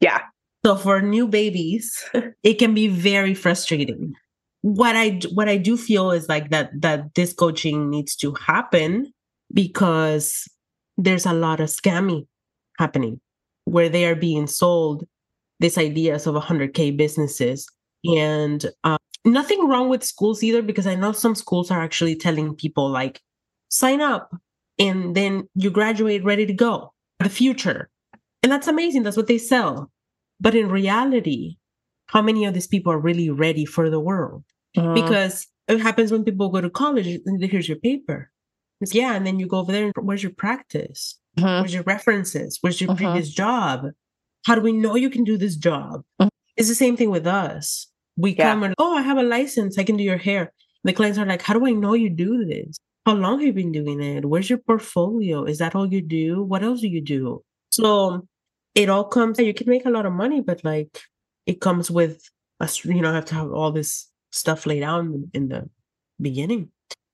Yeah. 0.00 0.20
So 0.64 0.76
for 0.76 1.02
new 1.02 1.26
babies, 1.26 2.02
it 2.42 2.54
can 2.54 2.72
be 2.72 2.88
very 2.88 3.34
frustrating. 3.34 4.14
What 4.62 4.96
I 4.96 5.20
what 5.34 5.48
I 5.48 5.56
do 5.58 5.76
feel 5.76 6.12
is 6.12 6.28
like 6.28 6.50
that 6.50 6.70
that 6.80 7.14
this 7.14 7.32
coaching 7.32 7.90
needs 7.90 8.16
to 8.16 8.32
happen 8.34 9.12
because 9.52 10.48
there's 10.96 11.26
a 11.26 11.32
lot 11.32 11.60
of 11.60 11.68
scamming 11.68 12.26
happening 12.78 13.20
where 13.64 13.88
they 13.88 14.06
are 14.06 14.14
being 14.14 14.46
sold 14.46 15.04
these 15.60 15.78
ideas 15.78 16.26
of 16.26 16.34
100k 16.34 16.96
businesses 16.96 17.68
and 18.04 18.66
uh, 18.82 18.98
nothing 19.24 19.68
wrong 19.68 19.88
with 19.88 20.02
schools 20.02 20.42
either 20.42 20.60
because 20.62 20.86
i 20.86 20.94
know 20.94 21.12
some 21.12 21.34
schools 21.34 21.70
are 21.70 21.80
actually 21.80 22.16
telling 22.16 22.54
people 22.56 22.90
like 22.90 23.20
sign 23.68 24.00
up 24.00 24.34
and 24.88 25.14
then 25.14 25.48
you 25.54 25.70
graduate 25.70 26.24
ready 26.24 26.46
to 26.46 26.52
go. 26.52 26.92
The 27.20 27.28
future. 27.28 27.88
And 28.42 28.50
that's 28.50 28.66
amazing. 28.68 29.02
That's 29.04 29.16
what 29.16 29.28
they 29.28 29.38
sell. 29.38 29.90
But 30.40 30.54
in 30.54 30.68
reality 30.68 31.56
how 32.06 32.20
many 32.20 32.44
of 32.44 32.52
these 32.52 32.66
people 32.66 32.92
are 32.92 32.98
really 32.98 33.30
ready 33.30 33.64
for 33.64 33.88
the 33.88 34.00
world? 34.00 34.44
Mhm. 34.76 34.94
because 34.94 35.46
it 35.68 35.80
happens 35.80 36.10
when 36.10 36.24
people 36.24 36.48
go 36.48 36.60
to 36.60 36.70
college 36.70 37.06
and 37.26 37.42
here's 37.44 37.68
your 37.68 37.78
paper. 37.78 38.30
It's, 38.80 38.94
yeah 38.94 39.14
and 39.14 39.26
then 39.26 39.38
you 39.38 39.46
go 39.46 39.58
over 39.58 39.70
there 39.72 39.84
and 39.84 40.06
where's 40.06 40.22
your 40.22 40.32
practice? 40.32 41.18
Mhm. 41.38 41.60
where's 41.60 41.74
your 41.74 41.82
references? 41.84 42.58
Where's 42.60 42.80
your 42.80 42.90
Mhm. 42.90 42.96
previous 42.96 43.28
job? 43.30 43.76
How 44.46 44.54
do 44.56 44.60
we 44.62 44.72
know 44.72 44.94
you 44.96 45.10
can 45.10 45.24
do 45.24 45.36
this 45.38 45.56
job? 45.56 46.02
It's 46.56 46.68
the 46.68 46.74
same 46.84 46.96
thing 46.98 47.10
with 47.10 47.26
us. 47.26 47.86
We 48.16 48.30
Yeah. 48.34 48.50
come 48.52 48.62
and 48.64 48.74
oh 48.78 48.94
i 48.96 49.02
have 49.02 49.18
a 49.18 49.22
license. 49.22 49.78
I 49.78 49.84
can 49.84 49.96
do 49.96 50.04
your 50.04 50.18
hair. 50.28 50.52
The 50.84 50.92
clients 50.92 51.18
are 51.18 51.26
like 51.26 51.42
how 51.42 51.54
do 51.54 51.64
i 51.66 51.72
know 51.72 51.94
you 51.94 52.10
do 52.10 52.44
this 52.44 52.78
how 53.06 53.14
long 53.14 53.38
have 53.40 53.46
you 53.46 53.52
been 53.52 53.72
doing 53.72 54.00
it? 54.00 54.24
Where's 54.24 54.48
your 54.48 54.58
portfolio? 54.58 55.44
Is 55.44 55.58
that 55.58 55.74
all 55.74 55.86
you 55.92 56.00
do? 56.02 56.42
What 56.42 56.62
else 56.62 56.80
do 56.80 56.88
you 56.88 57.00
do? 57.00 57.42
So 57.70 58.26
it 58.74 58.88
all 58.88 59.04
comes 59.04 59.38
you 59.38 59.54
can 59.54 59.68
make 59.68 59.84
a 59.86 59.90
lot 59.90 60.06
of 60.06 60.12
money 60.12 60.40
but 60.40 60.64
like 60.64 61.00
it 61.46 61.60
comes 61.60 61.90
with 61.90 62.22
us 62.60 62.84
you 62.84 63.00
know 63.02 63.12
have 63.12 63.26
to 63.26 63.34
have 63.34 63.52
all 63.52 63.70
this 63.70 64.08
stuff 64.30 64.66
laid 64.66 64.82
out 64.82 65.00
in, 65.00 65.30
in 65.34 65.48
the 65.48 65.68
beginning. 66.20 66.70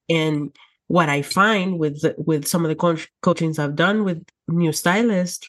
And 0.08 0.54
what 0.86 1.08
i 1.08 1.22
find 1.22 1.78
with 1.78 2.00
the- 2.02 2.14
with 2.18 2.46
some 2.46 2.64
of 2.64 2.68
the 2.70 2.74
coach, 2.76 3.08
coachings 3.22 3.58
i've 3.58 3.76
done 3.76 4.04
with 4.04 4.24
new 4.48 4.72
stylists 4.72 5.48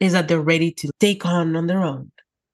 is 0.00 0.12
that 0.12 0.28
they're 0.28 0.40
ready 0.40 0.70
to 0.72 0.90
take 1.00 1.24
on 1.24 1.56
on 1.56 1.66
their 1.66 1.82
own. 1.82 2.10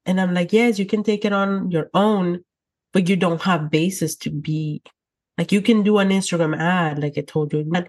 And 0.07 0.21
i'm 0.21 0.35
like 0.35 0.53
yes 0.53 0.79
you 0.79 0.87
can 0.87 1.03
take 1.03 1.25
it 1.25 1.33
on 1.33 1.71
your 1.71 1.91
own 1.95 2.45
but 2.93 3.09
you 3.09 3.17
don't 3.17 3.43
have 3.43 3.71
basis 3.71 4.17
to 4.17 4.31
be 4.31 4.83
like 5.41 5.51
you 5.57 5.63
can 5.63 5.83
do 5.83 5.99
an 5.99 6.11
instagram 6.11 6.55
ad 6.59 6.99
like 7.05 7.17
i 7.17 7.23
told 7.23 7.53
you 7.53 7.61
and- 7.75 7.89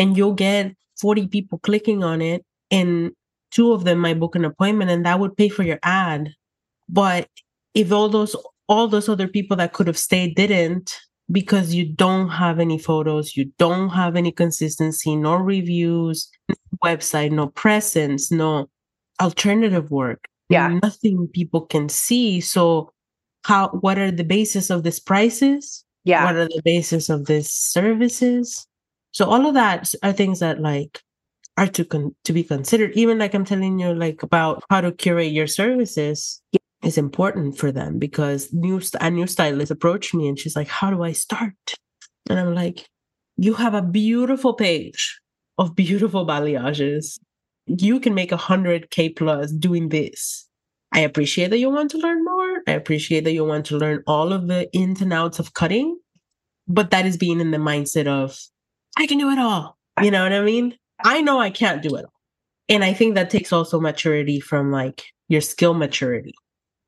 and 0.00 0.16
you'll 0.16 0.34
get 0.34 0.74
40 1.00 1.28
people 1.28 1.58
clicking 1.58 2.02
on 2.04 2.20
it 2.20 2.44
and 2.70 3.12
two 3.50 3.72
of 3.72 3.84
them 3.84 3.98
might 4.00 4.20
book 4.20 4.34
an 4.36 4.44
appointment 4.44 4.90
and 4.90 5.06
that 5.06 5.18
would 5.20 5.36
pay 5.36 5.48
for 5.48 5.62
your 5.62 5.78
ad. 5.82 6.32
But 6.88 7.28
if 7.74 7.92
all 7.92 8.08
those 8.08 8.36
all 8.68 8.86
those 8.88 9.08
other 9.08 9.26
people 9.28 9.56
that 9.56 9.72
could 9.72 9.86
have 9.86 9.96
stayed 9.98 10.34
didn't 10.36 10.94
because 11.32 11.72
you 11.74 11.84
don't 12.04 12.28
have 12.28 12.58
any 12.60 12.78
photos 12.78 13.36
you 13.36 13.46
don't 13.58 13.88
have 13.90 14.16
any 14.16 14.32
consistency 14.32 15.16
no 15.16 15.34
reviews 15.36 16.28
no 16.48 16.54
website 16.84 17.30
no 17.32 17.46
presence 17.48 18.30
no 18.30 18.68
alternative 19.20 19.90
work 19.90 20.26
Yeah. 20.48 20.78
nothing 20.82 21.28
people 21.32 21.62
can 21.74 21.88
see. 21.88 22.40
So 22.40 22.90
how 23.44 23.68
what 23.84 23.98
are 23.98 24.10
the 24.10 24.24
basis 24.24 24.70
of 24.70 24.82
these 24.82 25.00
prices 25.00 25.84
Yeah. 26.08 26.24
what 26.24 26.36
are 26.36 26.46
the 26.48 26.62
basis 26.64 27.08
of 27.10 27.26
these 27.26 27.50
services? 27.52 28.66
So 29.12 29.26
all 29.26 29.46
of 29.46 29.54
that 29.54 29.92
are 30.02 30.12
things 30.12 30.40
that 30.40 30.60
like 30.60 31.02
are 31.56 31.66
to 31.68 31.84
con- 31.84 32.14
to 32.24 32.32
be 32.32 32.44
considered. 32.44 32.92
Even 32.94 33.18
like 33.18 33.34
i'm 33.34 33.44
telling 33.44 33.78
you 33.78 33.94
like 33.94 34.22
about 34.22 34.62
how 34.70 34.80
to 34.80 34.92
curate 34.92 35.32
your 35.32 35.46
services 35.46 36.42
is 36.84 36.98
important 36.98 37.58
for 37.58 37.72
them 37.72 37.98
because 37.98 38.52
new 38.52 38.80
st- 38.80 39.02
a 39.02 39.10
new 39.10 39.26
stylist 39.26 39.70
approached 39.72 40.14
me 40.14 40.28
and 40.28 40.38
she's 40.38 40.56
like 40.56 40.68
how 40.68 40.90
do 40.90 41.02
i 41.02 41.12
start? 41.12 41.54
And 42.30 42.38
i'm 42.40 42.54
like 42.54 42.88
you 43.36 43.54
have 43.54 43.74
a 43.74 43.82
beautiful 43.82 44.54
page 44.54 45.20
of 45.58 45.74
beautiful 45.76 46.26
balayages 46.26 47.18
you 47.66 48.00
can 48.00 48.14
make 48.14 48.32
a 48.32 48.36
hundred 48.36 48.90
k 48.90 49.10
plus 49.10 49.52
doing 49.52 49.90
this. 49.90 50.48
I 50.92 51.00
appreciate 51.00 51.50
that 51.50 51.58
you 51.58 51.70
want 51.70 51.90
to 51.92 51.98
learn 51.98 52.24
more. 52.24 52.62
I 52.66 52.72
appreciate 52.72 53.24
that 53.24 53.32
you 53.32 53.44
want 53.44 53.66
to 53.66 53.76
learn 53.78 54.02
all 54.06 54.32
of 54.32 54.48
the 54.48 54.72
ins 54.72 55.02
and 55.02 55.12
outs 55.12 55.38
of 55.38 55.52
cutting 55.54 55.97
but 56.68 56.90
that 56.90 57.06
is 57.06 57.16
being 57.16 57.40
in 57.40 57.50
the 57.50 57.58
mindset 57.58 58.06
of 58.06 58.38
i 58.96 59.06
can 59.06 59.18
do 59.18 59.30
it 59.30 59.38
all 59.38 59.78
You 60.02 60.10
know 60.10 60.22
what 60.22 60.32
I 60.32 60.40
mean? 60.42 60.76
I 61.04 61.20
know 61.20 61.40
I 61.40 61.50
can't 61.50 61.82
do 61.82 61.96
it 61.96 62.04
all. 62.04 62.12
And 62.68 62.84
I 62.84 62.92
think 62.92 63.14
that 63.14 63.30
takes 63.30 63.52
also 63.52 63.80
maturity 63.80 64.40
from 64.40 64.70
like 64.70 65.02
your 65.28 65.40
skill 65.40 65.74
maturity 65.74 66.34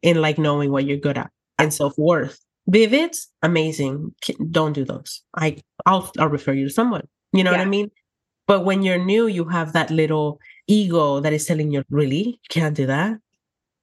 in 0.03 0.21
like 0.21 0.39
knowing 0.39 0.71
what 0.71 0.85
you're 0.85 0.99
good 0.99 1.19
at 1.19 1.31
and 1.59 1.73
self-worth. 1.73 2.39
Vivids, 2.71 3.27
amazing. 3.43 4.15
Don't 4.51 4.75
do 4.75 4.85
those. 4.85 5.23
I 5.37 5.59
I'll 5.87 6.11
I'll 6.19 6.29
refer 6.29 6.53
you 6.53 6.69
to 6.69 6.73
someone. 6.73 7.07
You 7.33 7.43
know 7.45 7.51
yeah. 7.51 7.59
what 7.59 7.67
I 7.67 7.71
mean? 7.71 7.91
But 8.47 8.65
when 8.65 8.83
you're 8.83 9.05
new, 9.05 9.27
you 9.27 9.45
have 9.47 9.73
that 9.73 9.91
little 9.91 10.39
ego 10.67 11.21
that 11.21 11.33
is 11.33 11.47
telling 11.47 11.73
you, 11.73 11.83
really? 11.91 12.39
You 12.43 12.49
can't 12.49 12.77
do 12.77 12.87
that? 12.87 13.19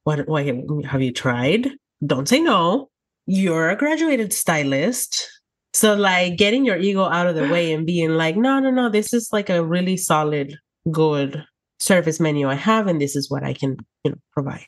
What 0.04 0.28
why 0.28 0.44
have 0.86 1.02
you 1.02 1.12
tried? 1.12 1.72
Don't 2.06 2.30
say 2.30 2.40
no. 2.40 2.90
You're 3.26 3.70
a 3.70 3.76
graduated 3.76 4.32
stylist. 4.32 5.28
So 5.74 5.96
like 5.96 6.38
getting 6.38 6.66
your 6.66 6.78
ego 6.78 7.04
out 7.04 7.28
of 7.28 7.36
the 7.36 7.48
way 7.50 7.72
and 7.74 7.86
being 7.86 8.12
like, 8.12 8.36
no, 8.36 8.60
no, 8.60 8.72
no, 8.72 8.90
this 8.90 9.14
is 9.14 9.30
like 9.32 9.50
a 9.50 9.64
really 9.64 9.98
solid, 9.98 10.58
good 10.92 11.44
service 11.80 12.20
menu 12.20 12.48
I 12.50 12.56
have, 12.56 12.88
and 12.88 13.00
this 13.00 13.16
is 13.16 13.30
what 13.30 13.44
I 13.44 13.54
can, 13.54 13.78
you 14.04 14.12
know, 14.12 14.18
provide. 14.32 14.66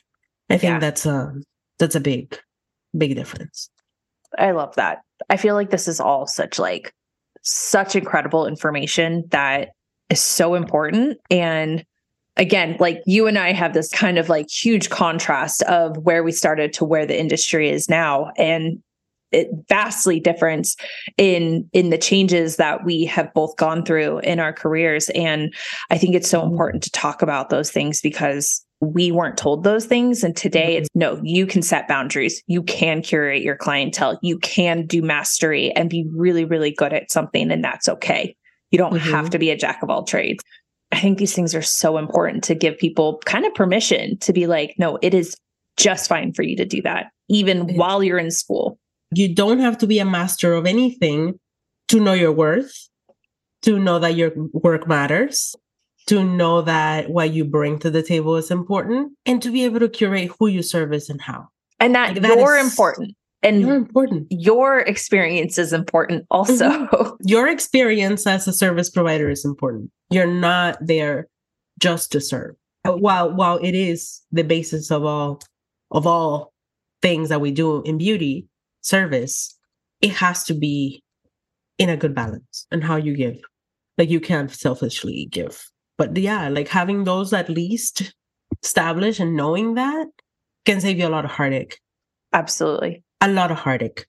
I 0.48 0.58
think 0.58 0.74
yeah. 0.74 0.78
that's 0.78 1.06
a 1.06 1.32
that's 1.78 1.94
a 1.94 2.00
big, 2.00 2.38
big 2.96 3.16
difference. 3.16 3.70
I 4.38 4.52
love 4.52 4.74
that. 4.76 4.98
I 5.28 5.36
feel 5.36 5.54
like 5.54 5.70
this 5.70 5.88
is 5.88 6.00
all 6.00 6.26
such 6.26 6.58
like 6.58 6.94
such 7.42 7.96
incredible 7.96 8.46
information 8.46 9.24
that 9.30 9.70
is 10.10 10.20
so 10.20 10.54
important. 10.54 11.18
And 11.30 11.84
again, 12.36 12.76
like 12.78 13.02
you 13.06 13.26
and 13.26 13.38
I 13.38 13.52
have 13.52 13.74
this 13.74 13.90
kind 13.90 14.18
of 14.18 14.28
like 14.28 14.50
huge 14.50 14.90
contrast 14.90 15.62
of 15.62 15.96
where 15.98 16.22
we 16.22 16.32
started 16.32 16.72
to 16.74 16.84
where 16.84 17.06
the 17.06 17.18
industry 17.18 17.70
is 17.70 17.88
now. 17.88 18.30
And 18.36 18.82
vastly 19.68 20.20
difference 20.20 20.76
in 21.16 21.68
in 21.72 21.90
the 21.90 21.98
changes 21.98 22.56
that 22.56 22.84
we 22.84 23.04
have 23.04 23.32
both 23.34 23.56
gone 23.56 23.84
through 23.84 24.18
in 24.20 24.40
our 24.40 24.52
careers. 24.52 25.08
And 25.10 25.54
i 25.90 25.98
think 25.98 26.14
it's 26.14 26.28
so 26.28 26.40
mm-hmm. 26.40 26.52
important 26.52 26.82
to 26.84 26.90
talk 26.90 27.22
about 27.22 27.50
those 27.50 27.70
things 27.70 28.00
because 28.00 28.64
we 28.80 29.12
weren't 29.12 29.36
told 29.36 29.62
those 29.62 29.84
things. 29.84 30.24
And 30.24 30.34
today 30.34 30.76
it's 30.76 30.88
mm-hmm. 30.90 30.98
no 30.98 31.20
you 31.22 31.46
can 31.46 31.62
set 31.62 31.88
boundaries. 31.88 32.42
You 32.46 32.62
can 32.62 33.02
curate 33.02 33.42
your 33.42 33.56
clientele. 33.56 34.18
You 34.22 34.38
can 34.38 34.86
do 34.86 35.02
mastery 35.02 35.70
and 35.72 35.90
be 35.90 36.06
really 36.14 36.44
really 36.44 36.72
good 36.72 36.92
at 36.92 37.10
something 37.10 37.50
and 37.50 37.62
that's 37.62 37.88
okay. 37.88 38.34
You 38.70 38.78
don't 38.78 38.94
mm-hmm. 38.94 39.10
have 39.10 39.30
to 39.30 39.38
be 39.38 39.50
a 39.50 39.56
jack 39.56 39.82
of 39.82 39.90
all 39.90 40.04
trades. 40.04 40.42
I 40.92 40.98
think 40.98 41.18
these 41.18 41.34
things 41.34 41.54
are 41.54 41.62
so 41.62 41.98
important 41.98 42.42
to 42.44 42.54
give 42.54 42.78
people 42.78 43.20
kind 43.24 43.46
of 43.46 43.54
permission 43.54 44.18
to 44.18 44.32
be 44.32 44.46
like 44.46 44.74
no 44.78 44.98
it 45.02 45.14
is 45.14 45.36
just 45.76 46.08
fine 46.08 46.32
for 46.32 46.42
you 46.42 46.56
to 46.56 46.64
do 46.64 46.82
that 46.82 47.06
even 47.28 47.76
while 47.76 48.02
you're 48.02 48.18
in 48.18 48.30
school 48.30 48.78
you 49.12 49.34
don't 49.34 49.58
have 49.58 49.78
to 49.78 49.86
be 49.86 49.98
a 49.98 50.04
master 50.04 50.54
of 50.54 50.66
anything 50.66 51.38
to 51.88 52.00
know 52.00 52.12
your 52.12 52.32
worth, 52.32 52.88
to 53.62 53.78
know 53.78 53.98
that 53.98 54.14
your 54.14 54.32
work 54.52 54.86
matters, 54.86 55.54
to 56.06 56.24
know 56.24 56.62
that 56.62 57.10
what 57.10 57.32
you 57.32 57.44
bring 57.44 57.78
to 57.80 57.90
the 57.90 58.02
table 58.02 58.36
is 58.36 58.50
important, 58.50 59.12
and 59.26 59.42
to 59.42 59.50
be 59.50 59.64
able 59.64 59.80
to 59.80 59.88
curate 59.88 60.30
who 60.38 60.46
you 60.46 60.62
service 60.62 61.08
and 61.08 61.20
how. 61.20 61.48
And 61.78 61.94
that, 61.94 62.14
like 62.14 62.22
that 62.22 62.38
you're 62.38 62.56
important. 62.56 63.16
And 63.42 63.62
you're 63.62 63.74
important. 63.74 64.26
Your 64.30 64.80
experience 64.80 65.56
is 65.56 65.72
important 65.72 66.26
also. 66.30 66.68
Mm-hmm. 66.68 67.26
Your 67.26 67.48
experience 67.48 68.26
as 68.26 68.46
a 68.46 68.52
service 68.52 68.90
provider 68.90 69.30
is 69.30 69.46
important. 69.46 69.90
You're 70.10 70.26
not 70.26 70.76
there 70.80 71.26
just 71.78 72.12
to 72.12 72.20
serve. 72.20 72.54
While 72.84 73.34
while 73.34 73.56
it 73.58 73.74
is 73.74 74.20
the 74.30 74.44
basis 74.44 74.90
of 74.90 75.04
all 75.04 75.40
of 75.90 76.06
all 76.06 76.52
things 77.00 77.30
that 77.30 77.40
we 77.40 77.50
do 77.50 77.82
in 77.82 77.96
beauty, 77.96 78.46
service, 78.80 79.56
it 80.00 80.12
has 80.12 80.44
to 80.44 80.54
be 80.54 81.02
in 81.78 81.88
a 81.88 81.96
good 81.96 82.14
balance 82.14 82.66
and 82.70 82.84
how 82.84 82.96
you 82.96 83.16
give. 83.16 83.36
Like 83.98 84.10
you 84.10 84.20
can't 84.20 84.50
selfishly 84.50 85.28
give. 85.30 85.62
But 85.98 86.16
yeah, 86.16 86.48
like 86.48 86.68
having 86.68 87.04
those 87.04 87.32
at 87.32 87.48
least 87.48 88.14
established 88.62 89.20
and 89.20 89.36
knowing 89.36 89.74
that 89.74 90.08
can 90.64 90.80
save 90.80 90.98
you 90.98 91.06
a 91.06 91.10
lot 91.10 91.24
of 91.24 91.30
heartache. 91.30 91.78
Absolutely. 92.32 93.04
A 93.20 93.28
lot 93.28 93.50
of 93.50 93.58
heartache. 93.58 94.06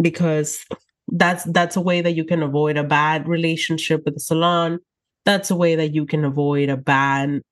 Because 0.00 0.64
that's 1.08 1.44
that's 1.44 1.76
a 1.76 1.80
way 1.80 2.00
that 2.00 2.14
you 2.14 2.24
can 2.24 2.42
avoid 2.42 2.76
a 2.76 2.84
bad 2.84 3.28
relationship 3.28 4.02
with 4.04 4.14
the 4.14 4.20
salon. 4.20 4.78
That's 5.24 5.50
a 5.50 5.56
way 5.56 5.74
that 5.76 5.94
you 5.94 6.06
can 6.06 6.24
avoid 6.24 6.68
a 6.68 6.76
bad 6.76 7.42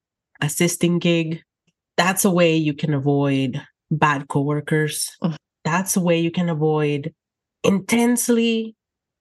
assisting 0.40 0.98
gig. 0.98 1.42
That's 1.96 2.24
a 2.24 2.30
way 2.30 2.56
you 2.56 2.74
can 2.74 2.94
avoid 2.94 3.60
bad 3.90 4.28
coworkers. 4.28 5.10
Mm. 5.22 5.36
That's 5.66 5.96
a 5.96 6.00
way 6.00 6.20
you 6.20 6.30
can 6.30 6.48
avoid 6.48 7.12
intensely 7.64 8.76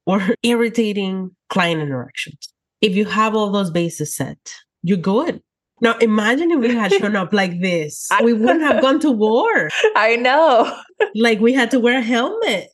or 0.05 0.21
irritating 0.43 1.31
client 1.49 1.81
interactions. 1.81 2.53
If 2.81 2.95
you 2.95 3.05
have 3.05 3.35
all 3.35 3.51
those 3.51 3.71
bases 3.71 4.15
set, 4.15 4.53
you're 4.83 4.99
good. 4.99 5.41
Now 5.81 5.97
imagine 5.97 6.51
if 6.51 6.59
we 6.59 6.73
had 6.73 6.93
shown 6.93 7.15
up 7.15 7.33
like 7.33 7.59
this. 7.61 8.07
We 8.23 8.33
wouldn't 8.33 8.61
have 8.61 8.81
gone 8.81 8.99
to 8.99 9.11
war. 9.11 9.69
I 9.95 10.17
know. 10.17 10.79
like 11.15 11.39
we 11.39 11.51
had 11.51 11.71
to 11.71 11.79
wear 11.79 11.97
a 11.97 12.03
helmet 12.03 12.69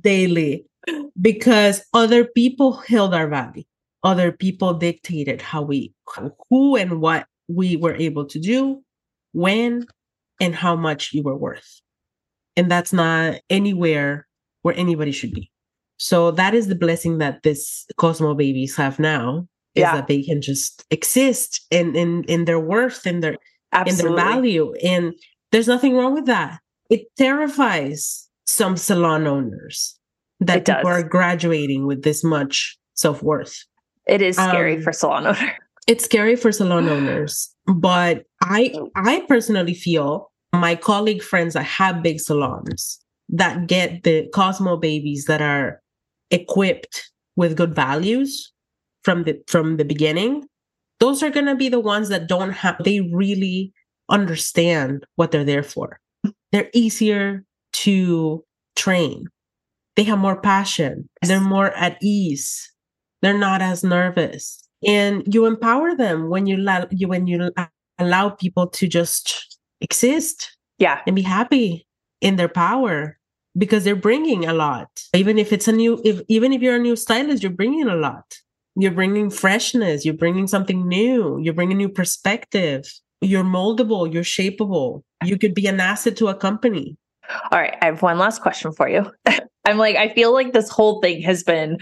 daily 0.00 0.64
because 1.20 1.82
other 1.92 2.24
people 2.24 2.74
held 2.74 3.14
our 3.14 3.26
value. 3.26 3.64
Other 4.04 4.30
people 4.30 4.74
dictated 4.74 5.42
how 5.42 5.62
we 5.62 5.92
who 6.48 6.76
and 6.76 7.00
what 7.00 7.26
we 7.48 7.74
were 7.74 7.96
able 7.96 8.26
to 8.26 8.38
do, 8.38 8.80
when, 9.32 9.86
and 10.40 10.54
how 10.54 10.76
much 10.76 11.12
you 11.12 11.24
were 11.24 11.36
worth. 11.36 11.80
And 12.58 12.68
that's 12.68 12.92
not 12.92 13.36
anywhere 13.48 14.26
where 14.62 14.74
anybody 14.76 15.12
should 15.12 15.30
be. 15.30 15.48
So 15.96 16.32
that 16.32 16.54
is 16.54 16.66
the 16.66 16.74
blessing 16.74 17.18
that 17.18 17.44
this 17.44 17.86
Cosmo 17.98 18.34
babies 18.34 18.76
have 18.76 18.98
now 18.98 19.46
is 19.76 19.82
yeah. 19.82 19.94
that 19.94 20.08
they 20.08 20.22
can 20.24 20.42
just 20.42 20.84
exist 20.90 21.64
in 21.70 21.94
in 21.94 22.24
in 22.24 22.46
their 22.46 22.58
worth 22.58 23.06
and 23.06 23.22
their 23.22 23.36
Absolutely. 23.72 24.10
in 24.10 24.16
their 24.16 24.24
value. 24.24 24.74
And 24.82 25.14
there's 25.52 25.68
nothing 25.68 25.94
wrong 25.94 26.14
with 26.14 26.26
that. 26.26 26.58
It 26.90 27.06
terrifies 27.16 28.28
some 28.44 28.76
salon 28.76 29.28
owners 29.28 29.96
that 30.40 30.58
it 30.58 30.66
people 30.66 30.90
does. 30.90 31.04
are 31.04 31.08
graduating 31.08 31.86
with 31.86 32.02
this 32.02 32.24
much 32.24 32.76
self-worth. 32.94 33.54
It 34.06 34.20
is 34.20 34.34
scary 34.36 34.76
um, 34.76 34.82
for 34.82 34.92
salon 34.92 35.28
owners. 35.28 35.50
It's 35.86 36.04
scary 36.04 36.34
for 36.34 36.50
salon 36.50 36.88
owners. 36.96 37.54
But 37.66 38.24
I 38.42 38.74
I 38.96 39.24
personally 39.28 39.74
feel 39.74 40.32
my 40.52 40.74
colleague 40.74 41.22
friends 41.22 41.54
that 41.54 41.64
have 41.64 42.02
big 42.02 42.20
salons 42.20 43.00
that 43.28 43.66
get 43.66 44.02
the 44.04 44.28
Cosmo 44.34 44.76
babies 44.76 45.26
that 45.26 45.42
are 45.42 45.80
equipped 46.30 47.10
with 47.36 47.56
good 47.56 47.74
values 47.74 48.52
from 49.04 49.24
the 49.24 49.40
from 49.46 49.76
the 49.76 49.84
beginning, 49.84 50.44
those 51.00 51.22
are 51.22 51.30
going 51.30 51.46
to 51.46 51.54
be 51.54 51.68
the 51.68 51.80
ones 51.80 52.08
that 52.08 52.28
don't 52.28 52.52
have 52.52 52.76
they 52.84 53.00
really 53.00 53.72
understand 54.08 55.04
what 55.16 55.30
they're 55.30 55.44
there 55.44 55.62
for. 55.62 56.00
They're 56.52 56.70
easier 56.72 57.44
to 57.74 58.44
train. 58.76 59.26
They 59.96 60.04
have 60.04 60.18
more 60.18 60.40
passion. 60.40 61.08
They're 61.22 61.40
more 61.40 61.72
at 61.72 61.98
ease. 62.02 62.72
They're 63.20 63.36
not 63.36 63.60
as 63.60 63.84
nervous. 63.84 64.62
And 64.86 65.22
you 65.32 65.44
empower 65.46 65.94
them 65.94 66.28
when 66.28 66.46
you 66.46 66.56
allow 66.56 66.86
you 66.90 67.08
when 67.08 67.26
you 67.26 67.50
allow 67.98 68.30
people 68.30 68.68
to 68.68 68.86
just 68.86 69.57
exist 69.80 70.56
yeah. 70.78 71.00
and 71.06 71.16
be 71.16 71.22
happy 71.22 71.86
in 72.20 72.36
their 72.36 72.48
power 72.48 73.18
because 73.56 73.84
they're 73.84 73.96
bringing 73.96 74.46
a 74.46 74.52
lot. 74.52 74.88
Even 75.14 75.38
if 75.38 75.52
it's 75.52 75.68
a 75.68 75.72
new 75.72 76.00
if 76.04 76.20
even 76.28 76.52
if 76.52 76.62
you're 76.62 76.76
a 76.76 76.80
new 76.80 76.96
stylist 76.96 77.42
you're 77.42 77.52
bringing 77.52 77.88
a 77.88 77.96
lot. 77.96 78.24
You're 78.76 78.92
bringing 78.92 79.28
freshness. 79.28 80.04
You're 80.04 80.14
bringing 80.14 80.46
something 80.46 80.86
new. 80.86 81.40
You're 81.42 81.54
bringing 81.54 81.78
new 81.78 81.88
perspective. 81.88 82.84
You're 83.20 83.42
moldable. 83.42 84.12
You're 84.12 84.22
shapeable. 84.22 85.02
You 85.24 85.36
could 85.36 85.52
be 85.52 85.66
an 85.66 85.80
asset 85.80 86.16
to 86.18 86.28
a 86.28 86.34
company. 86.34 86.96
All 87.50 87.58
right. 87.58 87.76
I 87.82 87.86
have 87.86 88.02
one 88.02 88.18
last 88.18 88.40
question 88.40 88.70
for 88.72 88.88
you. 88.88 89.10
I'm 89.68 89.76
like 89.76 89.96
i 89.96 90.08
feel 90.08 90.32
like 90.32 90.52
this 90.52 90.70
whole 90.70 91.00
thing 91.00 91.20
has 91.22 91.42
been 91.42 91.76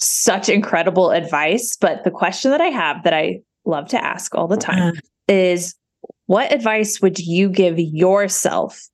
such 0.00 0.48
incredible 0.48 1.10
advice 1.10 1.76
but 1.80 2.02
the 2.04 2.10
question 2.10 2.50
that 2.50 2.60
i 2.60 2.66
have 2.66 3.04
that 3.04 3.14
i 3.14 3.40
love 3.64 3.88
to 3.88 4.04
ask 4.04 4.34
all 4.34 4.48
the 4.48 4.56
time 4.56 4.94
uh, 4.96 5.00
is 5.28 5.74
what 6.28 6.52
advice 6.52 7.00
would 7.00 7.18
you 7.18 7.48
give 7.48 7.78
yourself 7.78 8.86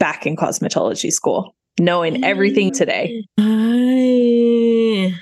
back 0.00 0.26
in 0.26 0.34
cosmetology 0.34 1.12
school, 1.12 1.54
knowing 1.78 2.24
everything 2.24 2.72
today? 2.72 3.24
I, 3.38 5.14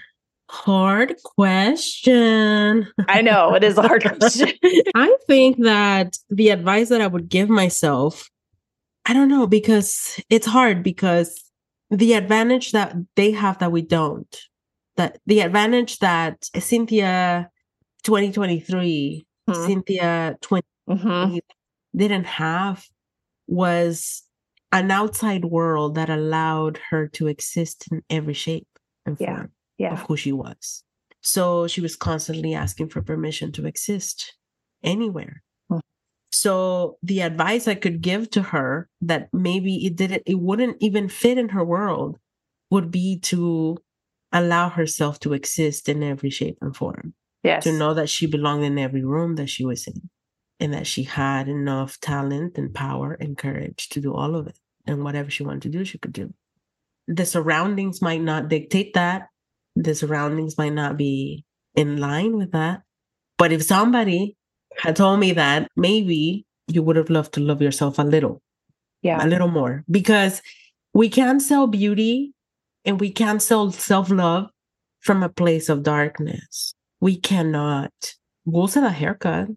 hard 0.48 1.14
question. 1.22 2.88
I 3.06 3.20
know 3.20 3.54
it 3.54 3.64
is 3.64 3.76
a 3.76 3.82
hard 3.82 4.02
question. 4.18 4.48
I 4.94 5.14
think 5.26 5.62
that 5.62 6.16
the 6.30 6.48
advice 6.48 6.88
that 6.88 7.02
I 7.02 7.06
would 7.06 7.28
give 7.28 7.50
myself, 7.50 8.30
I 9.04 9.12
don't 9.12 9.28
know, 9.28 9.46
because 9.46 10.18
it's 10.30 10.46
hard 10.46 10.82
because 10.82 11.38
the 11.90 12.14
advantage 12.14 12.72
that 12.72 12.96
they 13.14 13.30
have 13.32 13.58
that 13.58 13.72
we 13.72 13.82
don't, 13.82 14.34
that 14.96 15.18
the 15.26 15.40
advantage 15.40 15.98
that 15.98 16.44
Cynthia 16.58 17.50
2023, 18.04 19.26
hmm. 19.46 19.52
Cynthia 19.66 20.38
20, 20.40 20.66
mm-hmm 20.88 21.36
didn't 21.94 22.24
have 22.24 22.84
was 23.46 24.22
an 24.72 24.90
outside 24.90 25.44
world 25.44 25.94
that 25.94 26.10
allowed 26.10 26.78
her 26.90 27.08
to 27.08 27.26
exist 27.26 27.86
in 27.90 28.02
every 28.10 28.34
shape 28.34 28.68
and 29.06 29.16
form 29.16 29.50
yeah, 29.78 29.92
of 29.92 30.00
who 30.02 30.16
she 30.16 30.32
was. 30.32 30.84
So 31.22 31.66
she 31.66 31.80
was 31.80 31.96
constantly 31.96 32.54
asking 32.54 32.90
for 32.90 33.02
permission 33.02 33.50
to 33.52 33.66
exist 33.66 34.34
anywhere. 34.82 35.42
Hmm. 35.70 35.78
So 36.30 36.98
the 37.02 37.22
advice 37.22 37.66
I 37.66 37.74
could 37.74 38.02
give 38.02 38.30
to 38.32 38.42
her 38.42 38.88
that 39.00 39.28
maybe 39.32 39.86
it 39.86 39.96
didn't, 39.96 40.22
it 40.26 40.38
wouldn't 40.38 40.76
even 40.80 41.08
fit 41.08 41.38
in 41.38 41.48
her 41.50 41.64
world 41.64 42.18
would 42.70 42.90
be 42.90 43.18
to 43.20 43.78
allow 44.30 44.68
herself 44.68 45.18
to 45.20 45.32
exist 45.32 45.88
in 45.88 46.02
every 46.02 46.30
shape 46.30 46.58
and 46.60 46.76
form 46.76 47.14
Yes. 47.42 47.64
to 47.64 47.72
know 47.72 47.94
that 47.94 48.10
she 48.10 48.26
belonged 48.26 48.64
in 48.64 48.78
every 48.78 49.02
room 49.02 49.36
that 49.36 49.48
she 49.48 49.64
was 49.64 49.86
in 49.86 50.10
and 50.60 50.74
that 50.74 50.86
she 50.86 51.04
had 51.04 51.48
enough 51.48 52.00
talent 52.00 52.58
and 52.58 52.74
power 52.74 53.12
and 53.14 53.38
courage 53.38 53.88
to 53.90 54.00
do 54.00 54.14
all 54.14 54.34
of 54.34 54.46
it 54.46 54.58
and 54.86 55.04
whatever 55.04 55.30
she 55.30 55.42
wanted 55.42 55.62
to 55.62 55.68
do 55.68 55.84
she 55.84 55.98
could 55.98 56.12
do. 56.12 56.32
The 57.06 57.24
surroundings 57.24 58.02
might 58.02 58.20
not 58.20 58.48
dictate 58.48 58.94
that. 58.94 59.28
The 59.76 59.94
surroundings 59.94 60.58
might 60.58 60.72
not 60.72 60.96
be 60.96 61.44
in 61.74 61.98
line 61.98 62.36
with 62.36 62.52
that. 62.52 62.82
But 63.38 63.52
if 63.52 63.62
somebody 63.62 64.36
had 64.78 64.96
told 64.96 65.20
me 65.20 65.32
that 65.32 65.68
maybe 65.76 66.44
you 66.66 66.82
would 66.82 66.96
have 66.96 67.10
loved 67.10 67.34
to 67.34 67.40
love 67.40 67.62
yourself 67.62 67.98
a 67.98 68.02
little 68.02 68.42
yeah. 69.02 69.24
a 69.24 69.26
little 69.26 69.48
more. 69.48 69.84
Because 69.90 70.42
we 70.92 71.08
can't 71.08 71.40
sell 71.40 71.66
beauty 71.66 72.34
and 72.84 73.00
we 73.00 73.10
can't 73.10 73.42
sell 73.42 73.70
self-love 73.70 74.50
from 75.00 75.22
a 75.22 75.28
place 75.28 75.68
of 75.68 75.82
darkness. 75.82 76.74
We 77.00 77.16
cannot 77.16 77.92
we'll 78.44 78.66
sell 78.68 78.86
a 78.86 78.90
haircut 78.90 79.48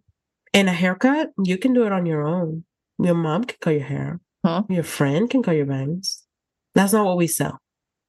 and 0.54 0.70
a 0.70 0.74
haircut 0.74 1.32
you 1.44 1.58
can 1.58 1.74
do 1.74 1.86
it 1.86 1.92
on 1.92 2.06
your 2.06 2.26
own. 2.28 2.64
Your 3.00 3.16
mom 3.16 3.46
can 3.46 3.58
cut 3.62 3.72
your 3.72 3.84
hair. 3.84 4.20
Huh. 4.44 4.64
your 4.70 4.84
friend 4.84 5.30
can 5.30 5.44
cut 5.44 5.56
your 5.56 5.68
bangs. 5.68 6.24
That's 6.74 6.94
not 6.94 7.06
what 7.06 7.18
we 7.18 7.28
sell. 7.28 7.60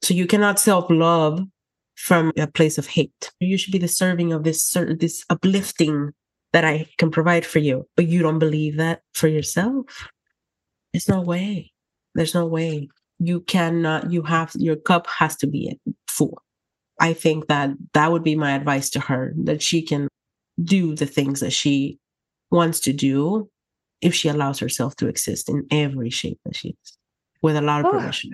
So 0.01 0.15
you 0.15 0.27
cannot 0.27 0.59
self-love 0.59 1.41
from 1.95 2.33
a 2.39 2.47
place 2.47 2.79
of 2.79 2.87
hate. 2.87 3.31
You 3.39 3.59
should 3.59 3.73
be 3.73 3.79
the 3.79 3.89
serving 3.89 4.33
of 4.33 4.45
this 4.45 4.65
certain 4.65 4.99
this 4.99 5.25
uplifting 5.31 6.13
that 6.53 6.65
i 6.67 6.87
can 6.99 7.11
provide 7.11 7.47
for 7.47 7.61
you 7.61 7.89
but 7.97 8.07
you 8.07 8.21
don't 8.21 8.39
believe 8.39 8.77
that 8.77 9.03
for 9.15 9.29
yourself. 9.29 10.09
There's 10.93 11.09
no 11.09 11.21
way. 11.21 11.73
There's 12.15 12.35
no 12.35 12.47
way. 12.47 12.89
You 13.19 13.41
cannot 13.41 14.11
you 14.11 14.23
have 14.23 14.53
your 14.57 14.77
cup 14.77 15.07
has 15.07 15.37
to 15.37 15.47
be 15.47 15.79
full. 16.09 16.43
I 17.01 17.15
think 17.15 17.49
that 17.49 17.71
that 17.95 18.13
would 18.13 18.23
be 18.23 18.37
my 18.37 18.53
advice 18.53 18.91
to 18.91 19.01
her 19.01 19.33
that 19.45 19.63
she 19.63 19.83
can 19.83 20.09
do 20.63 20.95
the 20.95 21.07
things 21.07 21.41
that 21.41 21.53
she 21.53 21.99
wants 22.53 22.79
to 22.81 22.93
do 22.93 23.49
if 24.01 24.15
she 24.15 24.29
allows 24.29 24.59
herself 24.59 24.95
to 24.97 25.09
exist 25.09 25.49
in 25.49 25.67
every 25.71 26.11
shape 26.11 26.39
that 26.45 26.57
she 26.57 26.69
is 26.71 26.99
with 27.43 27.57
a 27.57 27.61
lot 27.61 27.81
of 27.81 27.87
Oh. 27.87 27.93
permission 27.99 28.31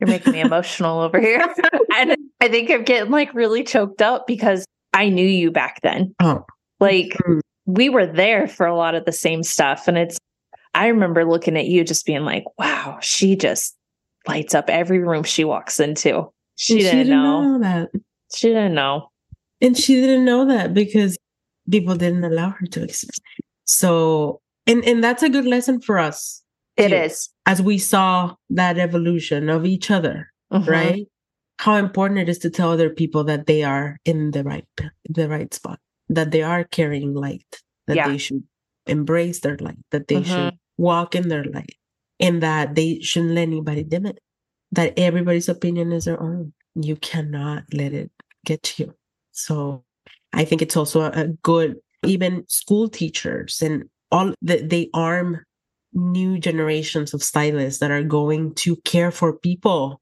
You're 0.00 0.08
making 0.08 0.32
me 0.32 0.40
emotional 0.40 1.00
over 1.00 1.20
here. 1.20 1.40
and 1.96 2.16
I 2.40 2.48
think 2.48 2.70
I'm 2.70 2.84
getting 2.84 3.10
like 3.10 3.32
really 3.34 3.64
choked 3.64 4.02
up 4.02 4.26
because 4.26 4.64
I 4.92 5.08
knew 5.08 5.26
you 5.26 5.50
back 5.50 5.80
then. 5.82 6.14
oh 6.22 6.44
Like 6.80 7.16
Mm. 7.26 7.40
we 7.66 7.88
were 7.88 8.06
there 8.06 8.46
for 8.48 8.66
a 8.66 8.76
lot 8.76 8.94
of 8.94 9.04
the 9.04 9.12
same 9.12 9.42
stuff. 9.42 9.88
And 9.88 9.96
it's, 9.98 10.18
I 10.74 10.88
remember 10.88 11.24
looking 11.24 11.56
at 11.56 11.66
you 11.66 11.84
just 11.84 12.04
being 12.06 12.24
like, 12.24 12.44
wow, 12.58 12.98
she 13.00 13.36
just 13.36 13.76
lights 14.28 14.54
up 14.54 14.68
every 14.70 14.98
room 14.98 15.22
she 15.24 15.44
walks 15.44 15.78
into. 15.80 16.28
She, 16.56 16.74
and 16.86 17.08
didn't, 17.08 17.08
know. 17.22 17.58
that 17.60 17.88
She 18.34 18.48
didn't 18.48 18.74
know. 18.74 19.08
and 19.60 19.76
she 19.76 19.94
didn't 20.00 20.24
know 20.24 20.44
that 20.46 20.74
because 20.74 21.16
people 21.70 21.94
didn't 21.96 22.24
allow 22.24 22.50
her 22.50 22.66
to 22.66 22.82
exist 22.84 23.20
so 23.72 24.40
and 24.66 24.84
and 24.84 25.02
that's 25.02 25.22
a 25.22 25.28
good 25.30 25.46
lesson 25.46 25.80
for 25.80 25.98
us 25.98 26.42
It 26.76 26.88
too, 26.90 26.96
is. 27.08 27.30
as 27.46 27.62
we 27.62 27.78
saw 27.78 28.34
that 28.50 28.76
evolution 28.78 29.48
of 29.48 29.64
each 29.64 29.90
other 29.90 30.28
Mhm. 30.52 30.66
right 30.68 31.06
how 31.58 31.76
important 31.76 32.20
it 32.20 32.28
is 32.28 32.38
to 32.44 32.50
tell 32.50 32.70
other 32.70 32.90
people 32.90 33.24
that 33.24 33.46
they 33.46 33.62
are 33.62 33.96
in 34.04 34.30
the 34.32 34.44
right 34.44 34.68
the 35.08 35.28
right 35.28 35.52
spot 35.54 35.78
that 36.08 36.30
they 36.32 36.42
are 36.42 36.64
carrying 36.64 37.14
light 37.14 37.48
that 37.86 37.96
Yeah. 37.96 38.08
they 38.08 38.18
should 38.18 38.44
embrace 38.86 39.40
their 39.40 39.56
light 39.56 39.80
that 39.90 40.06
they 40.08 40.20
Mhm. 40.20 40.26
should 40.26 40.54
walk 40.76 41.14
in 41.14 41.28
their 41.28 41.44
light 41.44 41.76
and 42.20 42.42
that 42.42 42.74
they 42.74 43.00
shouldn't 43.00 43.32
let 43.34 43.48
anybody 43.48 43.84
dim 43.84 44.04
it 44.06 44.18
that 44.72 44.92
everybody's 44.98 45.48
opinion 45.48 45.92
is 45.92 46.04
their 46.04 46.20
own 46.20 46.52
you 46.74 46.96
cannot 46.96 47.64
let 47.72 47.92
it 47.92 48.10
get 48.44 48.62
to 48.64 48.74
you 48.84 48.90
so 49.32 49.84
i 50.32 50.44
think 50.44 50.60
it's 50.60 50.76
also 50.76 51.02
a 51.08 51.28
good 51.42 51.76
even 52.04 52.44
school 52.48 52.88
teachers 52.88 53.62
and 53.62 53.84
all 54.10 54.34
that 54.42 54.68
they 54.70 54.88
arm 54.94 55.40
new 55.94 56.38
generations 56.38 57.12
of 57.14 57.22
stylists 57.22 57.80
that 57.80 57.90
are 57.90 58.02
going 58.02 58.54
to 58.54 58.76
care 58.84 59.10
for 59.10 59.36
people 59.38 60.00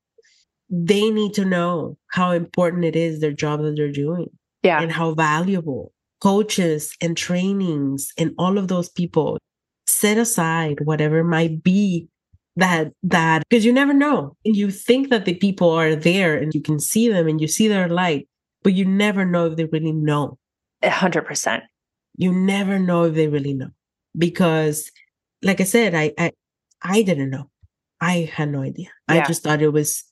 they 0.73 1.11
need 1.11 1.35
to 1.35 1.45
know 1.45 1.97
how 2.13 2.31
important 2.31 2.85
it 2.85 2.95
is 2.95 3.21
their 3.21 3.33
job 3.33 3.61
that 3.61 3.75
they're 3.77 3.91
doing 3.91 4.27
Yeah. 4.63 4.81
and 4.81 4.93
how 4.93 5.15
valuable 5.15 5.93
coaches 6.21 6.95
and 7.01 7.17
trainings 7.17 8.13
and 8.19 8.33
all 8.39 8.57
of 8.59 8.69
those 8.69 8.89
people 8.89 9.39
set 9.87 10.17
aside 10.19 10.79
whatever 10.85 11.25
might 11.25 11.63
be 11.63 12.09
that 12.57 12.93
that 13.03 13.43
because 13.49 13.65
you 13.65 13.73
never 13.73 13.93
know 13.95 14.37
And 14.45 14.55
you 14.55 14.71
think 14.71 15.09
that 15.11 15.25
the 15.25 15.35
people 15.35 15.71
are 15.71 15.95
there 15.97 16.37
and 16.37 16.53
you 16.55 16.61
can 16.61 16.79
see 16.79 17.09
them 17.09 17.27
and 17.27 17.41
you 17.41 17.49
see 17.49 17.69
their 17.69 17.89
light 17.89 18.29
but 18.63 18.75
you 18.75 18.85
never 18.85 19.25
know 19.25 19.47
if 19.47 19.57
they 19.57 19.65
really 19.65 19.93
know 19.93 20.39
A 20.83 20.91
hundred 20.91 21.27
percent. 21.27 21.65
You 22.17 22.33
never 22.33 22.79
know 22.79 23.05
if 23.05 23.15
they 23.15 23.29
really 23.29 23.55
know 23.55 23.71
because 24.17 24.91
like 25.43 25.61
i 25.61 25.65
said 25.65 25.95
i 25.95 26.13
i, 26.19 26.33
I 26.83 27.03
didn't 27.03 27.31
know. 27.31 27.51
I 28.01 28.31
had 28.33 28.51
no 28.51 28.63
idea. 28.63 28.89
I 29.07 29.21
just 29.27 29.43
thought 29.43 29.61
it 29.61 29.73
was 29.73 30.03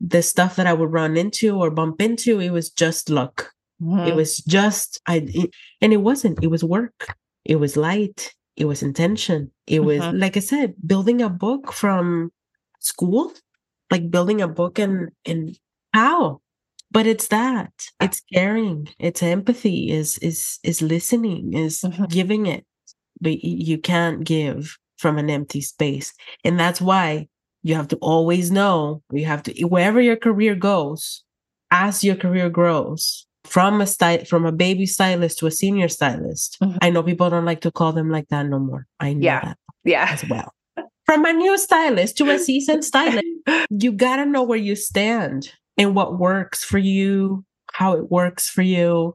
the 0.00 0.22
stuff 0.22 0.56
that 0.56 0.66
i 0.66 0.72
would 0.74 0.92
run 0.92 1.16
into 1.16 1.56
or 1.56 1.70
bump 1.70 2.00
into 2.02 2.40
it 2.40 2.50
was 2.50 2.70
just 2.70 3.08
luck. 3.10 3.52
Mhm. 3.82 4.08
it 4.08 4.14
was 4.16 4.38
just 4.38 5.00
i 5.06 5.22
it, 5.26 5.50
and 5.80 5.92
it 5.92 5.98
wasn't 6.08 6.42
it 6.42 6.48
was 6.48 6.62
work. 6.64 7.14
It 7.44 7.56
was 7.56 7.76
light. 7.76 8.34
It 8.56 8.66
was 8.66 8.82
intention. 8.82 9.50
It 9.66 9.80
was 9.80 10.00
Mhm. 10.02 10.20
like 10.20 10.36
i 10.36 10.40
said 10.40 10.74
building 10.86 11.22
a 11.22 11.30
book 11.30 11.72
from 11.72 12.30
school 12.80 13.32
like 13.90 14.10
building 14.10 14.40
a 14.42 14.48
book 14.48 14.78
and 14.78 15.10
and 15.24 15.56
how 15.94 16.40
but 16.90 17.06
it's 17.06 17.28
that 17.28 17.72
it's 18.00 18.20
caring 18.32 18.88
it's 18.98 19.22
empathy 19.22 19.90
is 19.90 20.18
is 20.18 20.58
is 20.62 20.80
listening 20.82 21.52
is 21.54 21.80
Mhm. 21.82 22.08
giving 22.08 22.46
it 22.46 22.64
but 23.20 23.42
you 23.44 23.78
can't 23.78 24.24
give 24.24 24.76
from 24.96 25.18
an 25.18 25.28
empty 25.30 25.60
space 25.60 26.12
and 26.44 26.58
that's 26.58 26.80
why 26.80 27.28
you 27.62 27.74
have 27.74 27.88
to 27.88 27.96
always 27.96 28.50
know 28.50 29.02
you 29.12 29.24
have 29.26 29.42
to 29.44 29.52
wherever 29.64 30.00
your 30.00 30.16
career 30.16 30.54
goes 30.54 31.22
as 31.70 32.02
your 32.04 32.16
career 32.16 32.48
grows 32.50 33.26
from 33.44 33.80
a 33.80 33.86
style 33.86 34.24
from 34.24 34.44
a 34.46 34.52
baby 34.52 34.86
stylist 34.86 35.38
to 35.38 35.46
a 35.46 35.50
senior 35.50 35.88
stylist 35.88 36.56
Mhm. 36.62 36.78
i 36.82 36.90
know 36.90 37.02
people 37.02 37.28
don't 37.30 37.44
like 37.44 37.60
to 37.62 37.70
call 37.70 37.92
them 37.92 38.10
like 38.10 38.28
that 38.28 38.46
no 38.46 38.58
more 38.58 38.86
i 39.00 39.12
know 39.12 39.24
Yeah. 39.24 39.40
that 39.44 39.58
yeah. 39.84 40.08
as 40.10 40.24
well 40.28 40.52
from 41.06 41.24
a 41.24 41.32
new 41.32 41.56
stylist 41.58 42.16
to 42.18 42.30
a 42.30 42.38
seasoned 42.38 42.84
stylist 42.90 43.24
you 43.70 43.92
gotta 43.92 44.24
know 44.26 44.42
where 44.42 44.58
you 44.58 44.74
stand 44.76 45.52
and 45.78 45.94
what 45.94 46.18
works 46.18 46.64
for 46.64 46.78
you 46.78 47.44
how 47.72 47.92
it 47.94 48.10
works 48.10 48.48
for 48.50 48.62
you. 48.62 49.14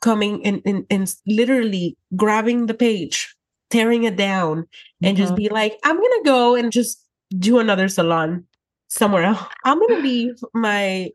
Coming 0.00 0.44
and, 0.44 0.60
and, 0.66 0.84
and 0.90 1.14
literally 1.26 1.96
grabbing 2.16 2.66
the 2.66 2.74
page 2.74 3.34
tearing 3.70 4.04
it 4.04 4.16
down 4.16 4.66
and 5.02 5.16
just 5.16 5.32
Mhm. 5.32 5.36
be 5.36 5.48
like 5.48 5.78
i'm 5.84 5.96
gonna 5.96 6.24
go 6.24 6.54
and 6.54 6.70
just 6.72 7.00
do 7.38 7.58
another 7.58 7.88
salon 7.88 8.44
somewhere 8.88 9.22
else. 9.24 9.38
I'm 9.64 9.78
gonna 9.80 10.00
leave 10.00 10.34
my 10.54 11.10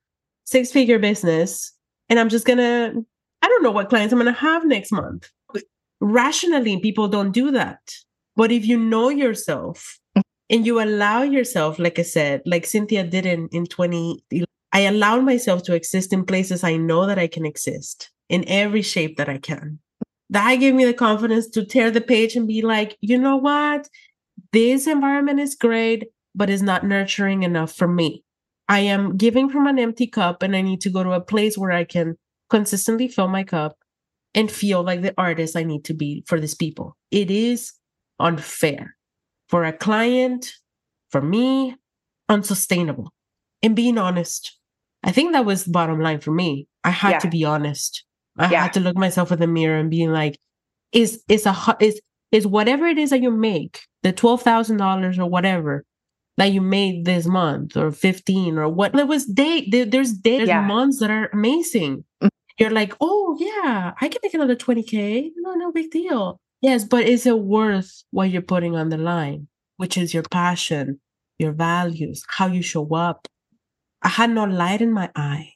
six 0.46 0.72
figure 0.72 0.98
business 1.00 1.72
and 2.10 2.20
i'm 2.20 2.30
just 2.30 2.46
gonna 2.48 2.94
i 3.44 3.48
don't 3.48 3.62
know 3.64 3.72
what 3.72 3.90
clients 3.90 4.12
i'm 4.14 4.20
gonna 4.20 4.32
have 4.32 4.66
next 4.66 4.92
month. 4.92 5.30
Rationally 6.00 6.80
people 6.80 7.08
don't 7.08 7.32
do 7.32 7.52
that. 7.52 7.80
But 8.36 8.52
if 8.52 8.66
you 8.66 8.78
know 8.78 9.10
yourself 9.10 10.00
and 10.50 10.66
you 10.66 10.82
allow 10.82 11.22
yourself 11.24 11.80
like 11.80 12.00
i 12.00 12.02
said 12.02 12.42
like 12.46 12.66
cynthia 12.66 13.04
did 13.04 13.26
in 13.26 13.48
in 13.52 13.66
20 13.66 14.24
i 14.74 14.82
allowed 14.82 15.24
myself 15.24 15.64
to 15.64 15.74
exist 15.74 16.14
in 16.14 16.26
places 16.26 16.64
i 16.64 16.76
know 16.78 17.06
that 17.06 17.20
i 17.20 17.28
can 17.28 17.46
exist 17.46 18.12
in 18.30 18.44
every 18.48 18.82
shape 18.82 19.18
that 19.18 19.30
i 19.30 19.38
can. 19.38 19.80
That 20.30 20.56
gave 20.56 20.76
me 20.76 20.84
the 20.84 20.94
confidence 20.94 21.48
to 21.52 21.66
tear 21.66 21.90
the 21.90 22.02
page 22.02 22.36
and 22.36 22.48
be 22.48 22.62
like 22.62 22.98
you 23.02 23.18
know 23.18 23.38
what? 23.38 23.88
This 24.52 24.88
environment 24.88 25.40
is 25.40 25.56
great 25.56 26.08
but 26.36 26.50
it's 26.50 26.62
not 26.62 26.86
nurturing 26.86 27.44
enough 27.44 27.74
for 27.74 27.88
me. 27.88 28.24
I 28.70 28.80
am 28.80 29.18
giving 29.18 29.50
from 29.50 29.66
an 29.66 29.80
empty 29.80 30.08
cup 30.08 30.44
and 30.44 30.56
i 30.56 30.62
need 30.62 30.82
to 30.82 30.90
go 30.90 31.04
to 31.04 31.12
a 31.12 31.22
place 31.22 31.58
where 31.58 31.72
i 31.72 31.84
can 31.84 32.18
consistently 32.50 33.08
fill 33.08 33.28
my 33.28 33.44
cup 33.44 33.78
and 34.36 34.52
feel 34.52 34.84
like 34.84 35.02
the 35.02 35.14
artist 35.18 35.56
i 35.56 35.64
need 35.64 35.86
to 35.86 35.94
be 35.94 36.24
for 36.28 36.40
these 36.40 36.56
people. 36.56 36.98
It 37.12 37.32
is 37.32 37.74
unfair 38.20 38.97
for 39.50 39.64
a 39.64 39.74
client, 39.74 40.54
for 41.10 41.22
me, 41.22 41.76
unsustainable. 42.30 43.14
And 43.64 43.76
being 43.76 43.98
honest. 43.98 44.58
I 45.04 45.12
think 45.12 45.32
that 45.32 45.46
was 45.46 45.64
the 45.66 45.72
bottom 45.72 46.00
line 46.00 46.20
for 46.20 46.32
me. 46.32 46.68
I 46.84 46.90
had 46.90 47.12
Yeah. 47.12 47.20
to 47.20 47.30
be 47.30 47.44
honest. 47.46 48.04
I 48.38 48.52
Yeah. 48.52 48.64
had 48.64 48.74
to 48.74 48.80
look 48.80 48.98
myself 48.98 49.32
in 49.32 49.40
the 49.40 49.48
mirror 49.48 49.78
and 49.80 49.90
being 49.90 50.12
like, 50.12 50.38
is 50.92 51.24
is 51.28 51.46
a 51.46 51.56
is 51.80 52.00
is 52.32 52.46
whatever 52.46 52.86
it 52.88 52.98
is 52.98 53.10
that 53.12 53.22
you 53.22 53.32
make, 53.32 53.82
the 54.04 54.12
twelve 54.12 54.42
thousand 54.42 54.78
dollars 54.78 55.18
or 55.18 55.30
whatever 55.30 55.86
that 56.38 56.52
you 56.52 56.62
made 56.62 57.06
this 57.06 57.26
month 57.26 57.76
or 57.76 57.92
fifteen 57.92 58.58
or 58.58 58.70
what 58.70 58.94
there 58.94 59.06
was 59.06 59.26
day 59.26 59.68
there, 59.70 59.86
there's 59.86 60.14
days 60.14 60.48
Yeah. 60.48 60.62
months 60.62 61.00
that 61.00 61.10
are 61.10 61.30
amazing. 61.34 62.04
Mm. 62.22 62.30
You're 62.60 62.70
like, 62.72 62.94
oh, 63.02 63.38
yeah, 63.40 63.94
I 64.02 64.08
can 64.08 64.20
make 64.24 64.34
another 64.34 64.56
20K. 64.56 65.32
No, 65.38 65.54
no 65.54 65.72
big 65.72 65.92
deal. 65.92 66.40
Yes, 66.62 66.84
but 66.84 67.06
is 67.06 67.26
it 67.26 67.40
worth 67.40 68.04
what 68.12 68.30
you're 68.30 68.42
putting 68.42 68.76
on 68.76 68.90
the 68.90 68.98
line, 68.98 69.48
which 69.78 69.98
is 69.98 70.14
your 70.14 70.24
passion, 70.24 71.00
your 71.38 71.52
values, 71.52 72.24
how 72.28 72.48
you 72.48 72.62
show 72.62 72.96
up? 72.96 73.28
I 74.02 74.10
had 74.10 74.32
no 74.32 74.46
light 74.46 74.82
in 74.82 74.92
my 74.92 75.10
eye 75.16 75.54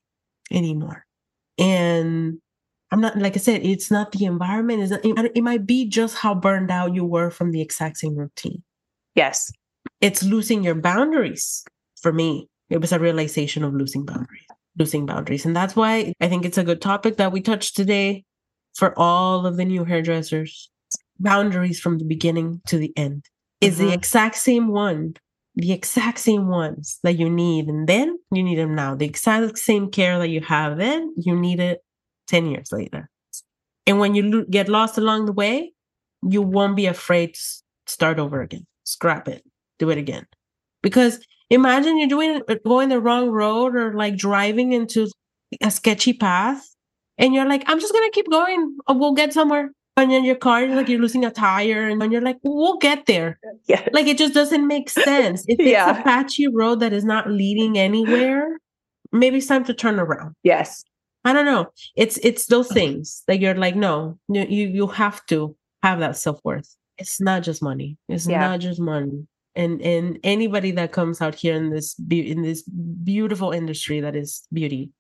anymore. 0.52 1.06
And 1.58 2.40
I'm 2.92 3.02
not, 3.02 3.18
like 3.18 3.36
I 3.36 3.40
said, 3.40 3.66
it's 3.66 3.90
not 3.90 4.12
the 4.12 4.26
environment. 4.26 4.82
It's 4.82 4.92
not, 4.92 5.06
it, 5.06 5.32
it 5.36 5.42
might 5.42 5.66
be 5.66 5.88
just 5.88 6.18
how 6.18 6.36
burned 6.36 6.70
out 6.70 6.94
you 6.94 7.06
were 7.06 7.32
from 7.32 7.52
the 7.52 7.62
exact 7.62 7.98
same 7.98 8.16
routine. 8.16 8.64
Yes. 9.16 9.52
It's 10.02 10.24
losing 10.24 10.64
your 10.64 10.76
boundaries. 10.76 11.64
For 12.02 12.12
me, 12.12 12.48
it 12.70 12.82
was 12.82 12.92
a 12.92 13.00
realization 13.00 13.64
of 13.64 13.74
losing 13.74 14.06
boundaries, 14.06 14.46
losing 14.78 15.06
boundaries. 15.06 15.46
And 15.46 15.56
that's 15.56 15.76
why 15.76 16.14
I 16.20 16.28
think 16.28 16.46
it's 16.46 16.58
a 16.58 16.64
good 16.64 16.82
topic 16.82 17.18
that 17.18 17.32
we 17.32 17.42
touched 17.42 17.76
today 17.76 18.24
for 18.74 18.98
all 18.98 19.46
of 19.46 19.58
the 19.58 19.66
new 19.66 19.84
hairdressers. 19.84 20.70
Boundaries 21.22 21.80
from 21.80 21.98
the 21.98 22.06
beginning 22.06 22.62
to 22.68 22.78
the 22.78 22.94
end 22.98 23.26
is 23.60 23.78
mm-hmm. 23.78 23.88
the 23.88 23.94
exact 23.94 24.36
same 24.38 24.70
one, 24.70 25.16
the 25.56 25.72
exact 25.72 26.20
same 26.20 26.48
ones 26.48 27.00
that 27.04 27.18
you 27.18 27.30
need. 27.30 27.68
And 27.68 27.88
then 27.88 28.18
you 28.32 28.44
need 28.44 28.58
them 28.58 28.76
now. 28.76 28.96
The 28.96 29.06
exact 29.06 29.58
same 29.58 29.90
care 29.90 30.18
that 30.20 30.30
you 30.30 30.42
have 30.42 30.78
then, 30.78 31.14
you 31.18 31.36
need 31.36 31.60
it 31.60 31.84
10 32.28 32.48
years 32.48 32.72
later. 32.72 33.10
And 33.86 34.00
when 34.00 34.16
you 34.16 34.24
lo- 34.24 34.46
get 34.50 34.70
lost 34.70 34.98
along 34.98 35.26
the 35.26 35.34
way, 35.34 35.74
you 36.28 36.42
won't 36.42 36.76
be 36.76 36.86
afraid 36.86 37.34
to 37.34 37.42
start 37.88 38.20
over 38.20 38.42
again. 38.42 38.66
Scrap 38.84 39.28
it, 39.28 39.44
do 39.80 39.90
it 39.90 39.98
again. 39.98 40.26
Because 40.82 41.20
imagine 41.52 41.98
you're 41.98 42.08
doing 42.08 42.42
going 42.66 42.90
the 42.90 43.00
wrong 43.00 43.30
road 43.30 43.76
or 43.76 43.94
like 43.94 44.16
driving 44.16 44.72
into 44.72 45.08
a 45.62 45.70
sketchy 45.70 46.14
path 46.14 46.66
and 47.18 47.34
you're 47.34 47.48
like 47.48 47.64
i'm 47.68 47.80
just 47.80 47.94
gonna 47.94 48.10
keep 48.12 48.30
going 48.32 48.78
we'll 48.90 49.14
get 49.14 49.34
somewhere 49.34 49.70
and 49.98 50.12
then 50.12 50.24
your 50.24 50.36
car 50.36 50.64
is 50.64 50.76
like 50.76 50.90
you're 50.90 51.00
losing 51.00 51.26
a 51.26 51.32
tire 51.32 51.88
and 51.88 52.12
you're 52.12 52.22
like 52.22 52.38
we'll 52.44 52.78
get 52.78 53.06
there. 53.06 53.40
Yeah 53.68 53.88
like 53.92 54.08
it 54.08 54.18
just 54.18 54.34
doesn't 54.34 54.68
make 54.68 54.90
sense. 54.90 55.44
If 55.48 55.60
it's 55.60 55.70
yeah. 55.70 56.00
a 56.00 56.04
patchy 56.04 56.48
road 56.48 56.80
that 56.80 56.94
is 56.94 57.06
not 57.06 57.30
leading 57.30 57.78
anywhere 57.78 58.58
maybe 59.12 59.38
it's 59.38 59.48
time 59.48 59.66
to 59.66 59.74
turn 59.74 60.00
around. 60.00 60.36
Yes. 60.44 60.84
I 61.26 61.34
don't 61.34 61.46
know. 61.46 61.68
It's 61.96 62.18
it's 62.24 62.48
those 62.48 62.70
things 62.70 63.24
that 63.28 63.40
you're 63.40 63.56
like 63.56 63.76
no 63.76 64.18
you 64.30 64.46
you 64.46 64.88
have 64.88 65.26
to 65.28 65.56
have 65.84 66.00
that 66.00 66.18
self-worth. 66.18 66.76
It's 66.98 67.20
not 67.20 67.44
just 67.44 67.62
money. 67.62 67.98
It's 68.08 68.28
yeah. 68.28 68.40
not 68.40 68.60
just 68.60 68.80
money. 68.80 69.28
And 69.56 69.82
and 69.82 70.20
anybody 70.24 70.72
that 70.72 70.94
comes 70.94 71.22
out 71.22 71.36
here 71.36 71.56
in 71.56 71.70
this 71.70 71.96
be- 71.96 72.32
in 72.32 72.42
this 72.42 72.64
beautiful 72.64 73.52
industry 73.52 74.00
that 74.00 74.16
is 74.16 74.48
beauty. 74.54 74.92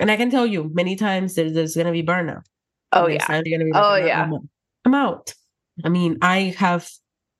And 0.00 0.10
i 0.12 0.16
can 0.16 0.30
tell 0.30 0.46
you 0.46 0.70
many 0.74 0.94
times 0.94 1.34
there's, 1.34 1.52
there's 1.52 1.76
gonna 1.76 1.92
be 1.92 2.04
burnout 2.04 2.44
oh 2.92 3.08
yeah 3.08 3.24
like, 3.28 3.44
oh 3.74 3.96
yeah 3.96 4.22
I'm 4.22 4.34
out. 4.34 4.42
I'm 4.84 4.94
out 4.94 5.34
i 5.84 5.88
mean 5.88 6.18
i 6.22 6.54
have 6.58 6.88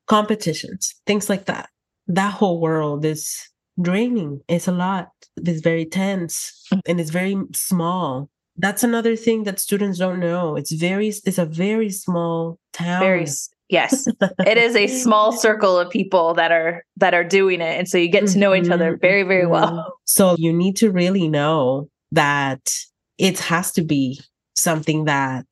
competitions 0.06 0.94
things 1.06 1.28
like 1.28 1.46
that 1.46 1.68
that 2.06 2.32
whole 2.32 2.60
world 2.60 3.04
is 3.04 3.48
draining 3.80 4.40
it's 4.48 4.68
a 4.68 4.72
lot 4.72 5.08
it's 5.36 5.60
very 5.60 5.84
tense 5.84 6.66
and 6.86 7.00
it's 7.00 7.10
very 7.10 7.36
small 7.54 8.28
that's 8.56 8.82
another 8.82 9.14
thing 9.14 9.44
that 9.44 9.60
students 9.60 9.98
don't 9.98 10.18
know 10.18 10.56
it's 10.56 10.72
very 10.72 11.08
it's 11.08 11.38
a 11.38 11.46
very 11.46 11.90
small 11.90 12.58
town 12.72 13.00
very 13.00 13.26
Yes. 13.68 14.06
it 14.46 14.58
is 14.58 14.74
a 14.74 14.86
small 15.02 15.32
circle 15.32 15.78
of 15.78 15.90
people 15.90 16.34
that 16.34 16.52
are 16.52 16.84
that 16.96 17.14
are 17.14 17.24
doing 17.24 17.60
it 17.60 17.78
and 17.78 17.88
so 17.88 17.98
you 17.98 18.08
get 18.08 18.26
to 18.28 18.38
know 18.38 18.54
each 18.54 18.70
other 18.70 18.92
mm-hmm. 18.92 19.00
very 19.00 19.22
very 19.24 19.46
well. 19.46 19.70
Mm-hmm. 19.70 19.90
So 20.04 20.36
you 20.38 20.52
need 20.52 20.76
to 20.76 20.90
really 20.90 21.28
know 21.28 21.88
that 22.12 22.74
it 23.18 23.38
has 23.40 23.72
to 23.72 23.82
be 23.82 24.20
something 24.58 25.04
that 25.04 25.46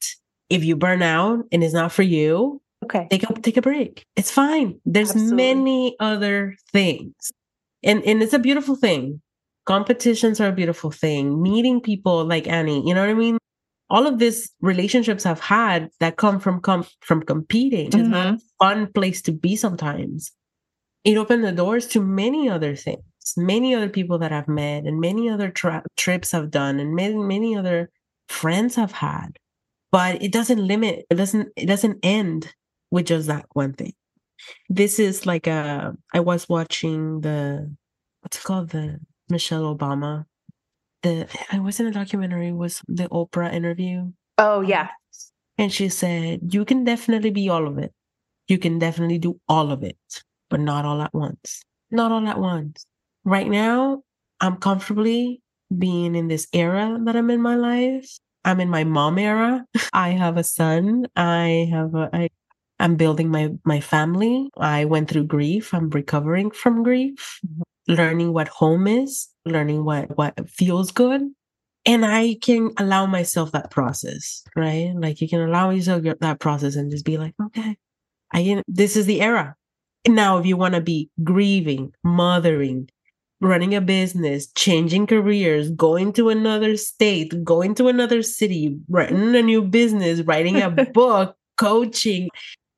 if 0.48 0.64
you 0.64 0.76
burn 0.76 1.02
out 1.02 1.44
and 1.52 1.64
it's 1.64 1.74
not 1.74 1.92
for 1.92 2.02
you, 2.02 2.60
okay. 2.84 3.06
Take 3.10 3.28
a 3.28 3.32
take 3.34 3.56
a 3.56 3.62
break. 3.62 4.04
It's 4.16 4.30
fine. 4.30 4.80
There's 4.84 5.10
Absolutely. 5.10 5.36
many 5.36 5.96
other 6.00 6.56
things. 6.72 7.14
And 7.82 8.04
and 8.04 8.22
it's 8.22 8.34
a 8.34 8.38
beautiful 8.38 8.76
thing. 8.76 9.20
Competitions 9.66 10.40
are 10.40 10.48
a 10.48 10.52
beautiful 10.52 10.90
thing. 10.90 11.42
Meeting 11.42 11.80
people 11.80 12.24
like 12.24 12.46
Annie, 12.46 12.86
you 12.86 12.94
know 12.94 13.00
what 13.00 13.10
I 13.10 13.14
mean? 13.14 13.38
all 13.88 14.06
of 14.06 14.18
these 14.18 14.52
relationships 14.60 15.26
I've 15.26 15.40
had 15.40 15.90
that 16.00 16.16
come 16.16 16.40
from 16.40 16.60
com- 16.60 16.86
from 17.00 17.22
competing 17.22 17.90
mm-hmm. 17.90 18.00
is 18.00 18.08
not 18.08 18.34
a 18.34 18.38
fun 18.58 18.92
place 18.92 19.22
to 19.22 19.32
be 19.32 19.56
sometimes. 19.56 20.32
It 21.04 21.16
opened 21.16 21.44
the 21.44 21.52
doors 21.52 21.86
to 21.88 22.00
many 22.00 22.48
other 22.48 22.74
things, 22.74 23.04
many 23.36 23.74
other 23.74 23.88
people 23.88 24.18
that 24.18 24.32
I've 24.32 24.48
met, 24.48 24.84
and 24.84 25.00
many 25.00 25.28
other 25.30 25.50
tra- 25.50 25.84
trips 25.96 26.34
I've 26.34 26.50
done, 26.50 26.80
and 26.80 26.94
many 26.94 27.14
many 27.14 27.56
other 27.56 27.90
friends 28.28 28.78
I've 28.78 28.92
had. 28.92 29.38
But 29.92 30.22
it 30.22 30.32
doesn't 30.32 30.64
limit. 30.64 31.06
It 31.10 31.14
doesn't. 31.14 31.48
It 31.56 31.66
doesn't 31.66 31.98
end 32.02 32.52
with 32.90 33.06
just 33.06 33.28
that 33.28 33.46
one 33.52 33.72
thing. 33.72 33.94
This 34.68 34.98
is 34.98 35.26
like 35.26 35.46
a. 35.46 35.94
I 36.12 36.20
was 36.20 36.48
watching 36.48 37.20
the 37.20 37.74
what's 38.20 38.38
it 38.38 38.44
called 38.44 38.70
the 38.70 38.98
Michelle 39.28 39.74
Obama 39.74 40.26
the 41.02 41.28
I 41.52 41.58
was 41.58 41.80
in 41.80 41.86
a 41.86 41.92
documentary 41.92 42.52
was 42.52 42.82
the 42.88 43.08
Oprah 43.08 43.52
interview. 43.52 44.12
Oh 44.38 44.60
yeah. 44.60 44.82
Um, 44.82 44.88
and 45.58 45.72
she 45.72 45.88
said, 45.88 46.52
You 46.52 46.64
can 46.64 46.84
definitely 46.84 47.30
be 47.30 47.48
all 47.48 47.66
of 47.66 47.78
it. 47.78 47.92
You 48.48 48.58
can 48.58 48.78
definitely 48.78 49.18
do 49.18 49.40
all 49.48 49.72
of 49.72 49.82
it, 49.82 49.96
but 50.50 50.60
not 50.60 50.84
all 50.84 51.00
at 51.02 51.14
once. 51.14 51.62
Not 51.90 52.12
all 52.12 52.26
at 52.26 52.38
once. 52.38 52.86
Right 53.24 53.48
now, 53.48 54.02
I'm 54.40 54.56
comfortably 54.56 55.40
being 55.76 56.14
in 56.14 56.28
this 56.28 56.46
era 56.52 56.98
that 57.04 57.16
I'm 57.16 57.30
in 57.30 57.40
my 57.40 57.56
life. 57.56 58.18
I'm 58.44 58.60
in 58.60 58.68
my 58.68 58.84
mom 58.84 59.18
era. 59.18 59.64
I 59.92 60.10
have 60.10 60.36
a 60.36 60.44
son. 60.44 61.06
I 61.16 61.68
have 61.72 61.94
a, 61.94 62.10
I, 62.12 62.28
I'm 62.78 62.96
building 62.96 63.30
my 63.30 63.50
my 63.64 63.80
family. 63.80 64.50
I 64.56 64.84
went 64.84 65.10
through 65.10 65.24
grief. 65.24 65.74
I'm 65.74 65.90
recovering 65.90 66.50
from 66.50 66.82
grief. 66.82 67.40
Mm-hmm 67.46 67.62
learning 67.88 68.32
what 68.32 68.48
home 68.48 68.86
is, 68.86 69.28
learning 69.44 69.84
what 69.84 70.16
what 70.16 70.34
feels 70.48 70.90
good. 70.90 71.22
And 71.84 72.04
I 72.04 72.36
can 72.42 72.72
allow 72.78 73.06
myself 73.06 73.52
that 73.52 73.70
process, 73.70 74.42
right? 74.56 74.92
Like 74.96 75.20
you 75.20 75.28
can 75.28 75.40
allow 75.40 75.70
yourself 75.70 76.02
that 76.20 76.40
process 76.40 76.74
and 76.74 76.90
just 76.90 77.04
be 77.04 77.16
like, 77.16 77.34
okay, 77.40 77.76
I 78.32 78.62
this 78.66 78.96
is 78.96 79.06
the 79.06 79.20
era. 79.20 79.54
now, 80.08 80.38
if 80.38 80.46
you 80.46 80.56
want 80.56 80.74
to 80.74 80.80
be 80.80 81.10
grieving, 81.22 81.92
mothering, 82.04 82.88
running 83.40 83.74
a 83.74 83.80
business, 83.80 84.46
changing 84.52 85.06
careers, 85.06 85.70
going 85.70 86.12
to 86.14 86.28
another 86.28 86.76
state, 86.76 87.44
going 87.44 87.74
to 87.74 87.88
another 87.88 88.22
city, 88.22 88.78
writing 88.88 89.34
a 89.34 89.42
new 89.42 89.62
business, 89.62 90.22
writing 90.22 90.60
a 90.60 90.70
book, 90.94 91.36
coaching. 91.56 92.28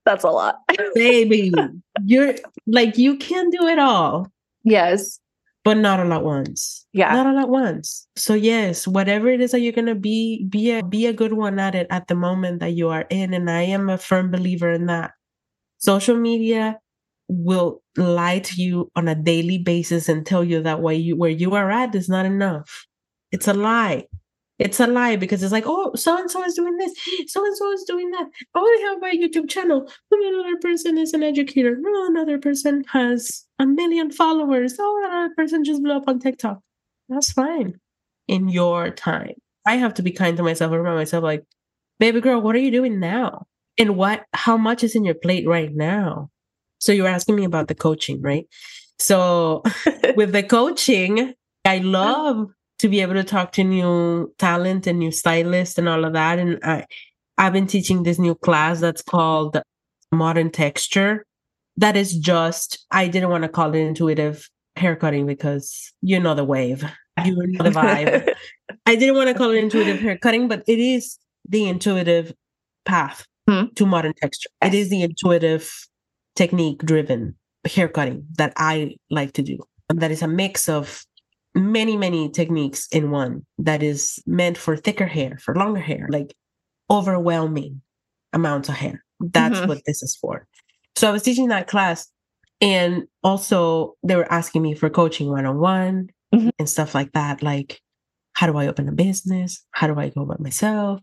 That's 0.05 0.25
a 0.25 0.31
lot. 0.31 0.57
Baby, 0.95 1.53
you're 2.05 2.35
like, 2.67 2.99
you 2.99 3.17
can 3.17 3.51
do 3.51 3.67
it 3.67 3.79
all. 3.79 4.31
Yes. 4.65 5.21
But 5.65 5.77
not 5.77 6.01
all 6.01 6.13
at 6.13 6.25
once. 6.25 6.87
Yeah. 6.93 7.13
Not 7.13 7.27
all 7.27 7.39
at 7.39 7.49
once. 7.49 8.07
So 8.17 8.35
yes, 8.35 8.87
whatever 8.87 9.29
it 9.29 9.41
is 9.41 9.51
that 9.51 9.61
you're 9.61 9.73
gonna 9.73 9.95
be, 9.95 10.47
be 10.49 10.71
a 10.73 10.83
be 10.83 11.07
a 11.07 11.13
good 11.13 11.35
one 11.35 11.59
at 11.59 11.75
it 11.75 11.87
at 11.91 12.09
the 12.09 12.15
moment 12.15 12.61
that 12.61 12.71
you 12.71 12.89
are 12.89 13.07
in. 13.11 13.35
And 13.35 13.51
I 13.51 13.63
am 13.63 13.91
a 13.91 13.99
firm 13.99 14.31
believer 14.31 14.71
in 14.71 14.87
that. 14.87 15.13
Social 15.77 16.17
media 16.17 16.79
will 17.29 17.83
lie 17.97 18.39
to 18.39 18.63
you 18.63 18.91
on 18.97 19.07
a 19.07 19.15
daily 19.15 19.59
basis 19.59 20.09
and 20.09 20.27
tell 20.27 20.43
you 20.43 20.63
that 20.63 20.81
way 20.81 20.97
you 20.97 21.17
where 21.17 21.31
you 21.31 21.55
are 21.55 21.71
at 21.71 21.95
is 21.95 22.09
not 22.09 22.27
enough. 22.27 22.87
It's 23.31 23.47
a 23.47 23.55
lie. 23.55 24.07
It's 24.59 24.81
a 24.81 24.89
lie 24.89 25.15
because 25.15 25.43
it's 25.43 25.53
like, 25.53 25.67
oh, 25.67 25.95
so 25.95 26.19
and 26.19 26.29
so 26.29 26.43
is 26.43 26.55
doing 26.55 26.77
this, 26.79 26.93
so 27.29 27.45
and 27.45 27.57
so 27.57 27.71
is 27.73 27.85
doing 27.85 28.11
that. 28.11 28.27
Oh, 28.57 28.77
they 28.77 28.83
have 28.83 29.15
a 29.15 29.17
YouTube 29.17 29.49
channel. 29.49 29.89
Another 30.11 30.57
person 30.61 30.99
is 30.99 31.15
an 31.15 31.23
educator. 31.23 31.77
No, 31.79 32.07
another 32.07 32.39
person 32.39 32.83
has 32.93 33.45
a 33.61 33.67
million 33.67 34.11
followers. 34.11 34.75
Oh, 34.81 35.05
another 35.07 35.33
person 35.37 35.63
just 35.63 35.83
blew 35.83 35.97
up 35.97 36.09
on 36.09 36.19
TikTok. 36.19 36.61
That's 37.09 37.31
fine. 37.31 37.79
In 38.27 38.49
your 38.49 38.91
time, 38.91 39.35
I 39.65 39.77
have 39.77 39.95
to 39.95 40.03
be 40.03 40.11
kind 40.11 40.37
to 40.37 40.43
myself 40.43 40.73
and 40.73 40.81
remind 40.81 40.99
myself, 40.99 41.23
like, 41.23 41.45
baby 42.01 42.21
girl, 42.21 42.41
what 42.41 42.57
are 42.57 42.61
you 42.61 42.73
doing 42.73 42.99
now? 42.99 43.47
And 43.79 43.97
what? 43.97 44.25
How 44.33 44.57
much 44.57 44.83
is 44.83 44.97
in 44.97 45.05
your 45.05 45.15
plate 45.15 45.47
right 45.47 45.73
now? 45.73 46.31
So 46.79 46.93
you 46.93 47.03
were 47.03 47.09
asking 47.09 47.37
me 47.37 47.45
about 47.45 47.69
the 47.69 47.75
coaching, 47.75 48.21
right? 48.23 48.47
So 48.99 49.63
with 50.17 50.33
the 50.33 50.43
coaching, 50.43 51.35
I 51.65 51.79
love 51.79 52.49
to 52.79 52.89
be 52.89 53.01
able 53.01 53.15
to 53.15 53.25
talk 53.25 53.53
to 53.53 53.65
new 53.65 54.33
talent 54.39 54.87
and 54.87 54.99
new 54.99 55.11
stylists 55.11 55.79
and 55.79 55.89
all 55.89 56.05
of 56.05 56.13
that. 56.13 56.39
And 56.39 56.59
I, 56.63 56.87
I've 57.37 57.53
been 57.53 57.67
teaching 57.67 58.03
this 58.03 58.19
new 58.19 58.35
class 58.35 58.81
that's 58.81 59.03
called 59.03 59.61
Modern 60.13 60.51
Texture. 60.51 61.25
That 61.77 61.97
is 61.97 62.17
just, 62.17 62.85
I 62.91 63.09
didn't 63.09 63.31
want 63.31 63.43
to 63.43 63.49
call 63.49 63.75
it 63.75 63.79
intuitive 63.79 64.49
haircutting 64.77 65.27
because 65.27 65.93
you 66.03 66.21
know 66.21 66.35
the 66.35 66.45
wave, 66.45 66.85
you 67.25 67.37
know 67.37 67.65
the 67.65 67.71
vibe. 67.71 68.33
I 68.87 68.97
didn't 68.97 69.17
want 69.17 69.29
to 69.29 69.35
call 69.35 69.51
it 69.51 69.59
intuitive 69.59 70.01
haircutting, 70.01 70.49
but 70.49 70.63
it 70.67 70.79
is 70.79 71.19
the 71.49 71.69
intuitive 71.69 72.33
path 72.85 73.27
hmm. 73.49 73.67
to 73.77 73.87
modern 73.87 74.15
texture. 74.15 74.49
It 74.63 74.75
is 74.75 74.91
the 74.91 75.03
intuitive 75.03 75.88
technique 76.39 76.79
driven 76.93 77.35
haircutting 77.67 78.21
that 78.41 78.53
I 78.57 78.95
like 79.11 79.33
to 79.35 79.43
do. 79.43 79.59
And 79.91 80.01
that 80.01 80.13
is 80.13 80.23
a 80.23 80.29
mix 80.29 80.69
of 80.69 81.05
many, 81.55 81.97
many 81.97 82.31
techniques 82.31 82.87
in 82.93 83.11
one 83.11 83.45
that 83.59 83.83
is 83.83 84.23
meant 84.27 84.57
for 84.57 84.77
thicker 84.77 85.07
hair, 85.07 85.39
for 85.45 85.55
longer 85.57 85.81
hair, 85.81 86.07
like 86.09 86.31
overwhelming 86.89 87.83
amounts 88.33 88.69
of 88.69 88.77
hair. 88.77 89.05
That's 89.21 89.59
Mhm. 89.59 89.69
what 89.69 89.81
this 89.87 90.03
is 90.03 90.17
for. 90.21 90.47
So 90.97 91.09
I 91.09 91.13
was 91.13 91.23
teaching 91.25 91.49
that 91.49 91.67
class, 91.67 92.07
and 92.61 93.05
also 93.23 93.95
they 94.07 94.17
were 94.17 94.33
asking 94.33 94.63
me 94.63 94.75
for 94.75 94.89
coaching 94.91 95.29
one 95.31 95.47
on 95.47 95.59
one 95.59 96.09
and 96.59 96.69
stuff 96.69 96.95
like 96.95 97.13
that. 97.13 97.43
Like, 97.43 97.81
how 98.35 98.47
do 98.47 98.57
I 98.57 98.69
open 98.69 98.89
a 98.89 98.93
business? 98.93 99.65
How 99.73 99.87
do 99.89 99.99
I 99.99 100.11
go 100.11 100.23
about 100.23 100.41
myself? 100.41 101.01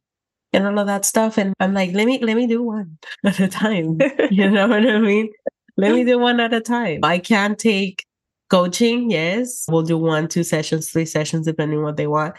And 0.53 0.65
all 0.65 0.79
of 0.79 0.87
that 0.87 1.05
stuff. 1.05 1.37
And 1.37 1.53
I'm 1.59 1.73
like, 1.73 1.93
let 1.93 2.05
me 2.05 2.19
let 2.19 2.37
me 2.37 2.47
do 2.47 2.63
one 2.63 2.97
at 3.25 3.39
a 3.39 3.47
time. 3.47 3.99
You 4.31 4.49
know 4.49 4.67
what 4.67 4.87
I 4.87 4.99
mean? 4.99 5.29
Let 5.77 5.93
me 5.93 6.03
do 6.05 6.17
one 6.17 6.39
at 6.39 6.53
a 6.53 6.61
time. 6.61 7.01
I 7.03 7.19
can 7.19 7.55
take 7.55 8.05
coaching, 8.49 9.11
yes. 9.11 9.65
We'll 9.69 9.83
do 9.83 9.97
one, 9.97 10.27
two 10.27 10.43
sessions, 10.43 10.89
three 10.89 11.05
sessions, 11.05 11.45
depending 11.45 11.83
what 11.83 11.97
they 11.97 12.07
want. 12.07 12.35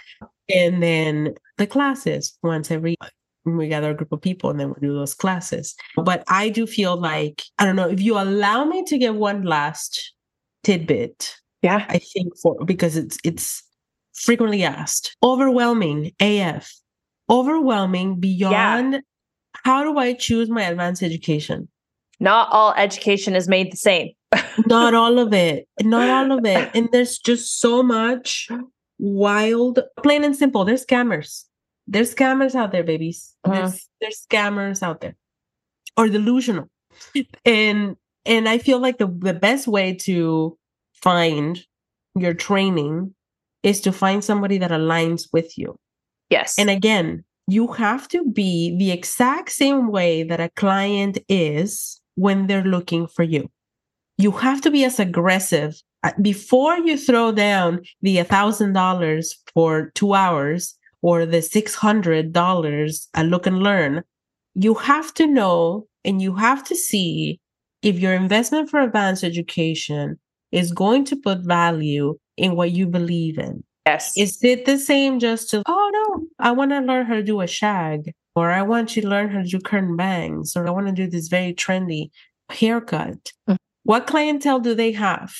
And 0.48 0.82
then 0.82 1.34
the 1.58 1.66
classes 1.66 2.38
once 2.42 2.70
every 2.70 2.96
we 3.44 3.68
gather 3.68 3.90
a 3.90 3.94
group 3.94 4.10
of 4.10 4.20
people 4.20 4.50
and 4.50 4.58
then 4.58 4.70
we 4.70 4.74
do 4.80 4.94
those 4.94 5.14
classes. 5.14 5.76
But 5.96 6.24
I 6.28 6.48
do 6.48 6.66
feel 6.66 6.96
like, 6.96 7.44
I 7.58 7.64
don't 7.64 7.76
know, 7.76 7.88
if 7.88 8.00
you 8.00 8.18
allow 8.18 8.64
me 8.64 8.82
to 8.84 8.98
give 8.98 9.14
one 9.14 9.42
last 9.42 10.12
tidbit, 10.64 11.36
yeah. 11.62 11.86
I 11.88 11.98
think 11.98 12.36
for 12.42 12.64
because 12.64 12.96
it's 12.96 13.18
it's 13.24 13.62
frequently 14.14 14.62
asked. 14.62 15.16
Overwhelming 15.22 16.12
AF. 16.20 16.72
Overwhelming 17.28 18.20
beyond 18.20 19.02
how 19.64 19.82
do 19.82 19.98
I 19.98 20.12
choose 20.12 20.48
my 20.48 20.62
advanced 20.62 21.02
education? 21.02 21.68
Not 22.20 22.48
all 22.52 22.72
education 22.74 23.34
is 23.34 23.48
made 23.48 23.72
the 23.72 23.76
same. 23.76 24.10
Not 24.66 24.94
all 24.94 25.18
of 25.18 25.32
it. 25.32 25.68
Not 25.82 26.08
all 26.08 26.38
of 26.38 26.44
it. 26.44 26.70
And 26.74 26.88
there's 26.92 27.18
just 27.18 27.58
so 27.58 27.82
much 27.82 28.48
wild, 28.98 29.80
plain 30.02 30.24
and 30.24 30.36
simple. 30.36 30.64
There's 30.64 30.84
scammers. 30.84 31.44
There's 31.86 32.14
scammers 32.14 32.54
out 32.54 32.72
there, 32.72 32.84
babies. 32.84 33.34
Mhm. 33.46 33.54
There's 33.54 33.88
there's 34.00 34.26
scammers 34.26 34.82
out 34.82 35.00
there. 35.00 35.16
Or 35.96 36.08
delusional. 36.08 36.68
And 37.44 37.96
and 38.24 38.48
I 38.48 38.58
feel 38.58 38.78
like 38.80 38.98
the, 38.98 39.06
the 39.06 39.34
best 39.34 39.68
way 39.68 39.94
to 40.02 40.58
find 40.94 41.64
your 42.16 42.34
training 42.34 43.14
is 43.62 43.80
to 43.82 43.92
find 43.92 44.24
somebody 44.24 44.58
that 44.58 44.70
aligns 44.70 45.28
with 45.32 45.56
you. 45.58 45.78
Yes. 46.30 46.58
And 46.58 46.70
again, 46.70 47.24
you 47.46 47.68
have 47.74 48.08
to 48.08 48.24
be 48.24 48.76
the 48.76 48.90
exact 48.90 49.52
same 49.52 49.88
way 49.90 50.22
that 50.24 50.40
a 50.40 50.50
client 50.56 51.18
is 51.28 52.00
when 52.16 52.46
they're 52.46 52.64
looking 52.64 53.06
for 53.06 53.22
you. 53.22 53.50
You 54.18 54.32
have 54.32 54.60
to 54.62 54.70
be 54.70 54.84
as 54.84 55.00
aggressive 55.00 55.82
Uh, 56.04 56.12
before 56.22 56.78
you 56.78 56.96
throw 56.96 57.32
down 57.32 57.80
the 58.02 58.18
$1,000 58.18 59.34
for 59.54 59.90
two 59.94 60.14
hours 60.14 60.76
or 61.02 61.26
the 61.26 61.42
$600 61.42 63.08
a 63.14 63.24
look 63.24 63.46
and 63.46 63.62
learn. 63.62 64.04
You 64.54 64.74
have 64.74 65.12
to 65.14 65.26
know 65.26 65.88
and 66.04 66.22
you 66.22 66.36
have 66.36 66.62
to 66.64 66.76
see 66.76 67.40
if 67.82 67.98
your 67.98 68.14
investment 68.14 68.70
for 68.70 68.80
advanced 68.80 69.24
education 69.24 70.18
is 70.52 70.72
going 70.72 71.04
to 71.06 71.16
put 71.16 71.40
value 71.40 72.18
in 72.36 72.56
what 72.56 72.70
you 72.72 72.86
believe 72.86 73.38
in. 73.38 73.64
Yes. 73.86 74.12
Is 74.16 74.38
it 74.42 74.64
the 74.66 74.78
same 74.78 75.18
just 75.18 75.50
to, 75.50 75.62
oh 75.66 75.90
no, 75.92 76.26
I 76.38 76.50
want 76.52 76.72
to 76.72 76.80
learn 76.80 77.06
how 77.06 77.14
to 77.14 77.22
do 77.22 77.40
a 77.40 77.46
shag, 77.46 78.12
or 78.34 78.50
I 78.50 78.62
want 78.62 78.96
you 78.96 79.02
to 79.02 79.08
learn 79.08 79.30
how 79.30 79.42
to 79.42 79.48
do 79.48 79.58
curtain 79.60 79.96
bangs, 79.96 80.56
or 80.56 80.66
I 80.66 80.70
want 80.70 80.86
to 80.88 80.92
do 80.92 81.06
this 81.06 81.28
very 81.28 81.54
trendy 81.54 82.10
haircut? 82.50 83.32
Mhm. 83.48 83.56
What 83.84 84.06
clientele 84.06 84.60
do 84.60 84.74
they 84.74 84.92
have? 84.92 85.32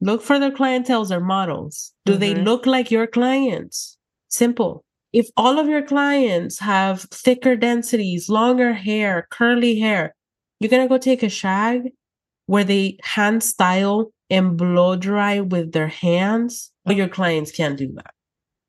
Look 0.00 0.22
for 0.22 0.38
their 0.38 0.52
clientels 0.52 1.10
or 1.10 1.20
models. 1.20 1.92
Do 2.04 2.16
they 2.16 2.34
Mhm. 2.34 2.44
look 2.44 2.66
like 2.66 2.90
your 2.90 3.06
clients? 3.06 3.96
Simple. 4.28 4.84
If 5.12 5.28
all 5.36 5.58
of 5.58 5.68
your 5.68 5.82
clients 5.82 6.58
have 6.60 7.02
thicker 7.02 7.56
densities, 7.56 8.28
longer 8.28 8.74
hair, 8.74 9.26
curly 9.30 9.78
hair, 9.78 10.14
you're 10.60 10.68
going 10.70 10.82
to 10.82 10.88
go 10.88 10.98
take 10.98 11.22
a 11.22 11.28
shag 11.30 11.90
where 12.46 12.64
they 12.64 12.98
hand 13.02 13.42
style 13.42 14.12
and 14.30 14.56
blow 14.56 14.96
dry 14.96 15.40
with 15.40 15.72
their 15.72 15.88
hands, 15.88 16.70
but 16.88 16.96
your 16.96 17.08
clients 17.08 17.52
can't 17.52 17.78
do 17.78 17.92
that. 17.94 18.12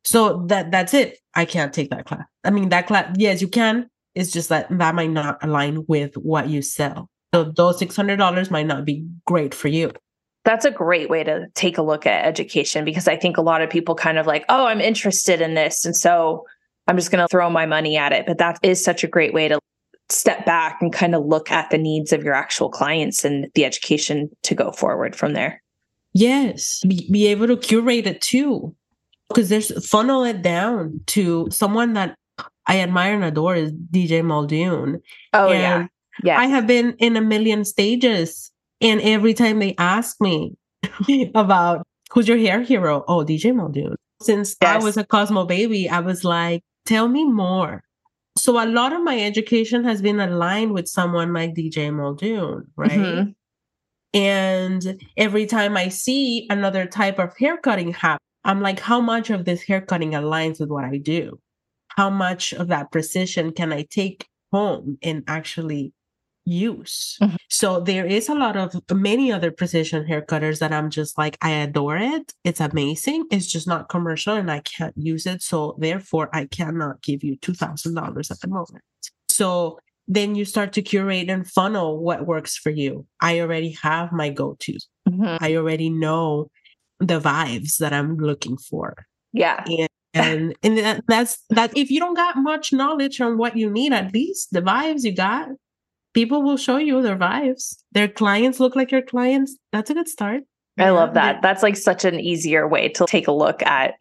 So 0.04 0.46
that 0.48 0.72
that's 0.72 0.94
it. 0.94 1.18
I 1.36 1.46
can't 1.46 1.74
take 1.74 1.90
that 1.90 2.06
class. 2.06 2.24
I 2.44 2.52
mean, 2.52 2.70
that 2.70 2.88
class, 2.88 3.16
yes, 3.18 3.42
you 3.42 3.48
can. 3.48 3.90
It's 4.16 4.32
just 4.32 4.50
that 4.50 4.68
that 4.70 4.96
might 4.96 5.12
not 5.12 5.38
align 5.44 5.86
with 5.88 6.16
what 6.16 6.50
you 6.50 6.62
sell. 6.62 7.10
So 7.34 7.46
those 7.46 7.80
six 7.80 7.96
hundred 7.96 8.18
dollars 8.18 8.50
might 8.50 8.66
not 8.66 8.86
be 8.86 9.06
great 9.26 9.54
for 9.54 9.68
you. 9.68 9.92
That's 10.46 10.66
a 10.66 10.72
great 10.72 11.10
way 11.10 11.24
to 11.24 11.48
take 11.54 11.78
a 11.78 11.82
look 11.82 12.06
at 12.06 12.26
education 12.26 12.86
because 12.86 13.08
I 13.08 13.18
think 13.18 13.38
a 13.38 13.42
lot 13.42 13.62
of 13.62 13.70
people 13.70 13.94
kind 13.94 14.18
of 14.18 14.26
like, 14.26 14.46
oh, 14.50 14.66
I'm 14.66 14.82
interested 14.82 15.42
in 15.42 15.54
this. 15.54 15.86
And 15.86 15.96
so 15.96 16.46
I'm 16.88 16.96
just 16.96 17.12
going 17.12 17.22
to 17.22 17.28
throw 17.28 17.50
my 17.50 17.66
money 17.66 17.98
at 17.98 18.14
it. 18.14 18.26
But 18.26 18.40
that 18.40 18.58
is 18.64 18.84
such 18.84 19.04
a 19.04 19.08
great 19.08 19.34
way 19.34 19.48
to 19.48 19.60
step 20.10 20.46
back 20.46 20.82
and 20.82 20.92
kind 20.92 21.14
of 21.14 21.26
look 21.26 21.52
at 21.52 21.70
the 21.70 21.78
needs 21.78 22.12
of 22.14 22.24
your 22.24 22.34
actual 22.34 22.70
clients 22.70 23.24
and 23.24 23.48
the 23.54 23.64
education 23.64 24.30
to 24.44 24.56
go 24.56 24.72
forward 24.72 25.16
from 25.16 25.34
there. 25.34 25.62
Yes, 26.14 26.82
be, 26.88 27.08
be 27.12 27.28
able 27.28 27.48
to 27.48 27.58
curate 27.58 28.08
it 28.08 28.22
too, 28.22 28.76
because 29.28 29.50
there's 29.50 29.88
funnel 29.88 30.24
it 30.24 30.42
down 30.42 31.00
to 31.08 31.48
someone 31.52 31.94
that 31.94 32.16
I 32.68 32.80
admire 32.80 33.14
and 33.14 33.24
adore 33.24 33.56
is 33.56 33.72
DJ 33.72 34.24
Muldoon. 34.24 35.02
Oh, 35.34 35.50
And 35.50 35.60
yeah. 35.60 35.88
Yeah. 36.24 36.40
I 36.40 36.46
have 36.48 36.68
been 36.68 36.96
in 37.00 37.16
a 37.16 37.22
million 37.22 37.64
stages, 37.64 38.52
and 38.82 39.00
every 39.02 39.34
time 39.34 39.60
they 39.60 39.76
ask 39.78 40.20
me 40.20 40.56
about 41.36 41.86
who's 42.12 42.28
your 42.28 42.38
hair 42.38 42.62
hero, 42.62 43.06
oh, 43.08 43.24
DJ 43.24 43.56
Muldoon. 43.56 43.96
Since 44.22 44.58
I 44.62 44.78
was 44.78 44.98
a 44.98 45.06
Cosmo 45.06 45.46
baby, 45.46 45.90
I 45.90 46.02
was 46.02 46.26
like, 46.26 46.62
tell 46.86 47.08
me 47.08 47.24
more. 47.24 47.84
So 48.38 48.62
a 48.62 48.68
lot 48.68 48.92
of 48.94 49.02
my 49.02 49.20
education 49.20 49.84
has 49.86 50.02
been 50.02 50.20
aligned 50.20 50.74
with 50.74 50.88
someone 50.90 51.34
like 51.34 51.56
DJ 51.56 51.94
Muldoon, 51.94 52.68
right? 52.76 52.92
Mhm. 52.92 53.36
And 54.14 55.02
every 55.18 55.46
time 55.46 55.78
I 55.78 55.90
see 55.90 56.48
another 56.50 56.86
type 56.86 57.20
of 57.20 57.38
haircutting 57.38 57.94
happen, 57.94 58.20
I'm 58.44 58.62
like, 58.62 58.80
how 58.80 59.02
much 59.02 59.30
of 59.30 59.46
this 59.46 59.62
haircutting 59.62 60.12
aligns 60.12 60.60
with 60.60 60.70
what 60.70 60.86
I 60.86 60.98
do? 60.98 61.40
How 61.90 62.10
much 62.10 62.54
of 62.54 62.68
that 62.70 62.92
precision 62.92 63.52
can 63.52 63.74
I 63.74 63.86
take 63.90 64.28
home 64.52 64.98
and 65.04 65.24
actually 65.28 65.94
use? 66.46 67.18
Mhm. 67.22 67.36
So 67.50 67.80
there 67.82 68.06
is 68.06 68.30
a 68.30 68.34
lot 68.34 68.58
of 68.58 68.74
many 68.92 69.32
other 69.32 69.52
precision 69.52 70.06
haircutters 70.06 70.60
that 70.60 70.72
I'm 70.72 70.90
just 70.90 71.18
like, 71.18 71.38
I 71.42 71.52
adore 71.52 71.98
it. 71.98 72.34
It's 72.44 72.62
amazing. 72.62 73.26
It's 73.32 73.48
just 73.48 73.68
not 73.68 73.90
commercial 73.90 74.36
and 74.36 74.50
I 74.50 74.62
can't 74.62 74.96
use 74.98 75.26
it. 75.28 75.44
So 75.44 75.76
therefore, 75.78 76.30
I 76.34 76.46
cannot 76.46 77.02
give 77.04 77.24
you 77.24 77.36
$2,000 77.38 78.32
at 78.32 78.40
the 78.40 78.48
moment. 78.48 78.84
So 79.28 79.80
then 80.10 80.34
you 80.34 80.44
start 80.44 80.74
to 80.74 80.82
curate 80.82 81.30
and 81.30 81.48
funnel 81.48 82.00
what 82.00 82.26
works 82.26 82.58
for 82.58 82.72
you. 82.72 83.06
I 83.22 83.40
already 83.40 83.78
have 83.84 84.12
my 84.12 84.30
go 84.32 84.58
tos. 84.60 84.88
Mhm. 85.08 85.38
I 85.40 85.56
already 85.56 85.90
know 85.90 86.50
the 87.00 87.20
vibes 87.22 87.78
that 87.78 87.94
I'm 87.94 88.18
looking 88.18 88.58
for. 88.58 89.06
Yeah. 89.32 89.64
And 90.16 90.56
and 90.64 90.78
that, 90.80 91.04
that's 91.08 91.38
that 91.52 91.78
if 91.78 91.92
you 91.92 92.00
don't 92.00 92.16
got 92.16 92.36
much 92.38 92.74
knowledge 92.74 93.22
on 93.22 93.38
what 93.38 93.56
you 93.56 93.70
need, 93.70 93.94
at 93.94 94.12
least 94.12 94.50
the 94.52 94.62
vibes 94.62 95.04
you 95.04 95.14
got, 95.14 95.50
people 96.16 96.42
will 96.42 96.58
show 96.58 96.78
you 96.78 97.04
their 97.04 97.16
vibes. 97.16 97.78
Their 97.92 98.08
clients 98.08 98.60
look 98.60 98.76
like 98.76 98.92
your 98.92 99.04
clients. 99.04 99.56
That's 99.72 99.92
a 99.92 99.94
good 99.94 100.10
start. 100.10 100.42
I 100.80 100.90
love 100.90 101.14
that. 101.14 101.42
That's 101.44 101.62
like 101.62 101.76
such 101.78 102.06
an 102.06 102.20
easier 102.20 102.68
way 102.68 102.90
to 102.90 103.06
take 103.06 103.28
a 103.28 103.34
look 103.34 103.62
at 103.64 103.96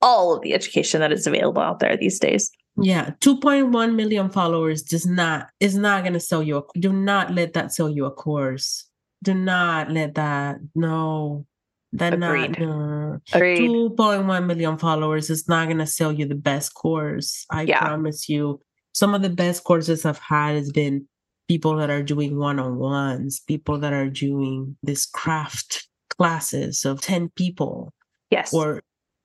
all 0.00 0.34
of 0.34 0.42
the 0.42 0.54
education 0.54 1.00
that 1.00 1.12
is 1.12 1.26
available 1.26 1.60
out 1.60 1.80
there 1.80 1.96
these 1.96 2.18
days. 2.18 2.50
Yeah, 2.82 3.10
2.1 3.20 3.94
million 3.94 4.30
followers 4.30 4.82
does 4.82 5.06
not 5.06 5.48
is 5.60 5.76
not 5.76 6.02
going 6.02 6.14
to 6.14 6.20
sell 6.20 6.42
you. 6.42 6.58
A, 6.58 6.78
do 6.78 6.92
not 6.92 7.32
let 7.34 7.52
that 7.54 7.72
sell 7.72 7.88
you 7.90 8.04
a 8.06 8.10
course. 8.10 8.86
Do 9.22 9.34
not 9.34 9.90
let 9.90 10.14
that. 10.14 10.56
No, 10.74 11.46
that 11.92 12.14
Agreed. 12.14 12.58
not. 12.58 12.60
No. 12.60 13.18
Agreed. 13.32 13.58
2.1 13.68 14.46
million 14.46 14.78
followers 14.78 15.28
is 15.30 15.46
not 15.48 15.66
going 15.66 15.78
to 15.78 15.86
sell 15.86 16.12
you 16.12 16.26
the 16.26 16.34
best 16.34 16.74
course. 16.74 17.44
I 17.50 17.62
Yeah. 17.62 17.80
promise 17.80 18.28
you. 18.28 18.60
Some 18.92 19.14
of 19.14 19.22
the 19.22 19.30
best 19.30 19.62
courses 19.64 20.04
I've 20.04 20.18
had 20.18 20.56
has 20.56 20.72
been 20.72 21.06
people 21.48 21.76
that 21.76 21.90
are 21.90 22.02
doing 22.02 22.38
one-on-ones, 22.38 23.40
people 23.46 23.78
that 23.78 23.92
are 23.92 24.08
doing 24.08 24.76
this 24.82 25.04
craft 25.06 25.86
classes 26.08 26.84
of 26.84 27.00
10 27.00 27.28
people 27.36 27.92
Yes. 28.30 28.52
or 28.54 28.82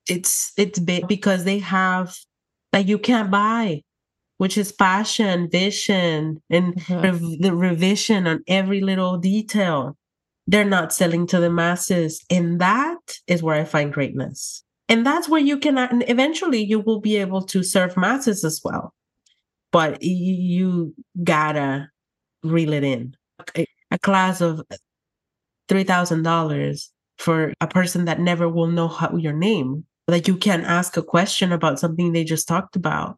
it's 0.09 0.51
it's 0.57 0.79
because 0.79 1.43
they 1.45 1.59
have 1.59 2.15
that 2.75 2.87
you 2.87 2.99
can't 2.99 3.31
buy 3.31 3.81
which 4.37 4.57
is 4.57 4.71
passion 4.73 5.49
vision 5.49 6.41
and 6.51 6.75
Mhm. 6.75 7.03
rev- 7.03 7.41
the 7.41 7.55
revision 7.55 8.27
on 8.27 8.43
every 8.47 8.81
little 8.81 9.17
detail 9.17 9.97
they're 10.47 10.65
not 10.77 10.93
selling 10.93 11.25
to 11.27 11.39
the 11.39 11.49
masses 11.49 12.23
and 12.29 12.59
that 12.61 12.99
is 13.27 13.41
where 13.41 13.55
i 13.59 13.63
find 13.65 13.93
greatness 13.93 14.63
and 14.89 15.05
that's 15.07 15.29
where 15.29 15.41
you 15.41 15.57
can 15.57 15.77
and 15.77 16.03
eventually 16.09 16.61
you 16.63 16.79
will 16.81 16.99
be 17.01 17.15
able 17.17 17.41
to 17.53 17.63
serve 17.63 17.97
masses 17.97 18.43
as 18.45 18.61
well 18.63 18.93
but 19.71 20.03
you 20.03 20.93
gotta 21.23 21.89
reel 22.43 22.73
it 22.73 22.83
in 22.83 23.15
a, 23.57 23.65
a 23.91 23.99
class 23.99 24.41
of 24.41 24.61
$3000 25.69 26.91
for 27.17 27.53
a 27.61 27.67
person 27.67 28.05
that 28.05 28.19
never 28.19 28.47
will 28.49 28.67
know 28.67 28.87
how 28.87 29.15
your 29.15 29.33
name. 29.33 29.85
That 30.07 30.27
you 30.27 30.37
can't 30.37 30.65
ask 30.65 30.97
a 30.97 31.03
question 31.03 31.51
about 31.51 31.79
something 31.79 32.11
they 32.11 32.23
just 32.23 32.47
talked 32.47 32.75
about. 32.75 33.17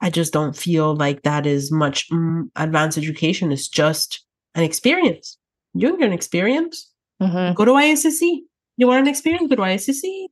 I 0.00 0.10
just 0.10 0.32
don't 0.32 0.56
feel 0.56 0.96
like 0.96 1.22
that 1.22 1.46
is 1.46 1.70
much 1.70 2.08
mm, 2.10 2.48
advanced 2.56 2.98
education. 2.98 3.52
It's 3.52 3.68
just 3.68 4.24
an 4.54 4.64
experience. 4.64 5.38
You 5.74 5.96
get 5.98 6.08
an 6.08 6.12
experience. 6.12 6.90
Mhm. 7.22 7.54
Go 7.54 7.64
to 7.64 7.74
ISSE. 7.74 8.44
You 8.76 8.86
want 8.86 9.02
an 9.02 9.08
experience? 9.08 9.48
Go 9.48 9.56
to 9.56 9.62
ISSE. 9.62 10.28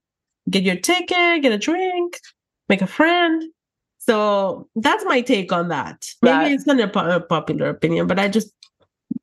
Get 0.51 0.64
your 0.64 0.76
ticket, 0.76 1.43
get 1.43 1.53
a 1.53 1.59
drink, 1.59 2.18
make 2.68 2.81
a 2.83 2.87
friend. 2.87 3.43
So 3.99 4.68
that's 4.74 5.05
my 5.05 5.20
take 5.20 5.53
on 5.53 5.68
that. 5.68 6.07
Maybe 6.22 6.55
it's 6.55 6.66
not 6.66 6.81
a, 6.81 6.89
po- 6.89 7.11
a 7.16 7.20
popular 7.20 7.68
opinion, 7.68 8.07
but 8.07 8.18
I 8.18 8.29
just 8.29 8.51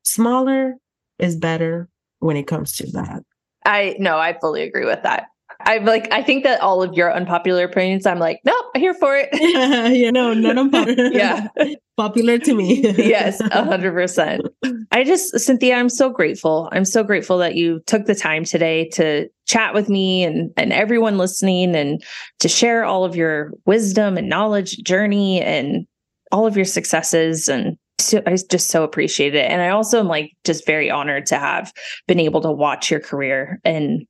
smaller 0.04 0.76
is 1.18 1.36
better 1.36 1.90
when 2.20 2.38
it 2.38 2.46
comes 2.46 2.78
to 2.78 2.92
that. 2.92 3.24
I 3.66 3.96
no, 3.98 4.20
I 4.20 4.38
fully 4.40 4.62
agree 4.62 4.86
with 4.86 5.02
that. 5.04 5.26
I 5.66 5.80
like 5.80 6.12
I 6.12 6.22
think 6.22 6.44
that 6.44 6.62
all 6.62 6.84
of 6.84 6.94
your 6.94 7.14
unpopular 7.14 7.64
opinions, 7.64 8.06
I'm 8.06 8.20
like, 8.20 8.40
nope, 8.46 8.66
I'm 8.76 8.82
here 8.82 8.94
for 8.94 9.16
it. 9.18 9.30
you 9.96 10.12
know, 10.12 10.34
none 10.34 10.58
of 10.58 10.72
them 10.72 10.88
Yeah. 11.14 11.48
popular 11.98 12.38
to 12.38 12.54
me. 12.54 12.82
yes, 12.98 13.40
a 13.40 13.64
hundred 13.64 13.94
percent. 13.94 14.46
I 14.92 15.04
just, 15.04 15.40
Cynthia, 15.40 15.76
I'm 15.76 15.90
so 15.90 16.10
grateful. 16.10 16.70
I'm 16.74 16.84
so 16.84 17.04
grateful 17.04 17.38
that 17.38 17.56
you 17.56 17.80
took 17.88 18.06
the 18.06 18.16
time 18.16 18.44
today 18.44 18.90
to 18.90 19.30
chat 19.48 19.74
with 19.74 19.90
me 19.90 20.24
and 20.24 20.52
and 20.58 20.74
everyone 20.74 21.18
listening 21.18 21.76
and 21.76 22.04
to 22.40 22.48
share 22.48 22.84
all 22.84 23.06
of 23.06 23.16
your 23.16 23.52
wisdom 23.66 24.18
and 24.18 24.30
knowledge 24.30 24.78
journey 24.84 25.42
and 25.42 25.88
all 26.32 26.46
of 26.46 26.56
your 26.56 26.66
successes 26.66 27.48
and 27.48 27.78
so, 27.98 28.22
I 28.28 28.36
just 28.52 28.70
so 28.70 28.84
appreciate 28.84 29.36
it. 29.36 29.50
And 29.50 29.62
I 29.62 29.70
also 29.70 30.00
am 30.00 30.08
like 30.08 30.32
just 30.44 30.66
very 30.66 30.92
honored 30.92 31.26
to 31.28 31.38
have 31.38 31.72
been 32.08 32.20
able 32.20 32.42
to 32.42 32.52
watch 32.52 32.92
your 32.92 33.00
career 33.00 33.62
and 33.64 34.06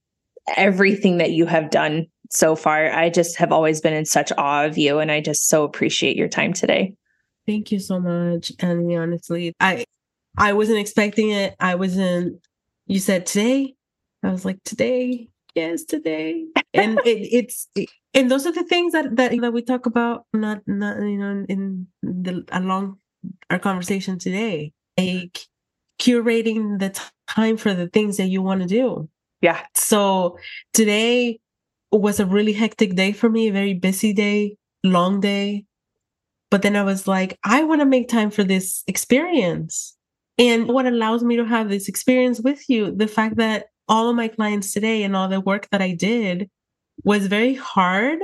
everything 0.56 1.18
that 1.18 1.32
you 1.32 1.46
have 1.46 1.70
done 1.70 2.08
so 2.30 2.56
far. 2.56 2.92
I 2.92 3.10
just 3.10 3.38
have 3.38 3.52
always 3.52 3.82
been 3.82 3.94
in 3.94 4.06
such 4.06 4.32
awe 4.38 4.66
of 4.66 4.78
you 4.78 5.00
and 5.00 5.12
I 5.12 5.22
just 5.22 5.48
so 5.48 5.64
appreciate 5.64 6.18
your 6.18 6.28
time 6.28 6.54
today. 6.54 6.94
Thank 7.46 7.72
you 7.72 7.80
so 7.80 8.00
much, 8.00 8.52
Annie. 8.60 8.96
Honestly, 8.96 9.54
I 9.60 9.86
I 10.38 10.54
wasn't 10.54 10.80
expecting 10.80 11.30
it. 11.30 11.56
I 11.60 11.76
wasn't. 11.76 12.42
You 12.88 13.00
said 13.00 13.26
today. 13.26 13.76
I 14.24 14.32
was 14.32 14.46
like 14.46 14.64
today. 14.64 15.30
Yes, 15.54 15.84
today. 15.84 16.46
And 16.74 17.00
it, 17.06 17.30
it's 17.32 17.68
and 18.14 18.32
those 18.32 18.48
are 18.48 18.52
the 18.52 18.64
things 18.64 18.94
that 18.94 19.16
that 19.16 19.40
that 19.40 19.54
we 19.54 19.62
talk 19.62 19.86
about. 19.86 20.26
Not 20.34 20.62
not 20.66 20.98
you 21.02 21.18
know 21.18 21.46
in 21.48 21.88
the 22.02 22.44
along 22.52 22.98
our 23.50 23.60
conversation 23.60 24.18
today. 24.18 24.74
Like 24.98 25.40
curating 26.00 26.80
the 26.80 26.90
t- 26.90 27.02
time 27.28 27.58
for 27.58 27.74
the 27.74 27.88
things 27.88 28.18
that 28.18 28.28
you 28.28 28.42
want 28.42 28.62
to 28.62 28.68
do. 28.68 29.10
Yeah. 29.42 29.62
So 29.74 30.38
today 30.74 31.40
was 31.92 32.20
a 32.20 32.26
really 32.26 32.54
hectic 32.54 32.96
day 32.96 33.12
for 33.12 33.30
me, 33.30 33.48
a 33.48 33.54
very 33.54 33.74
busy 33.74 34.14
day, 34.14 34.58
long 34.84 35.20
day. 35.20 35.66
But 36.52 36.62
then 36.62 36.76
I 36.76 36.84
was 36.84 37.08
like, 37.08 37.38
I 37.44 37.64
want 37.64 37.82
to 37.82 37.86
make 37.86 38.08
time 38.08 38.32
for 38.32 38.44
this 38.44 38.84
experience. 38.88 39.96
And 40.38 40.68
what 40.68 40.86
allows 40.86 41.24
me 41.24 41.38
to 41.38 41.46
have 41.46 41.70
this 41.70 41.88
experience 41.88 42.42
with 42.42 42.70
you, 42.70 42.92
the 42.92 43.08
fact 43.08 43.38
that 43.38 43.68
all 43.88 44.10
of 44.10 44.16
my 44.16 44.28
clients 44.28 44.74
today 44.74 45.04
and 45.04 45.16
all 45.16 45.28
the 45.28 45.40
work 45.40 45.70
that 45.72 45.82
I 45.82 45.94
did 45.94 46.50
was 47.04 47.28
very 47.28 47.56
hard, 47.56 48.20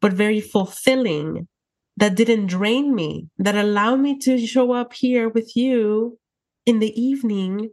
but 0.00 0.12
very 0.12 0.40
fulfilling. 0.40 1.48
That 1.96 2.14
didn't 2.14 2.46
drain 2.46 2.94
me, 2.94 3.28
that 3.36 3.56
allowed 3.56 4.00
me 4.00 4.18
to 4.20 4.38
show 4.46 4.72
up 4.72 4.94
here 4.94 5.28
with 5.28 5.54
you 5.54 6.18
in 6.64 6.78
the 6.78 6.98
evening 6.98 7.70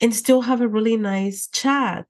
and 0.00 0.14
still 0.14 0.42
have 0.42 0.60
a 0.60 0.68
really 0.68 0.96
nice 0.96 1.48
chat. 1.52 2.06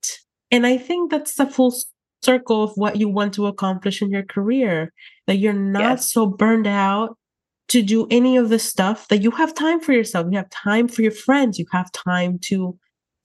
And 0.50 0.66
I 0.66 0.78
think 0.78 1.10
that's 1.10 1.34
the 1.34 1.46
full 1.46 1.74
circle 2.22 2.62
of 2.64 2.72
what 2.74 2.96
you 2.96 3.08
want 3.08 3.34
to 3.34 3.46
accomplish 3.46 4.02
in 4.02 4.10
your 4.10 4.24
career, 4.24 4.92
that 5.26 5.36
you're 5.36 5.52
not 5.52 5.82
Yes. 5.82 6.12
so 6.12 6.26
burned 6.26 6.66
out 6.66 7.16
to 7.68 7.82
do 7.82 8.06
any 8.10 8.36
of 8.36 8.48
the 8.48 8.58
stuff 8.58 9.08
that 9.08 9.22
you 9.22 9.30
have 9.32 9.54
time 9.54 9.78
for 9.80 9.92
yourself. 9.92 10.26
You 10.30 10.38
have 10.38 10.50
time 10.50 10.88
for 10.88 11.02
your 11.02 11.12
friends. 11.12 11.58
You 11.58 11.66
have 11.72 11.92
time 11.92 12.38
to 12.44 12.76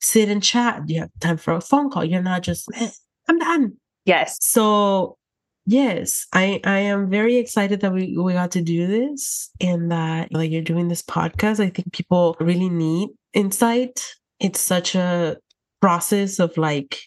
sit 0.02 0.28
and 0.30 0.44
chat. 0.44 0.82
You 0.88 1.02
have 1.02 1.10
time 1.22 1.38
for 1.38 1.54
a 1.54 1.62
phone 1.62 1.90
call. 1.90 2.04
You're 2.04 2.22
not 2.22 2.44
just, 2.44 2.68
"Eh, 2.76 2.90
I'm 3.30 3.40
done. 3.40 3.74
Yes. 4.06 4.38
So 4.42 5.18
yes, 5.66 6.28
I 6.34 6.60
I 6.66 6.80
am 6.80 7.10
very 7.10 7.38
excited 7.38 7.80
that 7.82 7.94
we 7.94 8.18
we 8.18 8.34
got 8.34 8.52
to 8.52 8.62
do 8.62 8.86
this 8.86 9.50
and 9.62 9.90
that 9.92 10.34
like 10.34 10.52
you're 10.52 10.62
doing 10.62 10.90
this 10.90 11.02
podcast. 11.02 11.62
I 11.62 11.70
think 11.70 11.94
people 11.94 12.36
really 12.42 12.70
need 12.70 13.10
insight. 13.34 14.04
It's 14.44 14.60
such 14.60 14.94
a 14.94 15.38
process 15.82 16.38
of 16.40 16.56
like 16.58 17.00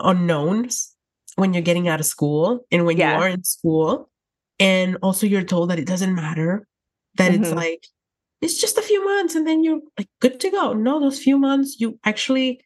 unknowns 0.00 0.94
when 1.34 1.52
you're 1.52 1.62
getting 1.62 1.88
out 1.88 2.00
of 2.00 2.06
school 2.06 2.64
and 2.70 2.86
when 2.86 2.96
Yeah. 2.96 3.16
you 3.16 3.22
are 3.22 3.28
in 3.28 3.44
school. 3.44 4.08
And 4.58 4.96
also 5.02 5.26
you're 5.26 5.42
told 5.44 5.68
that 5.70 5.78
it 5.78 5.86
doesn't 5.86 6.14
matter, 6.14 6.66
that 7.16 7.34
it's 7.34 7.50
Mhm. 7.50 7.56
like 7.56 7.86
it's 8.42 8.58
just 8.60 8.78
a 8.78 8.82
few 8.82 9.02
months 9.04 9.34
and 9.34 9.46
then 9.46 9.64
you're 9.64 9.80
like 9.98 10.08
good 10.20 10.38
to 10.40 10.50
go. 10.50 10.72
No, 10.74 11.00
those 11.00 11.18
few 11.18 11.38
months 11.38 11.80
you 11.80 11.98
actually 12.04 12.60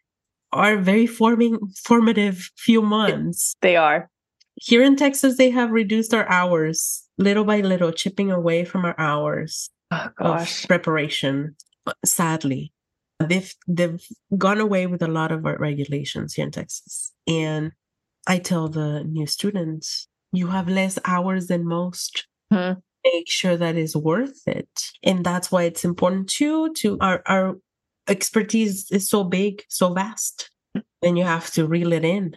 are 0.53 0.77
very 0.77 1.07
forming 1.07 1.59
formative 1.85 2.51
few 2.57 2.83
months 2.83 3.55
They 3.63 3.77
are. 3.77 4.11
here 4.57 4.83
in 4.83 4.97
Texas, 4.97 5.37
they 5.39 5.51
have 5.51 5.71
reduced 5.71 6.13
our 6.13 6.29
hours 6.29 7.05
little 7.19 7.45
by 7.45 7.61
little, 7.61 7.93
chipping 7.93 8.31
away 8.31 8.65
from 8.65 8.85
our 8.85 8.97
hours 8.99 9.71
Oh 9.93 10.11
of 10.19 10.65
preparation. 10.69 11.57
Sadly, 12.05 12.73
they've 13.21 13.55
they've 13.69 14.03
gone 14.39 14.61
away 14.61 14.87
with 14.87 15.03
a 15.03 15.09
lot 15.09 15.33
of 15.33 15.45
our 15.47 15.59
regulations 15.59 16.35
here 16.35 16.45
in 16.47 16.51
Texas. 16.51 17.13
And 17.27 17.73
I 18.27 18.39
tell 18.39 18.69
the 18.69 19.05
new 19.05 19.27
students, 19.27 20.09
you 20.33 20.49
have 20.49 20.69
less 20.69 20.99
hours 21.05 21.47
than 21.49 21.67
most. 21.67 22.27
Mhm. 22.53 22.83
Make 23.05 23.31
sure 23.31 23.57
that 23.57 23.77
is 23.77 23.97
worth 23.97 24.47
it. 24.47 24.69
And 25.03 25.25
that's 25.25 25.51
why 25.51 25.65
it's 25.65 25.85
important 25.85 26.29
too 26.29 26.73
to 26.75 26.99
our 27.01 27.23
our 27.27 27.57
expertise 28.09 28.91
is 28.91 29.09
so 29.09 29.25
big, 29.25 29.65
so 29.69 29.93
vast. 29.93 30.51
And 31.03 31.17
you 31.19 31.25
have 31.25 31.51
to 31.53 31.67
reel 31.67 31.93
it 31.93 32.05
in 32.05 32.37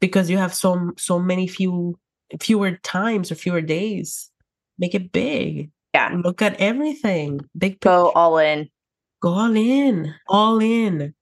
because 0.00 0.30
you 0.30 0.38
have 0.38 0.54
so 0.54 0.92
so 0.98 1.18
many 1.18 1.46
few 1.46 1.98
fewer 2.40 2.72
times 2.82 3.30
or 3.30 3.36
fewer 3.36 3.60
days. 3.60 4.30
Make 4.78 4.94
it 4.94 5.12
big. 5.12 5.70
Yeah. 5.94 6.16
Look 6.24 6.42
at 6.42 6.56
everything. 6.60 7.40
Big 7.56 7.80
Go 7.80 8.10
all 8.12 8.38
in. 8.38 8.68
Go 9.20 9.30
all 9.30 9.56
in. 9.56 10.14
All 10.28 10.60
in. 10.60 11.14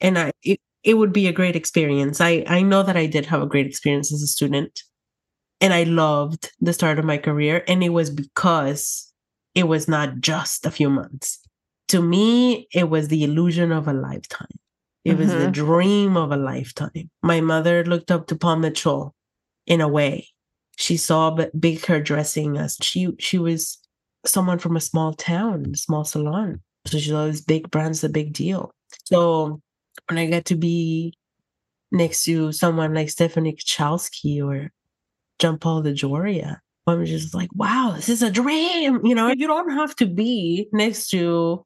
And 0.00 0.18
I 0.18 0.32
it, 0.42 0.60
it 0.82 0.94
would 0.94 1.12
be 1.12 1.26
a 1.28 1.32
great 1.32 1.56
experience. 1.56 2.20
I 2.20 2.44
I 2.46 2.62
know 2.62 2.82
that 2.82 2.96
I 2.96 3.06
did 3.06 3.26
have 3.26 3.42
a 3.42 3.46
great 3.46 3.66
experience 3.66 4.12
as 4.12 4.22
a 4.22 4.26
student. 4.26 4.82
And 5.60 5.72
I 5.72 5.84
loved 5.84 6.52
the 6.60 6.72
start 6.72 6.98
of 6.98 7.04
my 7.04 7.16
career. 7.18 7.64
And 7.68 7.82
it 7.82 7.90
was 7.90 8.10
because 8.10 9.12
it 9.54 9.68
was 9.68 9.88
not 9.88 10.20
just 10.20 10.66
a 10.66 10.70
few 10.70 10.90
months. 10.90 11.38
To 11.88 12.02
me, 12.02 12.66
it 12.74 12.90
was 12.90 13.08
the 13.08 13.24
illusion 13.24 13.72
of 13.72 13.88
a 13.88 13.92
lifetime. 13.92 14.58
It 15.04 15.16
was 15.18 15.28
the 15.28 15.48
Mhm. 15.48 15.52
dream 15.52 16.16
of 16.16 16.32
a 16.32 16.36
lifetime. 16.36 17.10
My 17.22 17.40
mother 17.40 17.84
looked 17.84 18.10
up 18.10 18.26
to 18.28 18.36
Paul 18.36 18.56
Mitchell 18.56 19.14
in 19.66 19.80
a 19.80 19.88
way. 19.88 20.28
She 20.76 20.96
saw 20.96 21.30
big 21.58 21.84
hairdressing 21.84 22.56
as 22.58 22.76
she 22.82 23.08
she 23.18 23.38
was 23.38 23.78
someone 24.26 24.58
from 24.58 24.76
a 24.76 24.80
small 24.80 25.12
town, 25.14 25.74
small 25.76 26.04
salon. 26.04 26.62
So 26.86 26.98
she 26.98 27.10
saw 27.10 27.26
this 27.26 27.40
big 27.40 27.70
brand's 27.70 28.04
a 28.04 28.08
big 28.08 28.32
deal. 28.32 28.70
So 29.04 29.60
when 30.08 30.18
I 30.18 30.26
get 30.26 30.44
to 30.46 30.56
be 30.56 31.14
next 31.92 32.24
to 32.24 32.52
someone 32.52 32.94
like 32.94 33.10
Stephanie 33.10 33.56
Kocielski 33.56 34.44
or 34.44 34.70
John 35.38 35.58
Paul 35.58 35.82
DeJoria, 35.82 36.58
I'm 36.86 37.04
just 37.06 37.34
like, 37.34 37.48
wow, 37.54 37.92
this 37.96 38.08
is 38.08 38.22
a 38.22 38.30
dream. 38.30 39.04
You 39.04 39.14
know, 39.14 39.28
you 39.28 39.46
don't 39.46 39.70
have 39.70 39.96
to 39.96 40.06
be 40.06 40.68
next 40.72 41.08
to 41.10 41.64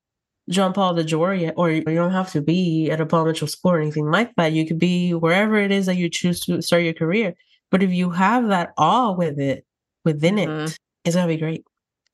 John 0.49 0.73
Paul 0.73 0.95
DeJoria, 0.95 1.53
or 1.57 1.71
you 1.71 1.83
don't 1.83 2.12
have 2.12 2.31
to 2.33 2.41
be 2.41 2.91
at 2.91 3.01
a 3.01 3.07
Paul 3.07 3.25
Mitchell 3.27 3.49
school 3.49 3.73
or 3.73 3.81
anything 3.81 4.11
like 4.11 4.33
that. 4.37 4.53
You 4.53 4.66
could 4.66 4.79
be 4.79 5.12
wherever 5.14 5.57
it 5.57 5.73
is 5.73 5.87
that 5.87 5.97
you 5.97 6.09
choose 6.09 6.41
to 6.41 6.62
start 6.62 6.85
your 6.85 6.95
career. 6.95 7.35
But 7.71 7.83
if 7.83 7.91
you 7.91 8.11
have 8.11 8.49
that 8.49 8.73
awe 8.79 9.12
with 9.12 9.39
it, 9.39 9.66
within 10.05 10.37
Mhm. 10.37 10.69
it, 10.69 10.79
it's 11.05 11.16
gonna 11.16 11.29
be 11.29 11.37
great. 11.37 11.64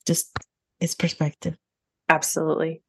Just 0.07 0.33
it's 0.81 0.95
perspective. 0.95 1.57
Absolutely. 2.09 2.83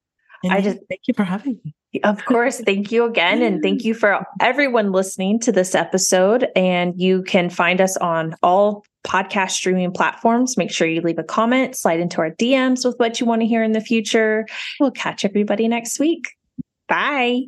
And 0.46 0.54
I 0.54 0.62
just- 0.62 0.80
thank 0.90 1.02
you 1.08 1.14
for 1.14 1.24
having 1.24 1.60
me. 1.64 1.74
Of 2.04 2.26
course. 2.26 2.60
Thank 2.60 2.92
you 2.92 3.06
again. 3.06 3.42
And 3.42 3.64
thank 3.64 3.86
you 3.86 3.94
for 3.94 4.26
everyone 4.42 4.92
listening 4.92 5.40
to 5.42 5.52
this 5.54 5.74
episode. 5.74 6.50
And 6.54 6.94
you 7.00 7.24
can 7.24 7.50
find 7.50 7.80
us 7.80 7.96
on 7.98 8.36
all 8.44 8.84
podcast 9.06 9.52
streaming 9.52 9.92
platforms. 9.92 10.58
Make 10.58 10.72
sure 10.72 10.88
you 10.88 11.00
leave 11.00 11.20
a 11.20 11.24
comment, 11.24 11.78
slide 11.78 12.02
into 12.02 12.20
our 12.20 12.32
DMs 12.32 12.86
with 12.86 12.96
what 12.98 13.22
you 13.22 13.26
want 13.26 13.44
to 13.44 13.48
hear 13.48 13.64
in 13.64 13.72
the 13.72 13.80
future. 13.80 14.46
We'll 14.80 14.92
catch 14.92 15.24
everybody 15.24 15.70
next 15.70 16.00
week. 16.00 16.26
Bye. 16.90 17.44